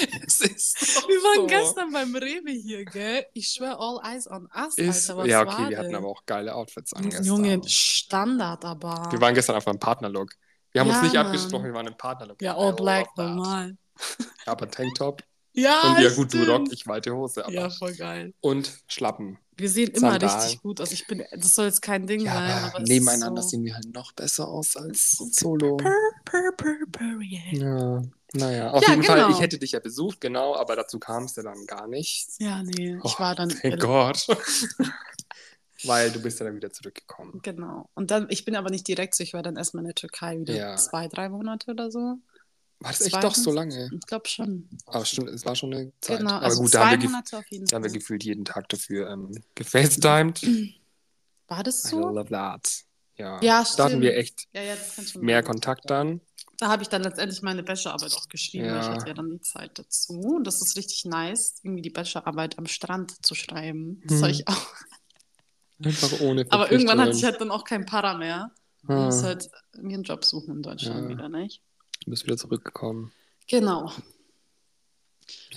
Es 0.26 0.40
ist 0.40 0.96
doch 0.96 1.08
wir 1.08 1.16
waren 1.16 1.40
so. 1.40 1.46
gestern 1.46 1.92
beim 1.92 2.14
Rewe 2.14 2.50
hier, 2.50 2.84
gell? 2.84 3.26
Ich 3.32 3.48
schwöre, 3.48 3.78
all 3.78 4.00
eyes 4.04 4.30
on 4.30 4.48
us, 4.54 4.76
Ist, 4.76 5.10
Alter. 5.10 5.22
Was 5.22 5.28
ja, 5.28 5.46
war 5.46 5.54
okay, 5.54 5.62
wir 5.62 5.68
denn? 5.70 5.78
hatten 5.78 5.94
aber 5.94 6.08
auch 6.08 6.24
geile 6.26 6.54
Outfits 6.54 6.92
an 6.92 7.04
gestern. 7.04 7.24
Junge, 7.24 7.60
Standard 7.66 8.64
aber. 8.64 9.08
Wir 9.10 9.20
waren 9.20 9.34
gestern 9.34 9.56
auf 9.56 9.66
einem 9.66 9.78
Partnerlook. 9.78 10.30
Wir 10.78 10.82
haben 10.82 10.90
Ja, 10.90 10.94
uns 10.94 11.02
nicht 11.02 11.14
Mann. 11.16 11.26
abgesprochen, 11.26 11.64
wir 11.64 11.74
waren 11.74 11.86
im 11.88 11.96
Partnerlook. 11.96 12.40
ja, 12.40 12.56
all 12.56 12.72
black, 12.72 13.06
love 13.16 13.28
that. 13.28 13.34
normal. 13.36 13.76
Aber 14.46 14.70
Tanktop 14.70 15.22
Ja, 15.52 15.82
und 15.96 16.00
ja 16.00 16.08
gut, 16.10 16.32
du. 16.32 16.44
Rock, 16.44 16.68
ich 16.70 16.86
weite 16.86 17.12
Hose. 17.12 17.44
Aber. 17.44 17.52
Ja, 17.52 17.68
voll 17.68 17.94
geil. 17.96 18.32
Und 18.40 18.70
Schlappen. 18.86 19.38
Wir 19.56 19.68
sehen 19.68 19.90
immer 19.90 20.12
Sandalen. 20.12 20.38
richtig 20.40 20.62
gut 20.62 20.80
aus. 20.80 20.92
Ich 20.92 21.04
bin, 21.08 21.24
das 21.32 21.52
soll 21.56 21.66
jetzt 21.66 21.82
kein 21.82 22.06
Ding 22.06 22.20
Ja, 22.20 22.32
sein, 22.34 22.62
aber 22.62 22.78
nebeneinander 22.84 23.42
so 23.42 23.48
sehen 23.48 23.64
wir 23.64 23.74
halt 23.74 23.92
noch 23.92 24.12
besser 24.12 24.46
aus 24.46 24.76
als 24.76 25.10
solo. 25.32 25.78
Purr, 25.78 25.90
purr, 26.24 26.52
purr, 26.56 26.76
purr, 26.92 27.20
yeah. 27.22 27.40
Ja, 27.50 28.02
naja, 28.34 28.70
auf 28.70 28.84
Ja, 28.84 28.90
jeden 28.90 29.02
Fall, 29.02 29.16
genau. 29.16 29.30
ich 29.30 29.40
hätte 29.40 29.58
dich 29.58 29.72
ja 29.72 29.80
besucht, 29.80 30.20
genau, 30.20 30.54
aber 30.54 30.76
dazu 30.76 31.00
kam 31.00 31.24
es 31.24 31.34
ja 31.34 31.42
dann 31.42 31.66
gar 31.66 31.88
nicht. 31.88 32.28
Ja, 32.38 32.62
nee, 32.62 32.98
ich 33.02 33.14
Oh, 33.16 33.18
war 33.18 33.34
dann. 33.34 33.48
Thank 33.48 33.80
God. 33.80 34.24
Weil 35.84 36.10
du 36.10 36.20
bist 36.20 36.40
ja 36.40 36.46
dann 36.46 36.56
wieder 36.56 36.70
zurückgekommen. 36.72 37.40
Genau. 37.42 37.88
Und 37.94 38.10
dann, 38.10 38.26
ich 38.30 38.44
bin 38.44 38.56
aber 38.56 38.70
nicht 38.70 38.86
direkt 38.88 39.14
so, 39.14 39.22
ich 39.22 39.32
war 39.34 39.42
dann 39.42 39.56
erstmal 39.56 39.82
in 39.82 39.88
der 39.88 39.94
Türkei 39.94 40.38
wieder 40.38 40.54
Ja. 40.54 40.76
zwei, 40.76 41.08
drei 41.08 41.28
Monate 41.28 41.70
oder 41.70 41.90
so. 41.90 42.18
War 42.80 42.92
das 42.92 43.00
echt 43.00 43.22
doch 43.22 43.34
so 43.34 43.50
lange? 43.50 43.90
Ich 43.92 44.06
glaube 44.06 44.28
schon. 44.28 44.68
Aber 44.86 45.04
stimmt, 45.04 45.30
es 45.30 45.44
war 45.44 45.56
schon 45.56 45.74
eine 45.74 45.92
Zeit. 46.00 46.18
Genau, 46.18 46.32
Aber 46.34 46.44
also 46.44 46.62
gut, 46.62 46.74
da 46.74 46.88
haben, 46.88 47.00
wir 47.00 47.08
Monate 47.08 47.38
auf 47.38 47.46
jeden 47.48 47.66
da 47.66 47.76
haben 47.76 47.82
wir 47.82 47.90
Fall. 47.90 47.98
gefühlt 47.98 48.24
jeden 48.24 48.44
Tag 48.44 48.68
dafür 48.68 49.10
ähm, 49.10 49.30
gefacetimed. 49.54 50.40
War 51.48 51.62
das 51.62 51.84
I 51.84 51.88
so? 51.88 52.08
love 52.10 52.28
that. 52.28 52.84
Ja, 53.16 53.42
Ja, 53.42 53.64
da 53.76 53.84
hatten 53.84 54.00
wir 54.00 54.10
stimmt. 54.10 54.20
echt 54.20 54.48
Ja, 54.52 54.62
ja, 54.62 54.76
schon 54.76 55.22
mehr. 55.22 55.42
Kontakt 55.42 55.90
dann. 55.90 56.20
Da 56.58 56.68
habe 56.68 56.82
ich 56.82 56.88
dann 56.88 57.02
letztendlich 57.02 57.42
meine 57.42 57.62
Bachelorarbeit 57.62 58.12
auch 58.14 58.28
geschrieben, 58.28 58.70
weil 58.70 58.80
ich 58.80 58.86
Ja. 58.86 58.92
hatte 58.94 59.08
ja 59.08 59.14
dann 59.14 59.30
die 59.30 59.40
Zeit 59.40 59.78
dazu. 59.78 60.12
Und 60.20 60.44
das 60.46 60.60
ist 60.60 60.76
richtig 60.76 61.04
nice, 61.04 61.60
irgendwie 61.62 61.82
die 61.82 61.90
Bachelorarbeit 61.90 62.58
am 62.58 62.66
Strand 62.66 63.24
zu 63.24 63.34
schreiben. 63.34 64.00
Das 64.04 64.12
Hm. 64.12 64.18
soll 64.20 64.30
ich 64.30 64.46
auch. 64.48 64.74
Einfach 65.84 66.20
ohne 66.20 66.44
Aber 66.50 66.70
irgendwann 66.72 67.00
hatte 67.00 67.12
ich 67.16 67.24
halt 67.24 67.40
dann 67.40 67.50
auch 67.50 67.64
kein 67.64 67.86
Para 67.86 68.14
mehr. 68.14 68.50
Ich 68.82 68.88
Ah, 68.90 69.04
muss 69.06 69.22
halt 69.22 69.48
mir 69.76 69.94
einen 69.94 70.02
Job 70.04 70.24
suchen 70.24 70.56
in 70.56 70.62
Deutschland 70.62 71.04
Ja. 71.04 71.08
wieder, 71.16 71.28
nicht? 71.28 71.62
Du 72.04 72.10
bist 72.10 72.24
wieder 72.24 72.36
zurückgekommen. 72.36 73.12
Genau. 73.48 73.92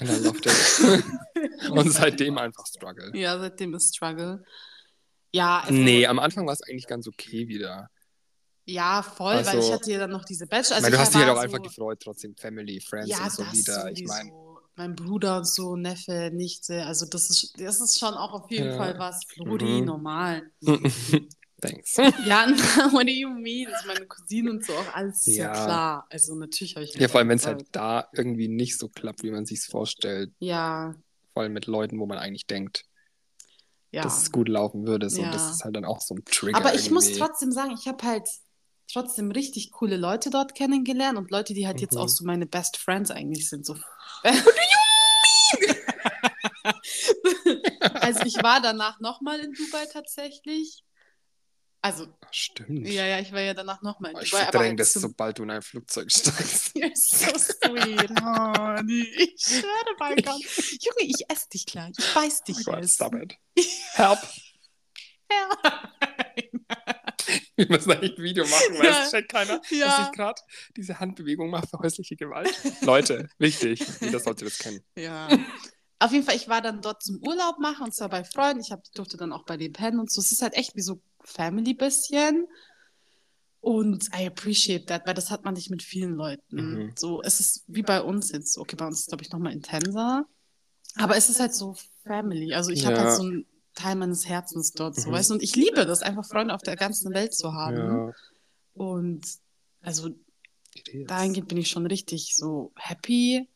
I 0.01 0.05
loved 0.23 0.45
it. 0.45 1.03
Und 1.71 1.91
seitdem 1.91 2.37
einfach 2.37 2.65
Struggle. 2.67 3.11
Ja, 3.17 3.39
seitdem 3.39 3.73
ist 3.73 3.95
Struggle. 3.95 4.43
Ja, 5.31 5.59
also, 5.61 5.73
Nee, 5.73 6.05
am 6.07 6.19
Anfang 6.19 6.45
war 6.45 6.53
es 6.53 6.61
eigentlich 6.63 6.87
ganz 6.87 7.07
okay 7.07 7.47
wieder. 7.47 7.89
ja, 8.65 9.01
voll, 9.01 9.35
weil 9.35 9.47
Also- 9.47 9.59
ich 9.67 9.71
hatte 9.73 9.91
ja 9.91 9.99
dann 9.99 10.11
noch 10.11 10.25
diese 10.25 10.45
Bachelor. 10.45 10.77
ich 10.79 10.83
Also 10.83 10.83
meine, 10.83 10.91
du 10.91 10.95
ich 10.95 11.01
hast 11.01 11.09
dich 11.13 11.15
halt 11.21 11.27
war 11.27 11.33
auch 11.33 11.37
so, 11.37 11.43
einfach 11.43 11.61
gefreut, 11.63 11.99
trotzdem 12.03 12.35
Family, 12.35 12.79
Friends 12.81 13.09
Ja, 13.09 13.23
und 13.23 13.31
so 13.31 13.43
wieder. 13.51 13.91
Ich 13.91 13.99
sowieso. 13.99 14.13
meine, 14.13 14.31
Mein 14.75 14.95
Bruder 14.95 15.37
und 15.37 15.47
so, 15.47 15.75
Neffe, 15.75 16.31
Nichte, 16.33 16.85
also 16.85 17.05
das 17.05 17.29
ist, 17.29 17.53
das 17.59 17.81
ist 17.81 17.99
schon 17.99 18.13
auch 18.13 18.33
auf 18.33 18.49
jeden 18.51 18.67
Ja. 18.71 18.77
Fall 18.77 18.97
was. 18.97 19.23
Flori, 19.27 19.81
Mhm. 19.81 19.85
normal. 19.85 20.51
thanks. 21.61 21.97
Ja, 22.25 22.47
what 22.93 23.03
do 23.05 23.11
you 23.11 23.29
mean? 23.29 23.67
Ist 23.69 23.85
meine 23.85 24.05
Cousine 24.07 24.49
und 24.51 24.65
so 24.65 24.73
auch 24.73 24.93
alles 24.95 25.25
ja. 25.25 25.45
Ja. 25.45 25.51
klar. 25.65 26.07
Also 26.09 26.35
natürlich 26.35 26.75
habe 26.75 26.85
ich 26.85 26.93
Ja, 26.95 27.07
vor 27.07 27.19
allem, 27.19 27.29
wenn 27.29 27.37
es 27.37 27.45
halt 27.45 27.65
da 27.71 28.07
irgendwie 28.13 28.47
nicht 28.47 28.77
so 28.79 28.87
klappt, 28.87 29.23
wie 29.23 29.31
man 29.31 29.45
sich 29.45 29.61
vorstellt. 29.61 30.31
Ja, 30.39 30.95
Vor 31.33 31.43
allem 31.43 31.53
mit 31.53 31.65
Leuten, 31.67 31.99
wo 31.99 32.05
man 32.05 32.17
eigentlich 32.17 32.45
denkt, 32.47 32.83
ja. 33.91 34.03
dass 34.03 34.21
es 34.23 34.31
gut 34.31 34.47
laufen 34.49 34.87
würde. 34.87 35.09
So, 35.09 35.21
Ja. 35.21 35.31
Das 35.31 35.51
ist 35.51 35.63
halt 35.63 35.75
dann 35.75 35.85
auch 35.85 36.01
so 36.01 36.15
ein 36.15 36.23
Trigger. 36.25 36.57
Aber 36.57 36.73
ich 36.75 36.89
muss 36.91 37.05
irgendwie. 37.07 37.19
trotzdem 37.19 37.51
sagen, 37.51 37.75
ich 37.77 37.87
habe 37.87 38.03
halt 38.05 38.27
trotzdem 38.91 39.31
richtig 39.31 39.71
coole 39.71 39.97
Leute 39.97 40.29
dort 40.29 40.55
kennengelernt 40.55 41.17
und 41.17 41.31
Leute, 41.31 41.53
die 41.53 41.67
halt 41.67 41.81
jetzt 41.81 41.93
Mhm. 41.95 42.01
auch 42.01 42.09
so 42.09 42.23
meine 42.25 42.45
Best 42.45 42.77
Friends 42.77 43.11
eigentlich 43.11 43.49
sind. 43.49 43.65
So. 43.65 43.75
also 47.93 48.23
ich 48.25 48.35
war 48.41 48.61
danach 48.61 48.99
nochmal 48.99 49.39
in 49.39 49.53
Dubai 49.53 49.85
tatsächlich. 49.91 50.83
Also, 51.83 52.05
Stimmt. 52.29 52.87
ja, 52.87 53.05
ja, 53.07 53.19
ich 53.19 53.31
war 53.31 53.41
ja 53.41 53.55
danach 53.55 53.81
nochmal 53.81 54.11
in 54.11 54.17
Ich 54.19 54.29
Dubai. 54.29 54.43
aber 54.43 54.51
verdränge 54.51 54.69
halt 54.69 54.79
das, 54.81 54.93
sobald 54.93 55.39
du 55.39 55.43
in 55.43 55.49
ein 55.51 55.63
Flugzeug 55.63 56.11
steigst. 56.11 56.67
You're 56.75 56.91
so 56.93 57.35
sweet, 57.39 58.11
honey. 58.21 59.07
Ich 59.17 59.41
schwöre 59.41 59.95
bei 59.97 60.13
Gott. 60.15 60.41
Junge, 60.79 61.09
ich 61.09 61.25
esse 61.27 61.49
dich 61.49 61.65
gleich. 61.65 61.93
Ich 61.97 62.15
weiß 62.15 62.41
Oh 62.41 62.43
dich 62.53 62.65
Gott, 62.65 62.81
jetzt. 62.81 62.95
stop 62.95 63.15
it. 63.15 63.35
Help. 63.93 64.19
Wir 67.55 67.67
müssen 67.69 67.91
eigentlich 67.91 68.17
ein 68.17 68.23
Video 68.23 68.43
machen, 68.45 68.77
weil 68.77 68.85
Ja. 68.85 69.03
es 69.03 69.11
checkt 69.11 69.31
keiner, 69.31 69.61
Ja. 69.69 69.85
dass 69.85 70.07
ich 70.07 70.11
gerade 70.13 70.41
diese 70.77 70.99
Handbewegung 70.99 71.49
mache 71.49 71.67
für 71.67 71.79
häusliche 71.79 72.15
Gewalt. 72.15 72.49
Leute, 72.81 73.29
wichtig. 73.37 73.83
Jeder 73.99 74.19
sollte 74.19 74.45
das 74.45 74.57
kennen. 74.59 74.81
Ja. 74.95 75.27
Auf 75.99 76.11
jeden 76.11 76.25
Fall, 76.25 76.35
ich 76.35 76.47
war 76.49 76.61
dann 76.61 76.81
dort 76.81 77.03
zum 77.03 77.17
Urlaub 77.21 77.59
machen 77.59 77.83
und 77.85 77.93
zwar 77.93 78.09
bei 78.09 78.23
Freunden. 78.23 78.61
Ich 78.61 78.71
hab, 78.71 78.83
durfte 78.95 79.17
dann 79.17 79.31
auch 79.31 79.43
bei 79.45 79.55
denen 79.57 79.73
pennen 79.73 79.99
und 79.99 80.11
so. 80.11 80.19
Es 80.19 80.31
ist 80.31 80.41
halt 80.41 80.55
echt 80.55 80.75
wie 80.75 80.81
so 80.81 80.99
Family 81.23 81.75
bisschen. 81.75 82.47
Und 83.59 84.07
I 84.19 84.25
appreciate 84.25 84.87
that, 84.87 85.05
weil 85.05 85.13
das 85.13 85.29
hat 85.29 85.45
man 85.45 85.53
nicht 85.53 85.69
mit 85.69 85.83
vielen 85.83 86.15
Leuten. 86.15 86.85
Mhm. 86.85 86.93
So, 86.97 87.21
es 87.21 87.39
ist 87.39 87.63
wie 87.67 87.83
bei 87.83 88.01
uns 88.01 88.31
jetzt. 88.31 88.57
Okay, 88.57 88.75
bei 88.75 88.87
uns 88.87 88.95
ist 88.97 89.01
es, 89.01 89.07
glaube 89.09 89.23
ich, 89.23 89.29
nochmal 89.31 89.53
intenser. 89.53 90.25
Aber 90.95 91.15
es 91.15 91.29
ist 91.29 91.39
halt 91.39 91.53
so 91.53 91.75
Family. 92.03 92.53
Also 92.55 92.71
ich 92.71 92.85
habe 92.87 92.95
Ja. 92.95 93.03
halt 93.03 93.13
so 93.17 93.21
einen 93.23 93.45
Teil 93.75 93.95
meines 93.95 94.27
Herzens 94.27 94.71
dort, 94.73 94.95
so 94.95 95.09
Mhm. 95.09 95.13
weißt 95.13 95.29
du. 95.29 95.33
Und 95.35 95.43
ich 95.43 95.55
liebe 95.55 95.85
das, 95.85 96.01
einfach 96.01 96.25
Freunde 96.25 96.53
auf 96.53 96.61
der 96.61 96.75
ganzen 96.75 97.13
Welt 97.13 97.33
zu 97.33 97.53
haben. 97.53 97.77
Ja. 97.77 98.13
Und 98.73 99.25
also 99.81 100.09
dahingehend 101.07 101.47
bin 101.49 101.57
ich 101.57 101.69
schon 101.69 101.85
richtig 101.85 102.35
so 102.35 102.71
happy 102.77 103.47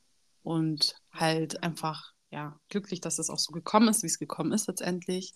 und 0.43 0.95
halt 1.12 1.63
einfach, 1.63 2.13
ja, 2.32 2.60
glücklich, 2.69 3.01
dass 3.01 3.19
es 3.19 3.30
auch 3.30 3.39
so 3.39 3.51
gekommen 3.51 3.88
ist, 3.89 4.04
wie 4.04 4.08
es 4.08 4.19
gekommen 4.19 4.51
ist 4.51 4.67
letztendlich. 4.67 5.34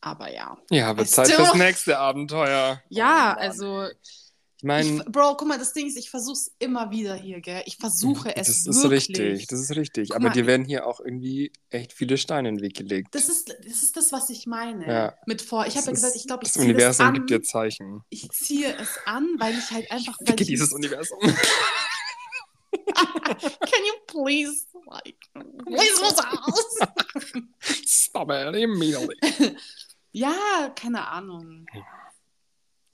Aber 0.00 0.32
ja. 0.32 0.58
Ja, 0.70 0.96
wird 0.96 1.08
Zeit 1.08 1.26
still- 1.28 1.36
fürs 1.44 1.54
nächste 1.54 1.98
Abenteuer. 1.98 2.82
Ja, 2.88 3.34
Oh 3.36 3.40
also, 3.40 3.86
Ich 4.62 4.68
ich, 4.68 4.92
meine, 4.92 5.04
Bro, 5.10 5.36
guck 5.38 5.48
mal, 5.48 5.58
das 5.58 5.72
Ding 5.72 5.88
ist, 5.88 5.96
ich 5.96 6.08
versuche 6.08 6.34
es 6.34 6.54
immer 6.60 6.92
wieder 6.92 7.16
hier, 7.16 7.40
gell? 7.40 7.64
Ich 7.66 7.78
versuche 7.78 8.36
es 8.36 8.46
das 8.46 8.66
ist 8.66 8.82
wirklich. 8.84 9.08
richtig, 9.08 9.46
das 9.48 9.58
ist 9.58 9.74
richtig. 9.74 10.10
Guck 10.10 10.16
Aber 10.16 10.28
mal, 10.28 10.32
dir 10.32 10.46
werden 10.46 10.64
hier 10.64 10.86
auch 10.86 11.00
irgendwie 11.00 11.52
echt 11.70 11.92
viele 11.92 12.16
Steine 12.16 12.48
in 12.48 12.56
den 12.56 12.62
Weg 12.62 12.76
gelegt. 12.76 13.12
Das 13.12 13.28
ist, 13.28 13.48
das 13.48 13.82
ist 13.82 13.96
das, 13.96 14.12
was 14.12 14.30
ich 14.30 14.46
meine. 14.46 14.86
Ja. 14.86 15.14
Mit 15.26 15.42
vor. 15.42 15.66
Ich 15.66 15.76
habe 15.76 15.86
ja 15.86 15.92
gesagt, 15.92 16.14
ich 16.14 16.28
glaube, 16.28 16.44
ich 16.44 16.52
Das 16.52 16.62
Universum 16.62 17.06
an. 17.06 17.14
gibt 17.14 17.30
dir 17.30 17.42
Zeichen. 17.42 18.02
Ich 18.08 18.30
ziehe 18.30 18.72
es 18.76 18.98
an, 19.04 19.28
weil 19.38 19.58
ich 19.58 19.68
halt 19.72 19.90
einfach. 19.90 20.16
Weil 20.20 20.28
Ficke 20.28 20.42
ich, 20.44 20.48
dieses 20.50 20.72
Universum. 20.72 21.18
Can 22.94 23.84
you 23.84 23.94
please, 24.06 24.66
like, 24.86 25.16
please 25.66 26.00
was 26.00 26.18
aus? 26.20 26.78
Stop 27.84 28.30
it 28.30 28.54
immediately. 28.54 29.16
Ja, 30.14 30.70
keine 30.74 31.08
Ahnung. 31.08 31.66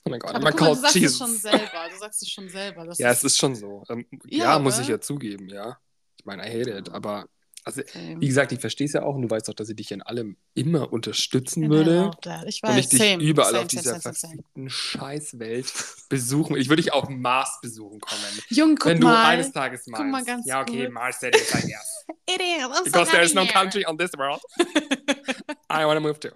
Oh 0.09 0.11
mein 0.11 0.21
Gott, 0.21 0.35
Aber 0.35 0.45
man 0.45 0.53
guck 0.53 0.61
mal, 0.61 0.75
du 0.75 0.81
sagst 0.81 0.97
es 0.97 1.03
Jesus. 1.03 1.19
schon 1.19 1.37
selber. 1.37 1.89
Du 1.93 1.99
sagst 1.99 2.23
es 2.23 2.31
schon 2.31 2.49
selber. 2.49 2.87
Das 2.87 2.99
Ja, 2.99 3.11
es 3.11 3.25
ist 3.25 3.39
schon 3.39 3.55
so. 3.55 3.85
Ähm, 3.89 4.07
Ja, 4.27 4.45
ja, 4.45 4.59
muss 4.59 4.79
ich 4.79 4.89
ja 4.89 5.01
zugeben, 5.01 5.49
ja. 5.49 5.79
Ich 6.19 6.25
meine, 6.27 6.47
I 6.49 6.61
hate 6.61 6.71
it, 6.79 6.89
aber 6.91 7.27
also, 7.65 7.83
same. 7.93 8.19
wie 8.21 8.27
gesagt, 8.29 8.51
ich 8.53 8.61
verstehe 8.61 8.87
es 8.87 8.95
ja 8.95 9.03
auch 9.03 9.15
und 9.15 9.23
du 9.23 9.31
weißt 9.31 9.51
auch, 9.51 9.55
dass 9.55 9.69
ich 9.69 9.77
dich 9.77 9.93
in 9.93 10.01
allem 10.01 10.39
immer 10.55 10.91
unterstützen 10.91 11.65
And 11.65 11.73
I 11.75 11.77
würde 11.77 12.11
that. 12.23 12.45
Ich 12.47 12.63
weiß, 12.63 12.71
und 12.73 12.79
ich 12.79 12.89
dich 12.89 12.99
same, 12.99 13.23
überall 13.23 13.51
same, 13.51 13.61
auf 13.63 13.69
dieser 13.69 14.01
verfickten 14.01 14.71
Scheißwelt 14.71 15.71
besuchen. 16.09 16.57
Ich 16.57 16.71
würde 16.71 16.83
dich 16.83 16.93
auf 16.95 17.09
Mars 17.11 17.59
besuchen 17.61 18.01
kommen. 18.01 18.23
Junge, 18.49 18.75
guck 18.77 18.87
wenn 18.93 19.01
du 19.01 19.07
mal. 19.07 19.23
eines 19.27 19.53
Tages 19.53 19.87
meinst. 19.87 20.03
guck 20.03 20.11
mal 20.11 20.25
ganz 20.25 20.47
ja, 20.47 20.63
okay, 20.63 20.85
kurz. 20.85 20.93
Mars 20.95 21.21
City 21.21 21.39
is 21.39 21.55
I 21.55 21.61
guess. 21.69 22.05
It 22.31 22.41
is. 22.41 22.65
I'm 22.65 22.73
so 22.75 22.85
Because 22.85 23.11
there 23.11 23.23
is 23.23 23.35
no 23.35 23.43
here. 23.43 23.53
country 23.53 23.85
on 23.87 23.99
this 23.99 24.13
world 24.17 24.41
I 25.71 25.85
want 25.85 25.97
to 25.97 26.01
move 26.01 26.19
to. 26.21 26.31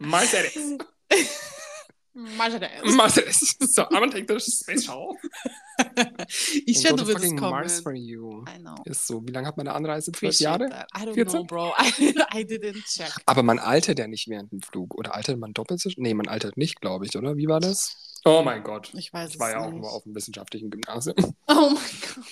Mars 0.00 0.28
City. 0.28 0.58
Marshall 0.58 0.86
Mars 2.14 2.52
City. 3.14 3.30
So, 3.66 3.82
I'm 3.84 3.90
gonna 4.00 4.10
take 4.10 4.26
the 4.26 4.38
space 4.40 4.84
shuttle. 4.84 5.16
Ich 6.66 6.82
go 6.84 6.96
du 6.96 7.04
fucking 7.06 7.36
kommen. 7.36 7.50
Mars 7.52 7.80
for 7.80 7.92
you. 7.94 8.44
I 8.48 8.58
know. 8.58 8.74
Ist 8.84 9.06
so. 9.06 9.22
Wie 9.26 9.32
lange 9.32 9.46
hat 9.46 9.56
man 9.56 9.66
eine 9.68 9.76
Anreise? 9.76 10.12
Zwölf 10.12 10.38
Jahre? 10.40 10.68
that. 10.68 10.88
I 10.96 11.04
don't 11.04 11.14
14? 11.14 11.26
know, 11.32 11.44
bro. 11.44 11.72
I, 11.78 12.14
I 12.40 12.44
didn't 12.44 12.84
check. 12.86 13.12
Aber 13.26 13.42
man 13.42 13.58
altert 13.58 13.98
ja 13.98 14.06
nicht 14.08 14.28
während 14.28 14.52
dem 14.52 14.60
Flug. 14.60 14.94
Oder 14.96 15.14
altert 15.14 15.38
man 15.38 15.52
doppelt 15.52 15.80
so? 15.80 15.90
Nee, 15.96 16.14
man 16.14 16.28
altert 16.28 16.56
nicht, 16.56 16.80
glaube 16.80 17.06
ich, 17.06 17.16
oder? 17.16 17.36
Wie 17.36 17.46
war 17.48 17.60
das? 17.60 17.96
Oh 18.24 18.42
mein 18.44 18.62
Gott. 18.62 18.92
Ich 18.94 19.12
weiß 19.14 19.30
Ich 19.34 19.38
war 19.40 19.48
es 19.48 19.54
ja 19.54 19.60
auch 19.60 19.70
nicht. 19.70 19.80
nur 19.80 19.90
auf 19.92 20.02
dem 20.02 20.14
wissenschaftlichen 20.14 20.68
Gymnasium. 20.70 21.16
Oh 21.48 21.70
mein 21.70 21.74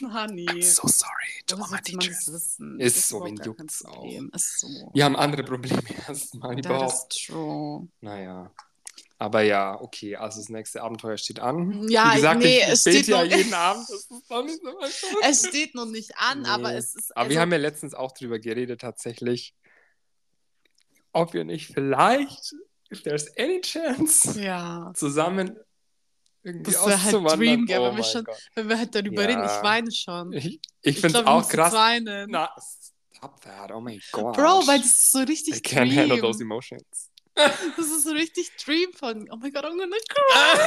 Gott, 0.01 0.13
Honey. 0.31 0.47
I'm 0.47 0.63
so 0.63 0.87
sorry 0.87 1.43
to 1.47 1.57
all 1.57 1.71
my 1.71 1.81
teachers. 1.83 2.31
wissen? 2.33 2.79
Ist 2.79 3.09
so, 3.09 3.17
überhaupt 3.19 3.39
wen 3.39 3.45
juckt's 3.45 3.85
auch? 3.85 3.95
Problem. 3.95 4.31
Ist 4.35 4.61
so. 4.61 4.67
Wir 4.93 5.05
haben 5.05 5.17
andere 5.17 5.43
Probleme 5.45 5.83
erstmal 6.07 6.57
That 6.57 6.65
überhaupt. 6.67 6.93
is 7.15 7.27
true. 7.27 7.89
Naja. 8.01 8.51
Aber 9.21 9.43
ja, 9.43 9.81
okay, 9.81 10.15
also 10.15 10.39
das 10.41 10.49
nächste 10.49 10.81
Abenteuer 10.83 11.17
steht 11.19 11.41
an. 11.41 11.89
Ja, 11.89 12.13
Wie 12.13 12.17
gesagt, 12.17 12.41
nee, 12.41 12.59
ich 12.59 12.69
es 12.69 12.85
bete 12.85 12.99
steht 12.99 13.09
ja 13.09 13.25
noch- 13.25 13.31
jeden 13.37 13.53
Abend. 13.55 13.89
Das 13.89 13.97
ist 14.09 14.31
doch 14.31 14.45
nicht 14.45 14.61
so. 14.63 15.19
Es 15.23 15.47
steht 15.49 15.75
noch 15.75 15.87
nicht 15.87 16.13
an, 16.19 16.47
aber 16.47 16.71
Nee. 16.71 16.79
es 16.79 16.95
ist. 16.95 17.17
Aber 17.17 17.29
wir 17.29 17.37
also- 17.37 17.41
haben 17.41 17.53
ja 17.53 17.59
letztens 17.59 17.95
auch 17.95 18.13
drüber 18.13 18.39
geredet, 18.39 18.81
tatsächlich, 18.81 19.55
ob 21.13 21.33
wir 21.35 21.45
nicht 21.45 21.67
vielleicht, 21.73 22.55
if 22.93 23.03
there's 23.03 23.27
any 23.37 23.61
chance, 23.61 24.41
Ja, 24.41 24.93
zusammen 24.95 25.57
irgendwie 26.45 26.71
Das 26.71 26.81
halt 26.87 26.95
auszuwandern. 27.07 27.39
Dream, 27.41 27.67
gell, 27.67 27.81
oh 27.81 27.85
wenn 27.89 27.97
wir 27.97 28.05
schon- 28.05 28.27
wenn 28.55 28.69
wir 28.69 28.79
halt 28.79 28.95
darüber 28.95 29.23
Ja. 29.23 29.29
reden, 29.29 29.45
ich 29.45 29.63
weine 29.65 29.91
schon. 29.91 30.33
Ich, 30.33 30.61
ich 30.83 31.01
finde 31.01 31.19
es 31.21 31.27
auch 31.27 31.49
krass. 31.49 31.73
Weinen. 31.73 32.31
Na, 32.31 32.55
stop 33.17 33.41
that, 33.41 33.73
oh 33.73 33.81
mein 33.81 34.01
Gott. 34.13 34.37
Bro, 34.37 34.67
weil 34.69 34.79
das 34.79 34.87
ist 34.91 35.11
so 35.11 35.19
richtig 35.19 35.57
I 35.57 35.59
can't 35.61 35.95
handle 35.97 36.21
those 36.21 36.39
Dream. 36.39 36.53
emotions. 36.53 37.08
Das 37.77 37.87
ist 37.87 38.05
so 38.05 38.11
richtig 38.11 38.51
Dream 38.65 38.93
von, 38.93 39.29
oh 39.31 39.37
mein 39.37 39.53
Gott, 39.53 39.65
I'm 39.65 39.79
gonna 39.79 39.97
cry. 40.09 40.59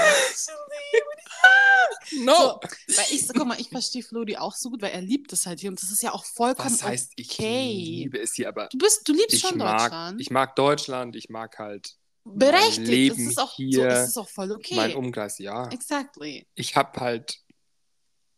No! 2.23 2.33
So, 2.33 2.59
weil 2.97 3.05
ich, 3.11 3.27
guck 3.27 3.45
mal, 3.47 3.59
ich 3.59 3.69
verstehe 3.69 4.03
Flori 4.03 4.37
auch 4.37 4.55
so 4.55 4.69
gut, 4.69 4.81
weil 4.81 4.91
er 4.91 5.01
liebt 5.01 5.31
es 5.33 5.45
halt 5.45 5.59
hier 5.59 5.69
und 5.69 5.81
das 5.81 5.91
ist 5.91 6.03
ja 6.03 6.13
auch 6.13 6.25
vollkommen 6.25 6.71
Was 6.71 6.83
heißt, 6.83 7.13
ich 7.15 7.31
okay. 7.31 7.71
liebe 7.73 8.19
es 8.19 8.33
hier, 8.33 8.49
aber 8.49 8.67
Du 8.71 8.77
bist, 8.77 9.07
du 9.07 9.13
liebst 9.13 9.39
schon 9.39 9.57
mag, 9.57 9.79
Deutschland. 9.79 10.21
ich 10.21 10.29
mag 10.29 10.55
Deutschland, 10.55 11.15
ich 11.15 11.29
mag 11.29 11.57
halt 11.57 11.95
Berechtigt, 12.23 12.87
Leben 12.87 13.17
das 13.17 13.31
ist 13.33 13.39
auch, 13.39 13.49
so, 13.51 13.55
hier, 13.55 13.87
es 13.87 14.09
ist 14.09 14.17
auch 14.17 14.29
voll 14.29 14.51
okay. 14.51 14.75
mein 14.75 14.95
Umkreis, 14.95 15.39
ja. 15.39 15.67
Exactly. 15.69 16.45
Ich 16.53 16.75
habe 16.75 16.99
halt, 16.99 17.39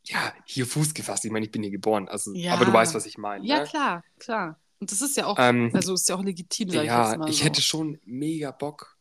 ja, 0.05 0.33
hier 0.45 0.65
Fuß 0.65 0.93
gefasst. 0.93 1.25
Ich 1.25 1.31
meine, 1.31 1.45
ich 1.45 1.51
bin 1.51 1.63
hier 1.63 1.71
geboren, 1.71 2.07
also, 2.07 2.33
Ja. 2.33 2.53
aber 2.53 2.65
du 2.65 2.73
weißt, 2.73 2.93
was 2.93 3.05
ich 3.05 3.17
meine. 3.17 3.45
Ja, 3.45 3.59
ne? 3.59 3.65
klar, 3.65 4.03
klar. 4.19 4.59
Und 4.83 4.91
das 4.91 5.01
ist 5.01 5.15
ja 5.15 5.27
auch, 5.27 5.37
Ähm, 5.39 5.71
also 5.73 5.93
ist 5.93 6.09
ja 6.09 6.15
auch 6.17 6.23
legitim, 6.23 6.69
sag 6.69 6.81
ich 6.81 6.87
ja, 6.87 7.09
jetzt 7.09 7.17
mal 7.19 7.29
ich 7.29 7.37
so. 7.39 7.45
hätte 7.45 7.61
schon 7.61 7.99
mega 8.03 8.51
Bock, 8.51 8.97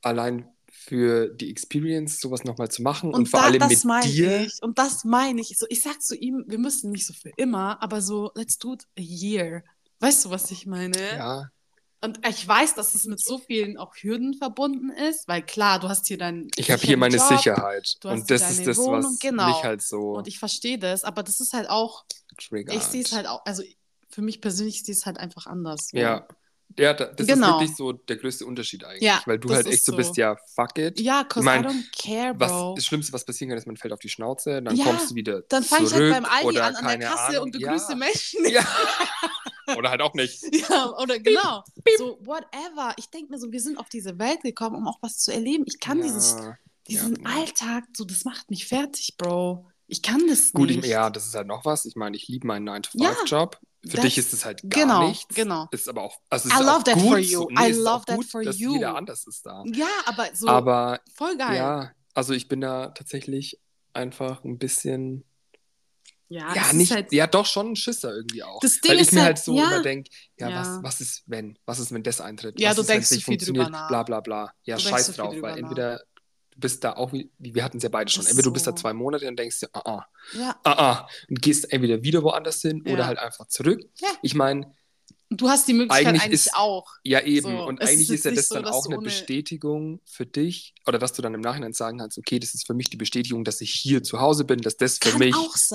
allein 0.00 0.48
für 0.72 1.28
die 1.28 1.50
Experience 1.50 2.18
sowas 2.18 2.44
nochmal 2.44 2.70
zu 2.70 2.80
machen 2.82 3.10
und, 3.10 3.14
Und 3.14 3.28
vor 3.28 3.40
da, 3.40 3.46
allem 3.46 3.58
das 3.60 3.68
mit 3.70 3.84
meine 3.84 4.10
dir. 4.10 4.40
ich. 4.40 4.62
Und 4.62 4.78
das 4.78 5.04
meine 5.04 5.42
ich. 5.42 5.58
So, 5.58 5.66
ich 5.68 5.82
sag 5.82 6.00
zu 6.00 6.16
ihm, 6.16 6.44
wir 6.46 6.58
müssen 6.58 6.90
nicht 6.92 7.06
so 7.06 7.12
für 7.12 7.28
immer, 7.36 7.82
aber 7.82 8.00
so, 8.00 8.30
let's 8.34 8.56
do 8.58 8.72
it 8.72 8.84
a 8.98 9.02
year. 9.02 9.64
Weißt 10.00 10.24
du, 10.24 10.30
was 10.30 10.50
ich 10.50 10.64
meine? 10.66 10.96
Ja, 10.98 11.50
Und 12.02 12.26
ich 12.26 12.46
weiß, 12.46 12.74
dass 12.74 12.94
es 12.94 13.04
mit 13.04 13.20
so 13.20 13.38
vielen 13.38 13.76
auch 13.78 13.94
Hürden 13.96 14.34
verbunden 14.34 14.90
ist, 14.90 15.28
weil 15.28 15.42
klar, 15.42 15.78
du 15.80 15.88
hast 15.88 16.06
hier 16.06 16.18
dein 16.18 16.48
ich 16.56 16.70
habe 16.70 16.82
hier 16.82 16.96
meine 16.96 17.16
Job 17.16 17.28
Sicherheit. 17.28 17.96
Und 18.04 18.30
das 18.30 18.50
ist 18.50 18.66
das, 18.66 18.76
Wohnung, 18.78 19.12
was 19.12 19.18
genau. 19.18 19.48
mich 19.48 19.62
halt 19.62 19.82
so 19.82 20.12
und 20.12 20.28
ich 20.28 20.38
verstehe 20.38 20.78
das, 20.78 21.04
aber 21.04 21.22
das 21.22 21.40
ist 21.40 21.52
halt 21.52 21.68
auch, 21.68 22.04
triggert. 22.38 22.76
ich 22.76 22.82
sehe 22.82 23.02
es 23.02 23.12
halt 23.12 23.26
auch, 23.26 23.44
also 23.46 23.62
für 24.16 24.22
mich 24.22 24.40
persönlich 24.40 24.80
ich 24.82 24.88
es 24.88 25.04
halt 25.04 25.18
einfach 25.18 25.46
anders. 25.46 25.90
Ja. 25.92 26.26
Ja, 26.78 26.94
da- 26.94 27.04
das 27.12 27.26
Genau. 27.26 27.46
ist 27.46 27.52
wirklich 27.60 27.76
so 27.76 27.92
der 27.92 28.16
größte 28.16 28.46
Unterschied 28.46 28.82
eigentlich. 28.82 29.02
Ja, 29.02 29.20
weil 29.26 29.38
du 29.38 29.50
halt 29.54 29.66
ist 29.66 29.72
echt 29.74 29.84
so 29.84 29.94
bist, 29.94 30.16
ja, 30.16 30.36
fuck 30.54 30.76
it. 30.78 30.98
Ja, 30.98 31.22
cause 31.24 31.40
Ich 31.40 31.44
mein, 31.44 31.64
I 31.64 31.66
don't 31.68 31.84
care, 32.02 32.34
Was 32.40 32.50
bro. 32.50 32.74
das 32.74 32.84
Schlimmste, 32.86 33.12
was 33.12 33.24
passieren 33.26 33.50
kann, 33.50 33.58
ist, 33.58 33.66
man 33.66 33.76
fällt 33.76 33.92
auf 33.92 34.00
die 34.00 34.08
Schnauze, 34.08 34.62
dann 34.62 34.74
Ja, 34.74 34.84
kommst 34.86 35.10
du 35.10 35.14
wieder 35.14 35.42
Dann 35.42 35.62
fange 35.62 35.86
ich 35.86 35.92
halt 35.92 36.10
beim 36.12 36.24
Aldi 36.24 36.58
an, 36.58 36.74
an 36.76 36.98
der 36.98 37.08
Kasse 37.10 37.22
Ahnung. 37.28 37.42
und 37.44 37.50
begrüße 37.52 37.90
ja. 37.90 37.96
Menschen. 37.96 38.44
Ja. 38.48 38.66
oder 39.76 39.90
halt 39.90 40.00
auch 40.00 40.14
nicht. 40.14 40.42
Ja, 40.68 40.92
oder 40.98 41.18
genau. 41.20 41.62
So, 41.98 42.18
whatever. 42.22 42.94
Ich 42.96 43.10
denke 43.10 43.30
mir 43.32 43.38
so, 43.38 43.52
wir 43.52 43.60
sind 43.60 43.78
auf 43.78 43.88
diese 43.90 44.18
Welt 44.18 44.40
gekommen, 44.42 44.76
um 44.76 44.88
auch 44.88 44.98
was 45.02 45.18
zu 45.18 45.32
erleben. 45.32 45.64
Ich 45.68 45.78
kann 45.78 46.00
dieses, 46.02 46.36
diesen. 46.88 47.24
Alltag, 47.26 47.84
so, 47.96 48.04
das 48.04 48.24
macht 48.24 48.50
mich 48.50 48.66
fertig, 48.66 49.16
Bro. 49.18 49.66
Ich 49.88 50.02
kann 50.02 50.26
das 50.28 50.50
Gut, 50.52 50.68
nicht. 50.70 50.84
ich, 50.84 50.90
ja, 50.90 51.10
das 51.10 51.26
ist 51.26 51.34
halt 51.36 51.46
noch 51.46 51.64
was. 51.64 51.84
Ich 51.84 51.94
meine, 51.94 52.16
ich 52.16 52.26
liebe 52.26 52.44
meinen 52.46 52.66
Ja, 52.66 52.72
9-to-5-Job. 52.74 53.60
Für 53.84 53.96
das- 53.96 54.04
dich 54.04 54.18
ist 54.18 54.32
es 54.32 54.44
halt 54.44 54.62
gar 54.68 54.82
genau, 54.82 55.08
nichts. 55.08 55.34
genau. 55.34 55.68
Ist 55.70 55.88
aber 55.88 56.02
auch, 56.02 56.18
also 56.30 56.48
es 56.48 56.54
I 56.54 56.58
ist 56.58 56.64
love 56.64 56.76
auch 56.78 56.82
that 56.84 56.94
gut 56.94 57.02
for 57.08 57.22
so. 57.22 57.22
you. 57.22 57.46
Nee, 57.50 57.66
I 57.66 57.70
es 57.70 57.76
ist 57.76 57.82
love 57.84 58.04
that 58.06 58.16
gut, 58.16 58.26
for 58.26 58.42
dass 58.42 58.58
you. 58.58 58.72
jeder 58.74 58.96
anders 58.96 59.26
ist 59.26 59.46
da. 59.46 59.62
Ja, 59.72 59.86
aber 60.06 60.28
so 60.34 60.48
aber 60.48 61.00
voll 61.14 61.36
geil. 61.36 61.56
ja, 61.56 61.92
also 62.14 62.32
ich 62.32 62.48
bin 62.48 62.60
da 62.60 62.88
tatsächlich 62.88 63.60
einfach 63.92 64.42
ein 64.44 64.58
bisschen, 64.58 65.24
ja, 66.28 66.52
ja, 66.54 66.72
nicht, 66.72 66.90
ist 66.90 66.96
halt, 66.96 67.12
ja, 67.12 67.26
doch 67.28 67.46
schon 67.46 67.72
ein 67.72 67.76
Schisser 67.76 68.12
irgendwie 68.14 68.42
auch. 68.42 68.58
Das 68.60 68.80
Ding 68.80 68.90
Weil 68.90 68.96
ich 68.96 69.02
ist 69.02 69.12
mir 69.12 69.20
halt- 69.20 69.36
halt 69.36 69.44
so 69.44 69.56
ja. 69.56 69.66
immer 69.70 69.82
denke, 69.82 70.10
ja, 70.38 70.48
Ja. 70.48 70.60
Was, 70.60 70.82
was 70.82 71.00
ist, 71.00 71.22
wenn? 71.26 71.56
Was 71.66 71.78
ist, 71.78 71.92
wenn 71.92 72.02
das 72.02 72.20
eintritt? 72.20 72.58
Ja, 72.58 72.70
was 72.70 72.76
du 72.76 72.82
ist, 72.82 72.90
denkst 72.90 73.10
nicht 73.12 73.24
viel 73.24 73.36
drüber 73.36 73.46
funktioniert? 73.64 73.70
nach. 73.70 73.88
Bla, 73.88 74.02
bla, 74.02 74.20
bla. 74.20 74.52
Ja, 74.64 74.76
Du 74.76 74.82
scheiß 74.82 75.12
drauf, 75.14 75.34
weil 75.40 75.52
nach. 75.52 75.58
entweder 75.58 75.98
du 75.98 76.04
bist 76.56 76.82
da 76.84 76.94
auch, 76.94 77.12
wie, 77.12 77.30
wir 77.38 77.62
hatten 77.64 77.76
es 77.78 77.82
ja 77.82 77.88
beide 77.88 78.10
schon, 78.10 78.24
entweder 78.26 78.44
du 78.44 78.52
bist 78.52 78.66
da 78.66 78.70
so. 78.72 78.76
zwei 78.78 78.92
Monate 78.92 79.28
und 79.28 79.38
denkst 79.38 79.60
dir, 79.60 79.68
ah, 79.74 79.82
ah, 79.84 80.06
ja. 80.32 80.56
ah, 80.64 80.72
ah, 80.72 81.08
und 81.28 81.42
gehst 81.42 81.70
entweder 81.72 82.02
wieder 82.02 82.22
woanders 82.22 82.62
hin 82.62 82.82
Ja. 82.86 82.92
oder 82.94 83.06
halt 83.06 83.18
einfach 83.18 83.46
zurück. 83.48 83.80
Ja. 84.00 84.08
Ich 84.22 84.34
meine, 84.34 84.74
du 85.28 85.48
hast 85.48 85.66
die 85.66 85.72
Möglichkeit 85.74 86.06
Eigentlich 86.06 86.22
eigentlich, 86.22 86.46
ist- 86.46 86.54
auch. 86.56 86.86
ja 87.02 87.20
eben, 87.20 87.50
So, 87.50 87.66
und 87.66 87.82
eigentlich 87.82 88.08
ist 88.10 88.20
ist 88.20 88.24
ja 88.26 88.30
das 88.30 88.48
so, 88.48 88.54
dann 88.54 88.64
auch 88.66 88.86
eine 88.86 88.96
ohne- 88.98 89.04
Bestätigung 89.04 90.00
für 90.06 90.24
dich, 90.24 90.72
oder 90.86 90.98
dass 90.98 91.12
du 91.12 91.20
dann 91.20 91.34
im 91.34 91.40
Nachhinein 91.40 91.72
sagen 91.72 91.98
kannst, 91.98 92.16
okay, 92.16 92.38
das 92.38 92.54
ist 92.54 92.64
für 92.66 92.74
mich 92.74 92.90
die 92.90 92.96
Bestätigung, 92.96 93.42
dass 93.44 93.60
ich 93.60 93.72
hier 93.72 94.02
zu 94.04 94.20
Hause 94.20 94.44
bin, 94.44 94.60
dass 94.60 94.76
das 94.76 94.98
für 94.98 95.10
Kann 95.10 95.18
mich 95.18 95.34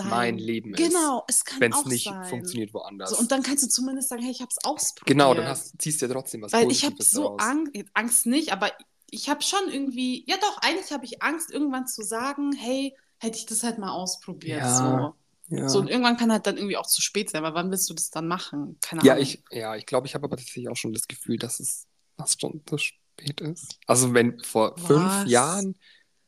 mein 0.09 0.37
Leben 0.37 0.73
ist. 0.73 0.77
Genau, 0.77 1.25
es 1.27 1.43
kann 1.43 1.59
Wenn 1.59 1.73
es 1.73 1.85
nicht 1.85 2.05
sein. 2.05 2.23
funktioniert 2.25 2.73
woanders. 2.73 3.09
So, 3.11 3.17
und 3.17 3.29
dann 3.31 3.43
kannst 3.43 3.63
du 3.63 3.67
zumindest 3.67 4.07
sagen, 4.09 4.21
hey, 4.23 4.31
ich 4.31 4.39
habe 4.39 4.49
es 4.49 4.63
ausprobiert. 4.63 5.05
genau, 5.07 5.33
dann 5.33 5.45
hast, 5.47 5.73
ziehst 5.81 6.01
du 6.01 6.05
ja 6.07 6.13
trotzdem 6.13 6.41
was 6.43 6.53
Weil 6.53 6.71
ich 6.71 6.85
habe 6.85 6.95
Positives 6.95 7.11
so. 7.11 7.35
Angst, 7.37 7.71
Angst 7.93 8.25
nicht, 8.25 8.53
aber 8.53 8.71
ich 9.11 9.29
habe 9.29 9.43
schon 9.43 9.69
irgendwie, 9.69 10.25
ja 10.27 10.37
doch, 10.37 10.57
eigentlich 10.59 10.91
habe 10.91 11.05
ich 11.05 11.21
Angst, 11.23 11.51
irgendwann 11.51 11.87
zu 11.87 12.03
sagen, 12.03 12.53
hey, 12.53 12.95
hätte 13.19 13.37
ich 13.37 13.45
das 13.45 13.63
halt 13.63 13.77
mal 13.77 13.91
ausprobiert. 13.91 14.59
Ja, 14.59 14.75
so. 14.77 15.15
Ja. 15.49 15.67
so, 15.69 15.79
und 15.79 15.87
irgendwann 15.89 16.17
kann 16.17 16.31
halt 16.31 16.47
dann 16.47 16.57
irgendwie 16.57 16.77
auch 16.77 16.87
zu 16.87 17.01
spät 17.01 17.29
sein, 17.29 17.43
weil 17.43 17.53
wann 17.53 17.71
willst 17.71 17.89
du 17.89 17.93
das 17.93 18.09
dann 18.09 18.27
machen? 18.27 18.77
Keine 18.81 19.03
Ja, 19.03 19.13
Ahnung. 19.13 19.23
ich, 19.23 19.43
ja, 19.51 19.75
ich 19.75 19.85
glaube, 19.85 20.07
ich 20.07 20.15
habe 20.15 20.25
aber 20.25 20.37
tatsächlich 20.37 20.69
auch 20.69 20.75
schon 20.77 20.93
das 20.93 21.07
Gefühl, 21.07 21.37
dass 21.37 21.59
es 21.59 21.87
fast 22.17 22.41
schon 22.41 22.61
zu 22.65 22.77
spät 22.77 23.41
ist. 23.41 23.79
Also 23.87 24.13
wenn 24.13 24.39
vor 24.43 24.77
fünf 24.77 25.25
Was? 25.25 25.25
Jahren, 25.25 25.77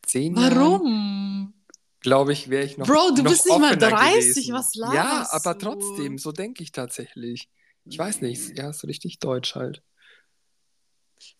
zehn 0.05 0.37
Jahren, 0.37 0.83
Warum? 0.83 1.53
glaube 2.01 2.33
ich, 2.33 2.49
wäre 2.49 2.65
ich 2.65 2.77
noch 2.77 2.87
Bro, 2.87 3.11
du 3.11 3.23
noch 3.23 3.31
bist 3.31 3.45
nicht 3.45 3.59
mal 3.59 3.75
offener 3.75 3.77
30, 3.77 4.47
gewesen. 4.47 4.53
was 4.53 4.75
Ja, 4.83 5.27
laberst 5.27 5.33
aber 5.33 5.57
du? 5.61 5.69
trotzdem, 5.69 6.17
so 6.17 6.31
denke 6.31 6.63
ich 6.63 6.71
tatsächlich. 6.71 7.49
Ich 7.89 7.97
weiß 7.99 8.21
nicht, 8.21 8.57
ja, 8.57 8.73
so 8.73 8.87
richtig 8.87 9.19
deutsch 9.19 9.55
halt. 9.55 9.81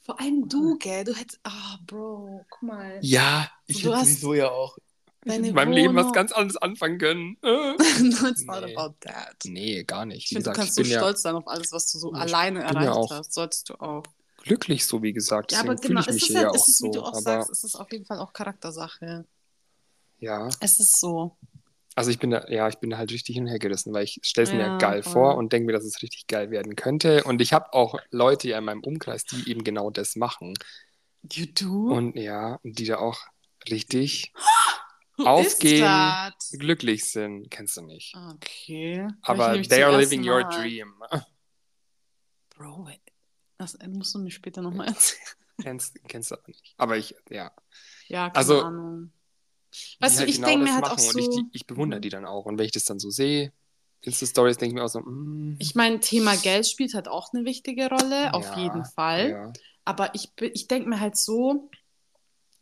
Vor 0.02 0.20
allem 0.20 0.48
du, 0.50 0.78
gell? 0.78 1.04
Du 1.04 1.14
hättest. 1.14 1.40
Ah, 1.44 1.78
Bro, 1.86 2.46
guck 2.50 2.62
mal. 2.64 3.00
Ja, 3.02 3.50
ich 3.68 3.82
Du 3.82 3.94
hätte 3.94 4.06
sowieso 4.06 4.34
ja 4.34 4.50
auch 4.50 4.78
in 5.26 5.54
meinem 5.54 5.72
Leben 5.72 5.96
was 5.96 6.04
Wohnung- 6.04 6.14
ganz 6.14 6.32
anderes 6.34 6.58
anfangen 6.58 6.98
können. 6.98 7.38
Äh. 7.44 7.48
no, 7.48 8.28
it's 8.28 8.44
not 8.44 8.66
Nee. 8.66 8.76
about 8.76 8.96
that. 9.02 9.36
Nee, 9.46 9.84
gar 9.86 10.06
nicht. 10.06 10.24
Ich 10.24 10.28
finde, 10.30 10.44
du 10.50 10.52
kannst 10.56 10.76
so 10.76 10.82
bin 10.82 10.92
ja 10.92 11.00
stolz 11.00 11.22
sein 11.22 11.36
auf 11.36 11.48
alles, 11.48 11.72
was 11.72 11.90
du 11.92 11.98
so 12.00 12.12
alleine 12.12 12.60
ja 12.60 12.66
erreicht 12.68 12.90
auch- 12.90 13.12
hast. 13.12 13.34
Solltest 13.34 13.70
du 13.70 13.76
auch. 13.76 14.04
glücklich, 14.44 14.86
so 14.86 15.02
wie 15.02 15.14
gesagt. 15.14 15.54
Ja, 15.54 15.62
aber 15.62 15.76
genau, 15.76 16.02
ich 16.02 16.08
es 16.08 16.14
mich 16.16 16.30
ist 16.30 16.36
halt, 16.36 16.48
ja 16.48 16.52
es 16.54 16.68
ist, 16.68 16.82
wie 16.84 16.88
so. 16.88 16.92
du 16.92 17.02
auch 17.04 17.16
sagst, 17.16 17.50
es 17.50 17.64
ist 17.64 17.76
auf 17.76 17.90
jeden 17.94 18.06
Fall 18.06 18.20
auch 18.20 18.34
Charaktersache. 18.34 19.26
ja, 20.20 20.50
Es 20.60 20.80
ist 20.80 21.00
so. 21.00 21.38
Also 21.96 22.10
ich 22.10 22.20
bin 22.20 22.32
da, 22.32 22.46
ja, 22.50 22.68
ich 22.68 22.78
bin 22.78 22.90
da 22.90 22.98
halt 22.98 23.12
richtig 23.12 23.36
hinhergerissen, 23.36 23.94
weil 23.94 24.04
ich 24.04 24.20
stelle 24.24 24.48
es 24.48 24.54
mir 24.54 24.60
ja 24.62 24.78
geil 24.78 25.04
voll. 25.04 25.14
vor 25.14 25.36
und 25.36 25.54
denke 25.54 25.68
mir, 25.68 25.74
dass 25.74 25.84
es 25.84 26.02
richtig 26.02 26.28
geil 26.28 26.50
werden 26.50 26.76
könnte. 26.76 27.24
Und 27.24 27.42
ich 27.42 27.54
habe 27.54 27.74
auch 27.74 28.00
Leute 28.10 28.48
ja 28.50 28.58
in 28.58 28.66
meinem 28.66 28.82
Umkreis, 28.82 29.26
die 29.26 29.50
eben 29.50 29.64
genau 29.64 29.90
das 29.90 30.16
machen. 30.16 30.54
You 31.32 31.46
do? 31.46 31.94
Und 31.94 32.16
ja, 32.18 32.60
die 32.64 32.86
da 32.86 32.98
auch 32.98 33.20
richtig 33.70 34.34
aufgehen. 35.18 35.88
Glücklich 36.52 37.06
sind. 37.06 37.50
Kennst 37.50 37.78
du 37.78 37.82
nicht. 37.82 38.16
Okay. 38.34 39.08
Aber 39.22 39.62
they 39.62 39.84
are 39.84 39.98
living 39.98 40.28
your 40.28 40.44
dream. 40.44 40.94
Bro, 42.56 42.90
das 43.58 43.78
musst 43.88 44.14
du 44.16 44.20
mir 44.20 44.32
später 44.32 44.62
nochmal 44.62 44.88
erzählen. 44.88 45.22
kennst, 45.62 45.96
kennst 46.08 46.32
du 46.32 46.36
aber 46.36 46.48
nicht. 46.48 46.74
Aber 46.78 46.98
ich, 46.98 47.16
ja. 47.30 47.52
Ja, 48.08 48.30
keine 48.30 48.36
Also, 48.36 48.62
Ahnung. 48.64 49.12
Weißt 50.00 50.20
du, 50.20 50.20
halt 50.22 50.30
ich 50.30 50.36
genau 50.36 50.48
denke 50.48 50.64
mir 50.66 50.76
halt 50.76 50.86
auch 50.86 50.98
so. 51.00 51.18
Ich, 51.18 51.30
die, 51.30 51.46
ich 51.52 51.66
bewundere 51.66 52.02
die 52.02 52.10
dann 52.10 52.26
auch. 52.26 52.46
Und 52.46 52.58
wenn 52.58 52.66
ich 52.66 52.72
das 52.72 52.86
dann 52.86 53.00
so 53.00 53.10
sehe, 53.10 53.52
Insta-Stories, 54.02 54.58
denke 54.58 54.72
ich 54.74 54.76
mir 54.76 54.84
auch 54.86 54.90
so, 54.90 55.00
mm, 55.02 55.58
Ich 55.60 55.76
meine, 55.76 56.00
Thema 56.00 56.36
Geld 56.36 56.68
spielt 56.68 56.94
halt 56.94 57.08
auch 57.08 57.34
eine 57.34 57.46
wichtige 57.46 57.90
Rolle, 57.90 58.34
auf 58.34 58.46
Ja, 58.46 58.58
jeden 58.58 58.86
Fall. 58.86 59.30
ja. 59.30 59.54
Aber 59.86 60.14
ich, 60.16 60.32
ich 60.40 60.68
denke 60.68 60.90
mir 60.90 61.00
halt 61.00 61.18
so, 61.18 61.70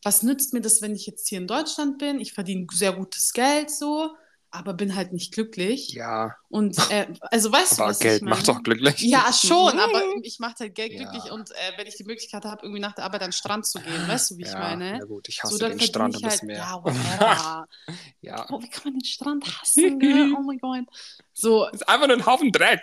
was 0.04 0.24
nützt 0.24 0.54
mir 0.54 0.62
das, 0.62 0.82
wenn 0.82 0.96
ich 0.96 1.06
jetzt 1.06 1.28
hier 1.30 1.40
in 1.40 1.48
Deutschland 1.48 1.98
bin? 2.00 2.20
Ich 2.20 2.34
verdiene 2.34 2.68
sehr 2.72 2.94
gutes 2.94 3.34
Geld 3.34 3.70
so, 3.72 4.10
aber 4.52 4.74
bin 4.74 4.96
halt 4.96 5.14
nicht 5.14 5.34
glücklich. 5.34 5.90
Ja, 5.94 6.36
Und 6.50 6.78
äh, 6.92 7.08
also 7.22 7.52
weißt 7.52 7.78
du, 7.78 7.82
aber 7.84 7.92
was 7.92 8.00
Geld 8.00 8.18
ich 8.18 8.22
meine? 8.24 8.36
macht 8.36 8.48
doch 8.48 8.62
glücklich. 8.62 9.02
Ja, 9.02 9.32
schon, 9.34 9.80
aber 9.80 10.04
ich 10.24 10.40
mache 10.40 10.56
halt 10.60 10.76
Geld 10.76 10.92
Ja. 10.92 11.00
glücklich 11.10 11.32
und 11.32 11.52
äh, 11.52 11.56
wenn 11.78 11.88
ich 11.88 11.96
die 11.96 12.04
Möglichkeit 12.04 12.44
habe, 12.44 12.62
irgendwie 12.64 12.82
nach 12.82 12.94
der 12.94 13.06
Arbeit 13.06 13.22
an 13.22 13.28
den 13.30 13.34
Strand 13.34 13.66
zu 13.66 13.80
gehen, 13.80 14.08
weißt 14.08 14.32
du, 14.32 14.38
wie 14.38 14.42
ich 14.44 14.50
ja, 14.50 14.60
meine? 14.60 14.98
Na 15.00 15.06
gut, 15.06 15.30
ich 15.30 15.38
So, 15.38 15.44
hasse 15.44 15.60
dann 15.60 15.72
den 15.72 15.80
Strand 15.80 16.16
ein 16.16 16.20
ich 16.20 16.24
halt, 16.26 16.34
bisschen 16.42 16.48
mehr. 16.48 16.58
ja. 16.58 17.66
Ja. 18.22 18.46
oh, 18.52 18.62
wie 18.62 18.70
kann 18.70 18.84
man 18.86 18.94
den 19.00 19.06
Strand 19.06 19.46
hassen, 19.62 20.00
gell? 20.00 20.34
Oh 20.38 20.42
mein 20.42 20.60
Gott. 20.60 20.86
So, 21.34 21.68
ist 21.70 21.88
einfach 21.88 22.08
nur 22.08 22.18
ein 22.18 22.26
Haufen 22.26 22.52
Dreck. 22.52 22.82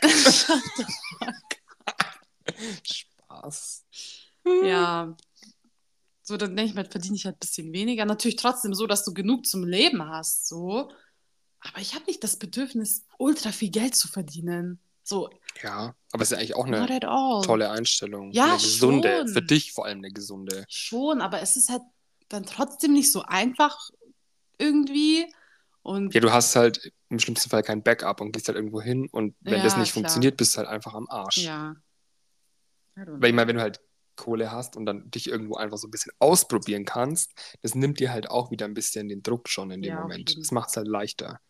Spaß. 2.85 3.85
Ja. 4.65 5.15
So, 6.23 6.37
dann 6.37 6.57
denke 6.57 6.71
ich 6.71 6.75
mir, 6.75 6.85
verdiene 6.85 7.17
ich 7.17 7.25
halt 7.25 7.37
ein 7.37 7.41
bisschen 7.41 7.73
weniger. 7.73 8.05
Natürlich 8.05 8.37
trotzdem 8.37 8.75
so, 8.75 8.87
dass 8.87 9.05
du 9.05 9.15
genug 9.15 9.47
zum 9.47 9.65
Leben 9.65 10.03
hast, 10.09 10.49
so. 10.49 10.91
Aber 11.69 11.81
ich 11.81 11.95
habe 11.95 12.05
nicht 12.07 12.23
das 12.25 12.37
Bedürfnis, 12.37 13.05
ultra 13.19 13.53
viel 13.53 13.71
Geld 13.71 13.95
zu 13.95 14.09
verdienen. 14.09 14.81
So, 15.03 15.31
Ja, 15.63 15.95
aber 16.13 16.23
es 16.23 16.29
ist 16.31 16.33
ja 16.33 16.39
eigentlich 16.39 16.55
auch 16.55 16.67
eine 16.67 16.87
tolle 17.47 17.71
Einstellung. 17.71 18.31
Ja, 18.33 18.45
eine 18.45 18.55
gesunde. 18.59 19.19
schon. 19.21 19.29
Für 19.29 19.43
dich 19.43 19.73
vor 19.73 19.87
allem 19.87 19.99
eine 19.99 20.11
gesunde. 20.11 20.65
Schon, 20.69 21.21
aber 21.23 21.41
es 21.41 21.57
ist 21.57 21.71
halt 21.71 21.83
dann 22.29 22.45
trotzdem 22.45 22.93
nicht 22.93 23.11
so 23.11 23.23
einfach 23.23 23.89
irgendwie. 24.59 25.33
Und 25.83 26.13
Ja, 26.15 26.21
du 26.21 26.31
hast 26.33 26.55
halt 26.57 26.93
im 27.09 27.19
schlimmsten 27.19 27.49
Fall 27.49 27.63
kein 27.63 27.83
Backup 27.83 28.21
und 28.21 28.33
gehst 28.33 28.49
halt 28.49 28.57
irgendwo 28.57 28.83
hin 28.83 29.09
und 29.11 29.35
wenn 29.41 29.59
Ja, 29.59 29.63
das 29.65 29.77
nicht 29.79 29.93
klar. 29.93 30.03
funktioniert, 30.03 30.37
bist 30.37 30.55
du 30.55 30.59
halt 30.59 30.69
einfach 30.69 30.95
am 30.95 31.09
Arsch. 31.09 31.39
ja. 31.39 31.75
Weil 32.95 33.31
ich 33.31 33.35
meine, 33.35 33.49
wenn 33.49 33.57
du 33.57 33.63
halt 33.63 33.81
Kohle 34.17 34.51
hast 34.51 34.77
und 34.77 34.85
dann 34.85 35.09
dich 35.11 35.29
irgendwo 35.29 35.55
einfach 35.55 35.79
so 35.79 35.87
ein 35.87 35.93
bisschen 35.93 36.13
ausprobieren 36.19 36.85
kannst, 36.85 37.33
das 37.63 37.77
nimmt 37.77 38.01
dir 38.01 38.13
halt 38.13 38.29
auch 38.29 38.51
wieder 38.51 38.65
ein 38.67 38.75
bisschen 38.75 39.09
den 39.09 39.23
Druck 39.23 39.49
schon 39.49 39.71
in 39.71 39.81
dem 39.83 39.95
Ja, 39.95 40.01
Moment. 40.03 40.37
Das 40.37 40.51
macht 40.51 40.71
es 40.71 40.77
halt 40.77 40.89
leichter. 40.89 41.41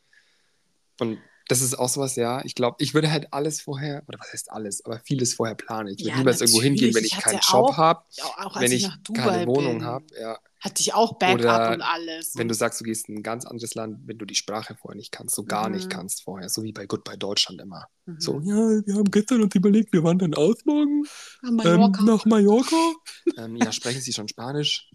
Und 1.01 1.19
das 1.49 1.63
ist 1.63 1.79
auch 1.79 1.89
sowas, 1.89 2.17
ja, 2.17 2.45
ich 2.45 2.55
glaube, 2.55 2.77
ich 2.81 2.93
würde 2.93 3.11
halt 3.11 3.33
alles 3.33 3.61
vorher, 3.63 4.03
oder 4.07 4.19
was 4.21 4.33
heißt 4.33 4.53
alles, 4.53 4.85
aber 4.85 5.01
vieles 5.01 5.33
vorher 5.35 5.55
planen. 5.55 5.89
Ich 5.89 6.01
würde 6.01 6.11
Ja, 6.11 6.19
niemals 6.19 6.41
irgendwo 6.43 6.61
hingehen, 6.61 6.95
wenn 6.95 7.05
ich 7.05 7.15
Ich 7.15 7.21
keinen 7.21 7.41
Job 7.41 7.77
habe, 7.77 8.03
wenn 8.57 8.71
ich 8.73 8.85
ich 8.85 9.15
keine 9.15 9.47
Wohnung 9.47 9.83
habe. 9.83 10.05
Ja. 10.21 10.39
hatte 10.61 10.81
ich 10.83 10.93
auch 10.93 11.19
Backup 11.19 11.41
Oder 11.41 11.73
und 11.75 11.81
alles. 11.83 12.33
Wenn 12.37 12.49
du 12.49 12.55
sagst, 12.55 12.81
du 12.81 12.85
gehst 12.85 13.09
in 13.09 13.19
ein 13.19 13.23
ganz 13.23 13.47
anderes 13.47 13.75
Land, 13.75 14.01
wenn 14.07 14.19
du 14.19 14.27
die 14.27 14.35
Sprache 14.35 14.75
vorher 14.75 14.97
nicht 14.97 15.11
kannst, 15.13 15.37
so 15.37 15.45
gar 15.45 15.71
nicht 15.71 15.87
Mhm. 15.87 15.91
kannst 15.91 16.23
vorher, 16.23 16.49
so 16.51 16.63
wie 16.65 16.73
bei 16.73 16.85
Goodbye 16.85 17.17
Deutschland 17.17 17.61
immer. 17.63 17.87
Mhm. 18.07 18.21
So, 18.21 18.41
ja, 18.41 18.57
wir 18.85 18.95
haben 18.97 19.11
gestern 19.11 19.43
uns 19.43 19.55
überlegt, 19.55 19.93
wir 19.93 20.03
wandern 20.03 20.35
aus 20.35 20.57
morgen 20.67 21.05
Mallorca. 21.43 22.01
ähm, 22.01 22.07
nach 22.07 22.25
Mallorca. 22.27 22.93
ähm, 23.39 23.57
ja, 23.57 23.73
sprechen 23.73 24.01
Sie 24.03 24.13
schon 24.13 24.29
Spanisch? 24.29 24.91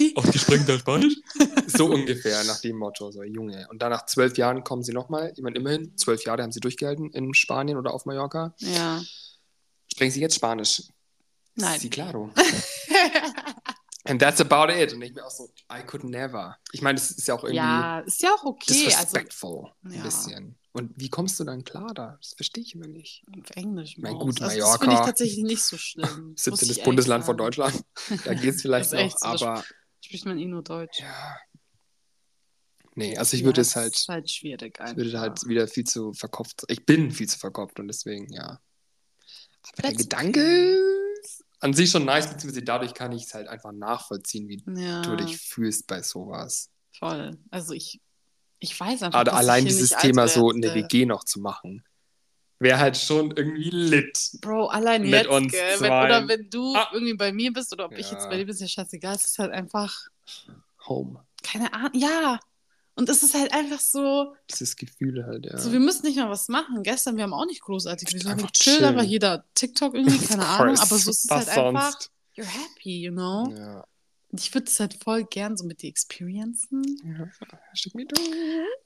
Wie? 0.00 0.14
Oh, 0.16 0.22
die 0.22 0.38
sprechen 0.38 0.66
da 0.66 0.78
Spanisch? 0.78 1.14
so 1.66 1.86
ungefähr, 1.86 2.42
nach 2.44 2.60
dem 2.60 2.76
Motto, 2.76 3.10
so 3.12 3.22
Junge. 3.22 3.68
Und 3.70 3.80
dann 3.82 3.90
nach 3.90 4.06
zwölf 4.06 4.36
Jahren 4.36 4.64
kommen 4.64 4.82
sie 4.82 4.92
nochmal, 4.92 5.32
ich 5.36 5.42
meine, 5.42 5.56
immerhin, 5.56 5.96
zwölf 5.96 6.24
Jahre 6.24 6.42
haben 6.42 6.52
sie 6.52 6.60
durchgehalten 6.60 7.10
in 7.10 7.34
Spanien 7.34 7.76
oder 7.76 7.92
auf 7.92 8.06
Mallorca. 8.06 8.54
Ja. 8.58 9.02
Sprechen 9.92 10.12
sie 10.12 10.20
jetzt 10.20 10.36
Spanisch? 10.36 10.82
Nein. 11.54 11.78
Sí, 11.78 11.90
claro. 11.90 12.30
And 14.04 14.20
that's 14.20 14.40
about 14.40 14.72
it. 14.72 14.94
Und 14.94 15.02
ich 15.02 15.14
mir 15.14 15.24
auch 15.24 15.30
so, 15.30 15.50
I 15.70 15.82
could 15.86 16.04
never. 16.04 16.56
Ich 16.72 16.80
meine, 16.80 16.98
das 16.98 17.10
ist 17.10 17.28
ja 17.28 17.34
auch 17.34 17.44
irgendwie 17.44 17.56
ja, 17.56 18.00
ist 18.00 18.22
ja 18.22 18.30
auch 18.30 18.44
okay. 18.44 18.72
Also 18.72 18.84
disrespectful. 18.86 19.70
ein 19.84 19.92
ja. 19.92 20.02
bisschen. 20.02 20.56
Und 20.72 20.92
wie 20.96 21.08
kommst 21.08 21.38
du 21.38 21.44
dann 21.44 21.64
klar 21.64 21.92
da? 21.94 22.16
Das 22.20 22.34
verstehe 22.34 22.62
ich 22.62 22.74
immer 22.74 22.86
nicht. 22.86 23.24
auf 23.38 23.50
Englisch. 23.56 23.98
Mein 23.98 24.14
gut, 24.14 24.40
also, 24.40 24.56
Das 24.56 24.64
Mallorca. 24.64 24.78
finde 24.78 24.94
ich 24.94 25.00
tatsächlich 25.00 25.44
nicht 25.44 25.62
so 25.62 25.76
schlimm. 25.76 26.28
muss 26.30 26.44
17. 26.44 26.52
ich 26.54 26.68
ehrlich 26.70 26.84
Bundesland 26.84 27.24
von. 27.24 27.36
Deutschland. 27.36 27.84
Da 28.24 28.34
geht 28.34 28.54
es 28.54 28.62
vielleicht 28.62 28.92
Das 28.92 29.12
noch, 29.22 29.38
so, 29.38 29.46
aber 29.46 29.64
Spricht 30.10 30.26
man 30.26 30.38
eh 30.38 30.46
nur 30.46 30.62
Deutsch. 30.64 30.98
ja. 31.00 31.38
Nee, 32.96 33.16
also 33.16 33.36
ich 33.36 33.44
Ja, 33.44 33.46
würde 33.46 33.60
es 33.62 33.76
halt, 33.76 33.94
ist 33.94 34.08
halt 34.08 34.30
schwierig 34.30 34.80
ich 34.80 34.80
einfach. 34.80 34.96
würde 34.96 35.20
halt 35.20 35.46
wieder 35.46 35.68
viel 35.68 35.84
zu 35.84 36.12
verkopft. 36.12 36.64
Ich 36.68 36.84
bin 36.84 37.10
viel 37.12 37.28
zu 37.28 37.38
verkopft 37.38 37.78
und 37.80 37.88
deswegen, 37.88 38.32
ja. 38.32 38.60
Aber 39.72 39.82
der 39.82 39.94
Gedanke 39.94 40.40
okay. 40.40 41.20
ist 41.22 41.44
an 41.60 41.74
sich 41.74 41.90
schon 41.90 42.04
nice, 42.04 42.28
beziehungsweise 42.28 42.64
dadurch 42.64 42.94
kann 42.94 43.12
ich 43.12 43.24
es 43.24 43.34
halt 43.34 43.48
einfach 43.48 43.72
nachvollziehen, 43.72 44.48
wie 44.48 44.62
ja, 44.66 45.02
du 45.02 45.16
dich 45.16 45.38
fühlst 45.38 45.86
bei 45.86 46.02
sowas. 46.02 46.70
voll. 46.98 47.38
Also 47.50 47.72
ich, 47.74 48.00
ich 48.58 48.78
weiß 48.78 49.02
einfach, 49.04 49.20
Aber 49.20 49.34
allein 49.34 49.66
ich 49.66 49.72
dieses 49.72 49.90
Thema 49.90 50.28
so 50.28 50.50
eine. 50.50 50.74
WG 50.74 51.06
noch 51.06 51.24
zu 51.24 51.40
machen, 51.40 51.84
wäre 52.60 52.78
halt 52.78 52.96
schon 52.96 53.30
irgendwie 53.36 53.70
lit. 53.70 54.30
Bro, 54.40 54.66
allein 54.68 55.02
mit 55.02 55.10
jetzt, 55.10 55.28
uns 55.28 55.50
gell? 55.52 55.80
Wenn, 55.80 55.90
oder 55.92 56.28
wenn 56.28 56.48
du 56.50 56.74
Ah. 56.76 56.88
irgendwie 56.92 57.14
bei 57.14 57.32
mir 57.32 57.52
bist 57.52 57.72
oder 57.72 57.86
ob 57.86 57.92
ich 57.98 58.06
Ja. 58.10 58.12
jetzt 58.12 58.28
bei 58.28 58.36
dir 58.36 58.44
bin, 58.44 58.54
ist 58.54 58.60
ja 58.60 58.68
scheißegal. 58.68 59.14
Es 59.16 59.26
ist 59.26 59.38
halt 59.38 59.50
einfach, 59.50 59.94
Home. 60.86 61.24
keine 61.42 61.72
Ahnung, 61.72 61.90
ja. 61.94 62.38
Und 62.96 63.08
es 63.08 63.22
ist 63.22 63.34
halt 63.34 63.52
einfach 63.54 63.80
so, 63.80 64.34
Dieses 64.50 64.76
Gefühl 64.76 65.24
halt, 65.24 65.46
ja. 65.46 65.56
so, 65.56 65.72
wir 65.72 65.80
müssen 65.80 66.04
nicht 66.06 66.16
mal 66.16 66.28
was 66.28 66.48
machen. 66.48 66.82
Gestern, 66.82 67.16
wir 67.16 67.22
haben 67.24 67.32
auch 67.32 67.46
nicht 67.46 67.62
großartig. 67.62 68.08
Wir 68.12 68.30
haben 68.30 68.46
chillen. 68.52 68.84
aber 68.84 69.02
jeder 69.02 69.44
TikTok 69.54 69.94
irgendwie, 69.94 70.18
keine 70.26 70.44
Ahnung. 70.46 70.76
Aber 70.78 70.98
so 70.98 71.10
ist 71.10 71.24
es 71.24 71.30
halt 71.30 71.48
einfach, 71.48 71.98
you're 72.36 72.44
happy, 72.44 73.00
you 73.04 73.12
know? 73.12 73.50
Ja. 73.56 73.84
Und 74.32 74.40
ich 74.40 74.54
würde 74.54 74.66
es 74.66 74.78
halt 74.78 74.94
voll 75.02 75.24
gern 75.24 75.56
so 75.56 75.64
mit 75.64 75.82
dir 75.82 75.88
experiencen. 75.88 76.84
ja. 77.04 77.28
Schick 77.74 77.94
mir 77.94 78.06
du. 78.06 78.20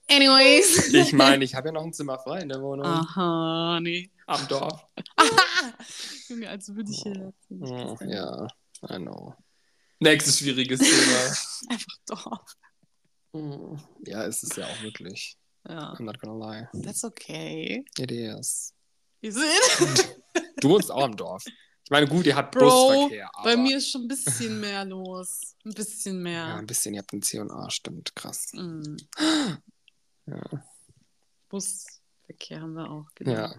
Anyways. 0.08 0.92
Ich 0.94 1.12
meine, 1.12 1.44
ich 1.44 1.54
habe 1.54 1.68
ja 1.68 1.72
noch 1.72 1.84
ein 1.84 1.92
Zimmer 1.92 2.18
frei 2.18 2.40
in 2.40 2.48
der 2.48 2.62
Wohnung. 2.62 2.86
Aha, 2.86 3.78
nee. 3.80 4.10
Am 4.26 4.48
Dorf. 4.48 4.86
Junge, 6.28 6.48
als 6.48 6.74
würde 6.74 6.90
ich 6.90 7.02
hier 7.02 7.34
Oh, 7.50 7.96
ja, 8.06 8.46
I 8.88 8.96
know. 8.96 9.34
Nächstes 10.00 10.38
schwieriges 10.38 10.80
Thema. 10.80 11.36
Einfach 11.74 11.96
doch. 12.06 12.44
Hm. 13.34 13.78
ja, 14.06 14.22
ist 14.22 14.44
es 14.44 14.56
ja 14.56 14.66
auch 14.66 14.82
wirklich. 14.82 15.36
Ja. 15.68 15.92
I'm 15.94 16.04
not 16.04 16.18
gonna 16.20 16.52
lie. 16.52 16.68
That's 16.82 17.04
okay. 17.04 17.84
It 17.98 18.10
is. 18.10 18.72
Is 19.20 19.36
it? 19.36 20.16
Du 20.60 20.70
wohnst 20.70 20.90
auch 20.90 21.04
im 21.04 21.16
Dorf. 21.16 21.44
Ich 21.84 21.90
meine, 21.90 22.06
gut, 22.06 22.24
ihr 22.26 22.34
habt 22.34 22.54
Bro, 22.54 22.64
Busverkehr, 22.64 23.30
aber 23.34 23.44
Bei 23.44 23.56
mir 23.58 23.76
ist 23.76 23.90
schon 23.90 24.02
ein 24.02 24.08
bisschen 24.08 24.58
mehr 24.58 24.86
los. 24.86 25.54
Ein 25.64 25.74
bisschen 25.74 26.16
ja, 26.16 26.22
mehr. 26.22 26.54
ein 26.56 26.66
bisschen, 26.66 26.94
ihr 26.94 27.00
habt 27.00 27.12
einen 27.12 27.22
C&A, 27.22 27.70
stimmt, 27.70 28.16
krass. 28.16 28.52
Mm. 28.54 28.96
Ja, 30.26 30.42
Busverkehr 31.50 32.62
haben 32.62 32.72
wir 32.72 32.90
auch. 32.90 33.06
Genau. 33.14 33.32
ja. 33.32 33.54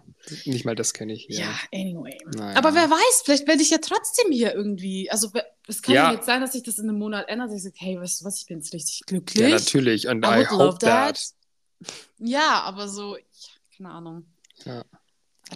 nicht 0.45 0.65
mal 0.65 0.75
das 0.75 0.93
kenne 0.93 1.13
ich 1.13 1.25
hier. 1.25 1.41
Ja, 1.41 1.59
anyway. 1.71 2.17
Naja. 2.35 2.57
Aber 2.57 2.73
wer 2.73 2.89
weiß, 2.89 3.21
vielleicht 3.23 3.47
werde 3.47 3.61
ich 3.61 3.69
ja 3.69 3.77
trotzdem 3.77 4.31
hier 4.31 4.55
irgendwie. 4.55 5.11
Also, 5.11 5.31
es 5.67 5.83
kann 5.83 5.93
ja. 5.93 6.05
Ja. 6.05 6.13
jetzt 6.13 6.25
sein, 6.25 6.41
dass 6.41 6.53
sich 6.53 6.63
das 6.63 6.79
in 6.79 6.89
einem 6.89 6.97
Monat 6.97 7.29
ändert. 7.29 7.51
Ich 7.53 7.61
sage, 7.61 7.75
hey, 7.77 7.99
weißt 7.99 8.21
du 8.21 8.25
was, 8.25 8.39
ich 8.39 8.47
bin 8.47 8.57
jetzt 8.57 8.73
richtig 8.73 9.01
glücklich. 9.05 9.43
Ja, 9.43 9.49
natürlich. 9.49 10.07
Und 10.07 10.25
I 10.25 10.41
I, 10.41 10.45
hope 10.47 10.63
love 10.63 10.77
that. 10.79 11.15
that. 11.79 11.93
Ja, 12.17 12.61
aber 12.61 12.89
so, 12.89 13.17
ja, 13.17 13.23
keine 13.77 13.91
Ahnung. 13.91 14.25
Ja. 14.63 14.83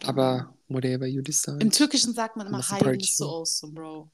Aber 0.05 0.53
whatever 0.67 1.05
you 1.07 1.21
decide. 1.21 1.57
Im 1.61 1.71
Türkischen 1.71 2.13
sagt 2.13 2.35
man 2.35 2.47
immer 2.47 2.61
Hayırlı 2.61 3.25
olsun, 3.27 3.73
Bro. 3.73 4.09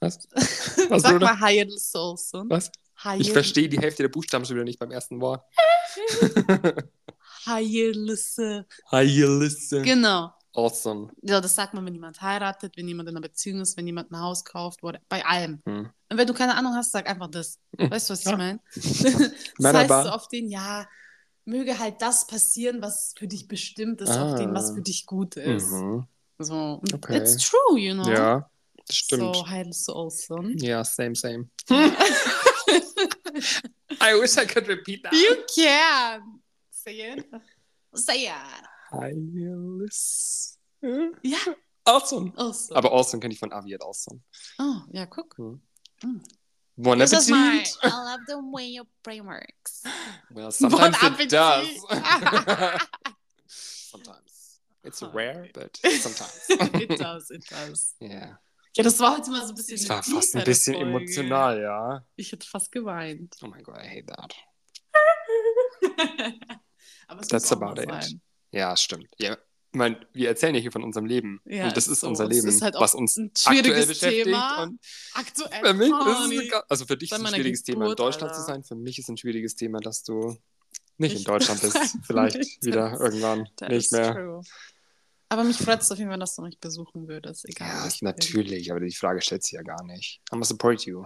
Was? 0.00 0.18
Was, 0.90 1.02
Sag 1.02 1.20
mal 1.20 1.40
Hayırlı 1.40 1.76
olsun. 1.94 2.50
Was? 2.50 2.70
Ich 3.18 3.32
verstehe 3.32 3.68
die 3.68 3.78
Hälfte 3.80 4.02
der 4.04 4.08
Buchstaben 4.10 4.44
schon 4.44 4.56
wieder 4.56 4.64
nicht 4.64 4.78
beim 4.78 4.90
ersten 4.92 5.20
Wort. 5.20 5.42
Hayırlısı. 7.46 8.66
Hayırlısı. 8.84 9.82
Genau. 9.82 10.30
Awesome. 10.54 11.08
Ja, 11.22 11.42
das 11.42 11.54
sagt 11.54 11.74
man, 11.74 11.84
wenn 11.86 11.94
jemand 11.94 12.22
heiratet, 12.22 12.76
wenn 12.76 12.86
jemand 12.88 13.08
in 13.08 13.16
einer 13.16 13.22
Beziehung 13.22 13.60
ist, 13.60 13.76
wenn 13.76 13.86
jemand 13.86 14.12
ein 14.12 14.20
Haus 14.20 14.44
kauft, 14.44 14.82
what- 14.82 15.00
bei 15.08 15.24
allem. 15.24 15.60
Hm. 15.66 15.90
Und 16.10 16.18
wenn 16.18 16.26
du 16.28 16.34
keine 16.34 16.54
Ahnung 16.54 16.74
hast, 16.74 16.92
sag 16.92 17.08
einfach 17.08 17.28
das. 17.28 17.58
Weißt 17.76 18.08
du, 18.08 18.12
was 18.12 18.20
ich 18.20 18.26
Ja. 18.26 18.36
meine? 18.36 18.60
das 19.58 19.74
heißt 19.74 19.88
so 19.88 20.10
auf 20.10 20.28
den, 20.28 20.48
ja, 20.48 20.86
möge 21.44 21.78
halt 21.78 22.00
das 22.02 22.26
passieren, 22.26 22.80
was 22.82 23.14
für 23.18 23.26
dich 23.28 23.48
bestimmt 23.48 24.00
ist, 24.00 24.10
auf 24.10 24.34
den, 24.38 24.54
was 24.54 24.70
Ah. 24.70 24.74
für 24.74 24.82
dich 24.82 25.06
gut 25.06 25.36
ist. 25.36 25.70
Mhm. 25.70 26.06
So, 26.38 26.80
Okay. 26.94 27.16
it's 27.18 27.36
true, 27.36 27.78
you 27.78 27.94
know? 27.94 28.08
Ja, 28.10 28.50
das 28.86 28.96
stimmt. 28.96 29.36
So, 29.36 29.46
hayırlısı 29.46 29.92
olsun. 29.94 30.56
Ja, 30.58 30.84
same, 30.84 31.14
same. 31.14 31.44
I 34.00 34.12
wish 34.20 34.36
I 34.36 34.46
could 34.46 34.68
repeat 34.68 35.02
that. 35.04 35.12
You 35.12 35.36
can! 35.54 36.40
Say 36.70 37.00
it. 37.12 37.26
Say 37.94 38.24
it. 38.24 38.32
Hayırlısı. 38.90 40.58
Ja, 41.22 41.38
Awesome. 41.86 42.32
awesome. 42.36 42.78
Aber 42.78 42.92
awesome 42.92 43.20
kenne 43.20 43.32
ich 43.34 43.40
von 43.40 43.50
Aviat 43.52 43.82
awesome. 43.82 44.20
oh, 44.58 44.76
ja, 44.92 45.04
guck. 45.06 45.36
Bon 46.76 46.98
This 46.98 47.12
is 47.12 47.30
mine. 47.30 47.58
appetit. 47.60 47.78
I 47.84 47.88
love 48.04 48.20
the 48.26 48.38
way 48.40 48.66
your 48.66 48.86
brain 49.02 49.24
works. 49.26 49.82
Well, 50.32 50.50
sometimes 50.50 50.98
Bon 50.98 51.20
it 51.20 51.30
does. 51.30 51.68
appetit. 51.88 52.88
sometimes. 53.46 54.60
It's 54.82 55.02
Oh. 55.02 55.10
rare, 55.12 55.48
but 55.54 55.76
sometimes. 55.82 56.46
it 56.50 56.98
does, 56.98 57.30
it 57.30 57.44
does. 57.48 57.94
Ja. 58.00 58.38
Ja, 58.76 58.82
das 58.82 58.98
war 58.98 59.16
heute 59.16 59.30
mal 59.30 59.42
so 59.46 59.50
ein 59.52 59.54
bisschen. 59.54 59.76
Es 59.76 59.88
war 59.88 60.02
eine 60.04 60.14
fast 60.16 60.34
ein 60.34 60.44
bisschen 60.44 60.74
Folge. 60.74 60.88
emotional, 60.90 61.60
ja. 61.62 62.04
Ich 62.16 62.32
hätte 62.32 62.46
fast 62.46 62.72
geweint. 62.72 63.36
Oh 63.42 63.46
my 63.46 63.62
god, 63.62 63.76
I 63.78 63.86
hate 63.88 64.06
that. 64.06 64.34
Aber 67.06 67.20
es 67.20 67.28
That's 67.28 67.52
about 67.52 67.80
it. 67.80 67.88
sein. 67.88 68.20
Ja, 68.50 68.76
stimmt. 68.76 69.06
Ja, 69.18 69.36
ich 69.74 69.78
meine, 69.78 69.98
wir 70.12 70.28
erzählen 70.28 70.54
ja 70.54 70.60
hier 70.60 70.70
von 70.70 70.84
unserem 70.84 71.04
Leben. 71.04 71.40
Ja, 71.46 71.66
und 71.66 71.76
das 71.76 71.88
ist 71.88 72.00
so. 72.00 72.06
unser 72.06 72.24
Es 72.24 72.30
Leben, 72.30 72.46
ist 72.46 72.62
halt 72.62 72.76
was 72.78 72.94
uns 72.94 73.16
ein 73.16 73.32
aktuell 73.34 73.56
schwieriges 73.64 73.86
beschäftigt. 73.88 74.24
Thema. 74.26 74.62
Und 74.62 74.80
Aktuell. 75.14 75.64
für 75.64 75.74
mich 75.74 75.90
ist 75.90 76.52
es, 76.52 76.62
also 76.68 76.86
für 76.86 76.96
dich 76.96 77.10
ist 77.10 77.18
es 77.18 77.24
ein 77.24 77.34
schwieriges 77.34 77.62
Thema, 77.64 77.76
in 77.76 77.80
Geburt, 77.90 77.98
Deutschland 77.98 78.30
Alter. 78.32 78.40
zu 78.40 78.46
sein. 78.46 78.62
Für 78.62 78.76
mich 78.76 78.98
ist 79.00 79.08
ein 79.08 79.16
schwieriges 79.16 79.56
Thema, 79.56 79.80
dass 79.80 80.04
du 80.04 80.38
nicht 80.96 81.10
in 81.10 81.18
Nicht 81.18 81.28
Deutschland 81.28 81.60
bist. 81.60 81.76
Vielleicht 82.06 82.36
möchtest. 82.36 82.64
wieder 82.64 83.00
irgendwann 83.00 83.48
nicht 83.68 83.90
mehr. 83.90 84.14
true. 84.14 84.40
Aber 85.28 85.42
mich 85.42 85.56
freut 85.56 85.80
es 85.82 85.90
auf 85.90 85.98
jeden 85.98 86.10
Fall, 86.10 86.20
dass 86.20 86.36
du 86.36 86.42
mich 86.42 86.60
besuchen 86.60 87.08
würdest. 87.08 87.44
Egal. 87.48 87.66
Ja, 87.68 87.82
wo 87.82 87.88
ich 87.88 87.98
bin. 87.98 88.06
natürlich, 88.10 88.70
aber 88.70 88.78
die 88.78 88.94
Frage 88.94 89.20
stellt 89.22 89.42
sich 89.42 89.54
ja 89.54 89.62
gar 89.62 89.82
nicht. 89.82 90.20
I'm 90.30 90.34
gonna 90.34 90.44
support 90.44 90.82
you. 90.86 91.04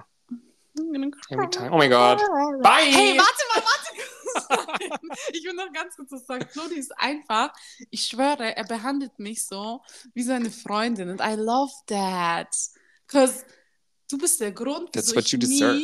I'm 0.79 0.93
gonna 0.93 1.09
Every 1.31 1.49
time. 1.49 1.71
Oh 1.73 1.79
my 1.79 1.89
god. 1.89 2.19
Bye! 2.62 2.83
Hey, 2.93 3.16
warte 3.16 3.43
mal, 3.55 3.62
warte 3.64 3.97
Ich 5.32 5.45
will 5.45 5.55
noch 5.55 5.72
ganz 5.72 5.97
kurz 5.97 6.11
was 6.12 6.26
sagen. 6.26 6.47
Flori 6.51 6.74
ist 6.76 6.93
einfach, 6.99 7.53
ich 7.91 8.03
schwöre, 8.05 8.57
er 8.57 8.64
behandelt 8.64 9.18
mich 9.18 9.45
so 9.47 9.80
wie 10.14 10.22
seine 10.22 10.51
Freundin. 10.51 11.11
Und 11.11 11.20
I 11.20 11.34
love 11.36 11.72
that. 11.86 12.49
Because 13.07 13.45
du 14.11 14.18
bist 14.18 14.41
der 14.41 14.53
Grund, 14.53 14.93
That's 14.93 15.09
wieso 15.09 15.16
what 15.16 15.24
ich 15.26 15.32
you 15.32 15.39
nie... 15.39 15.59
deserve. 15.59 15.82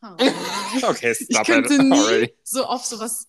Ah. 0.00 0.16
Okay, 0.90 1.12
Ich 1.12 1.26
stop 1.36 1.46
könnte 1.46 1.74
it 1.74 1.82
nie 1.82 1.92
already. 1.98 2.34
so 2.42 2.64
auf 2.64 2.84
sowas, 2.84 3.28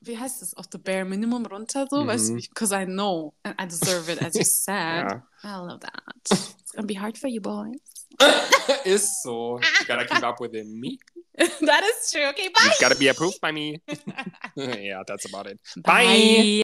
wie 0.00 0.16
heißt 0.18 0.40
das, 0.42 0.54
auf 0.54 0.66
the 0.72 0.78
bare 0.78 1.04
minimum 1.04 1.44
runter, 1.46 1.86
so, 1.90 2.02
Mhm. 2.02 2.06
weißt 2.08 2.28
du, 2.30 2.34
because 2.36 2.74
I 2.74 2.84
know 2.86 3.34
and 3.42 3.54
I 3.60 3.66
deserve 3.66 4.10
it, 4.10 4.22
as 4.22 4.34
you 4.34 4.42
said. 4.44 5.10
Ja. 5.10 5.26
I 5.42 5.66
love 5.66 5.80
that. 5.80 6.14
It's 6.60 6.72
gonna 6.72 6.86
be 6.86 6.98
hard 6.98 7.18
for 7.18 7.28
you 7.28 7.40
boys. 7.42 7.78
Ist 8.84 9.22
so. 9.22 9.58
You 9.58 9.86
gotta 9.86 10.04
keep 10.06 10.22
up 10.22 10.40
with 10.40 10.52
me. 10.52 10.98
that 11.36 11.82
is 11.82 12.12
true. 12.12 12.26
Okay, 12.28 12.48
bye. 12.48 12.64
You 12.64 12.72
gotta 12.80 12.96
be 12.96 13.08
approved 13.08 13.40
by 13.40 13.50
me. 13.50 13.80
yeah, 14.56 15.02
that's 15.06 15.28
about 15.28 15.46
it. 15.46 15.58
bye. 15.76 16.04
Bye. 16.04 16.50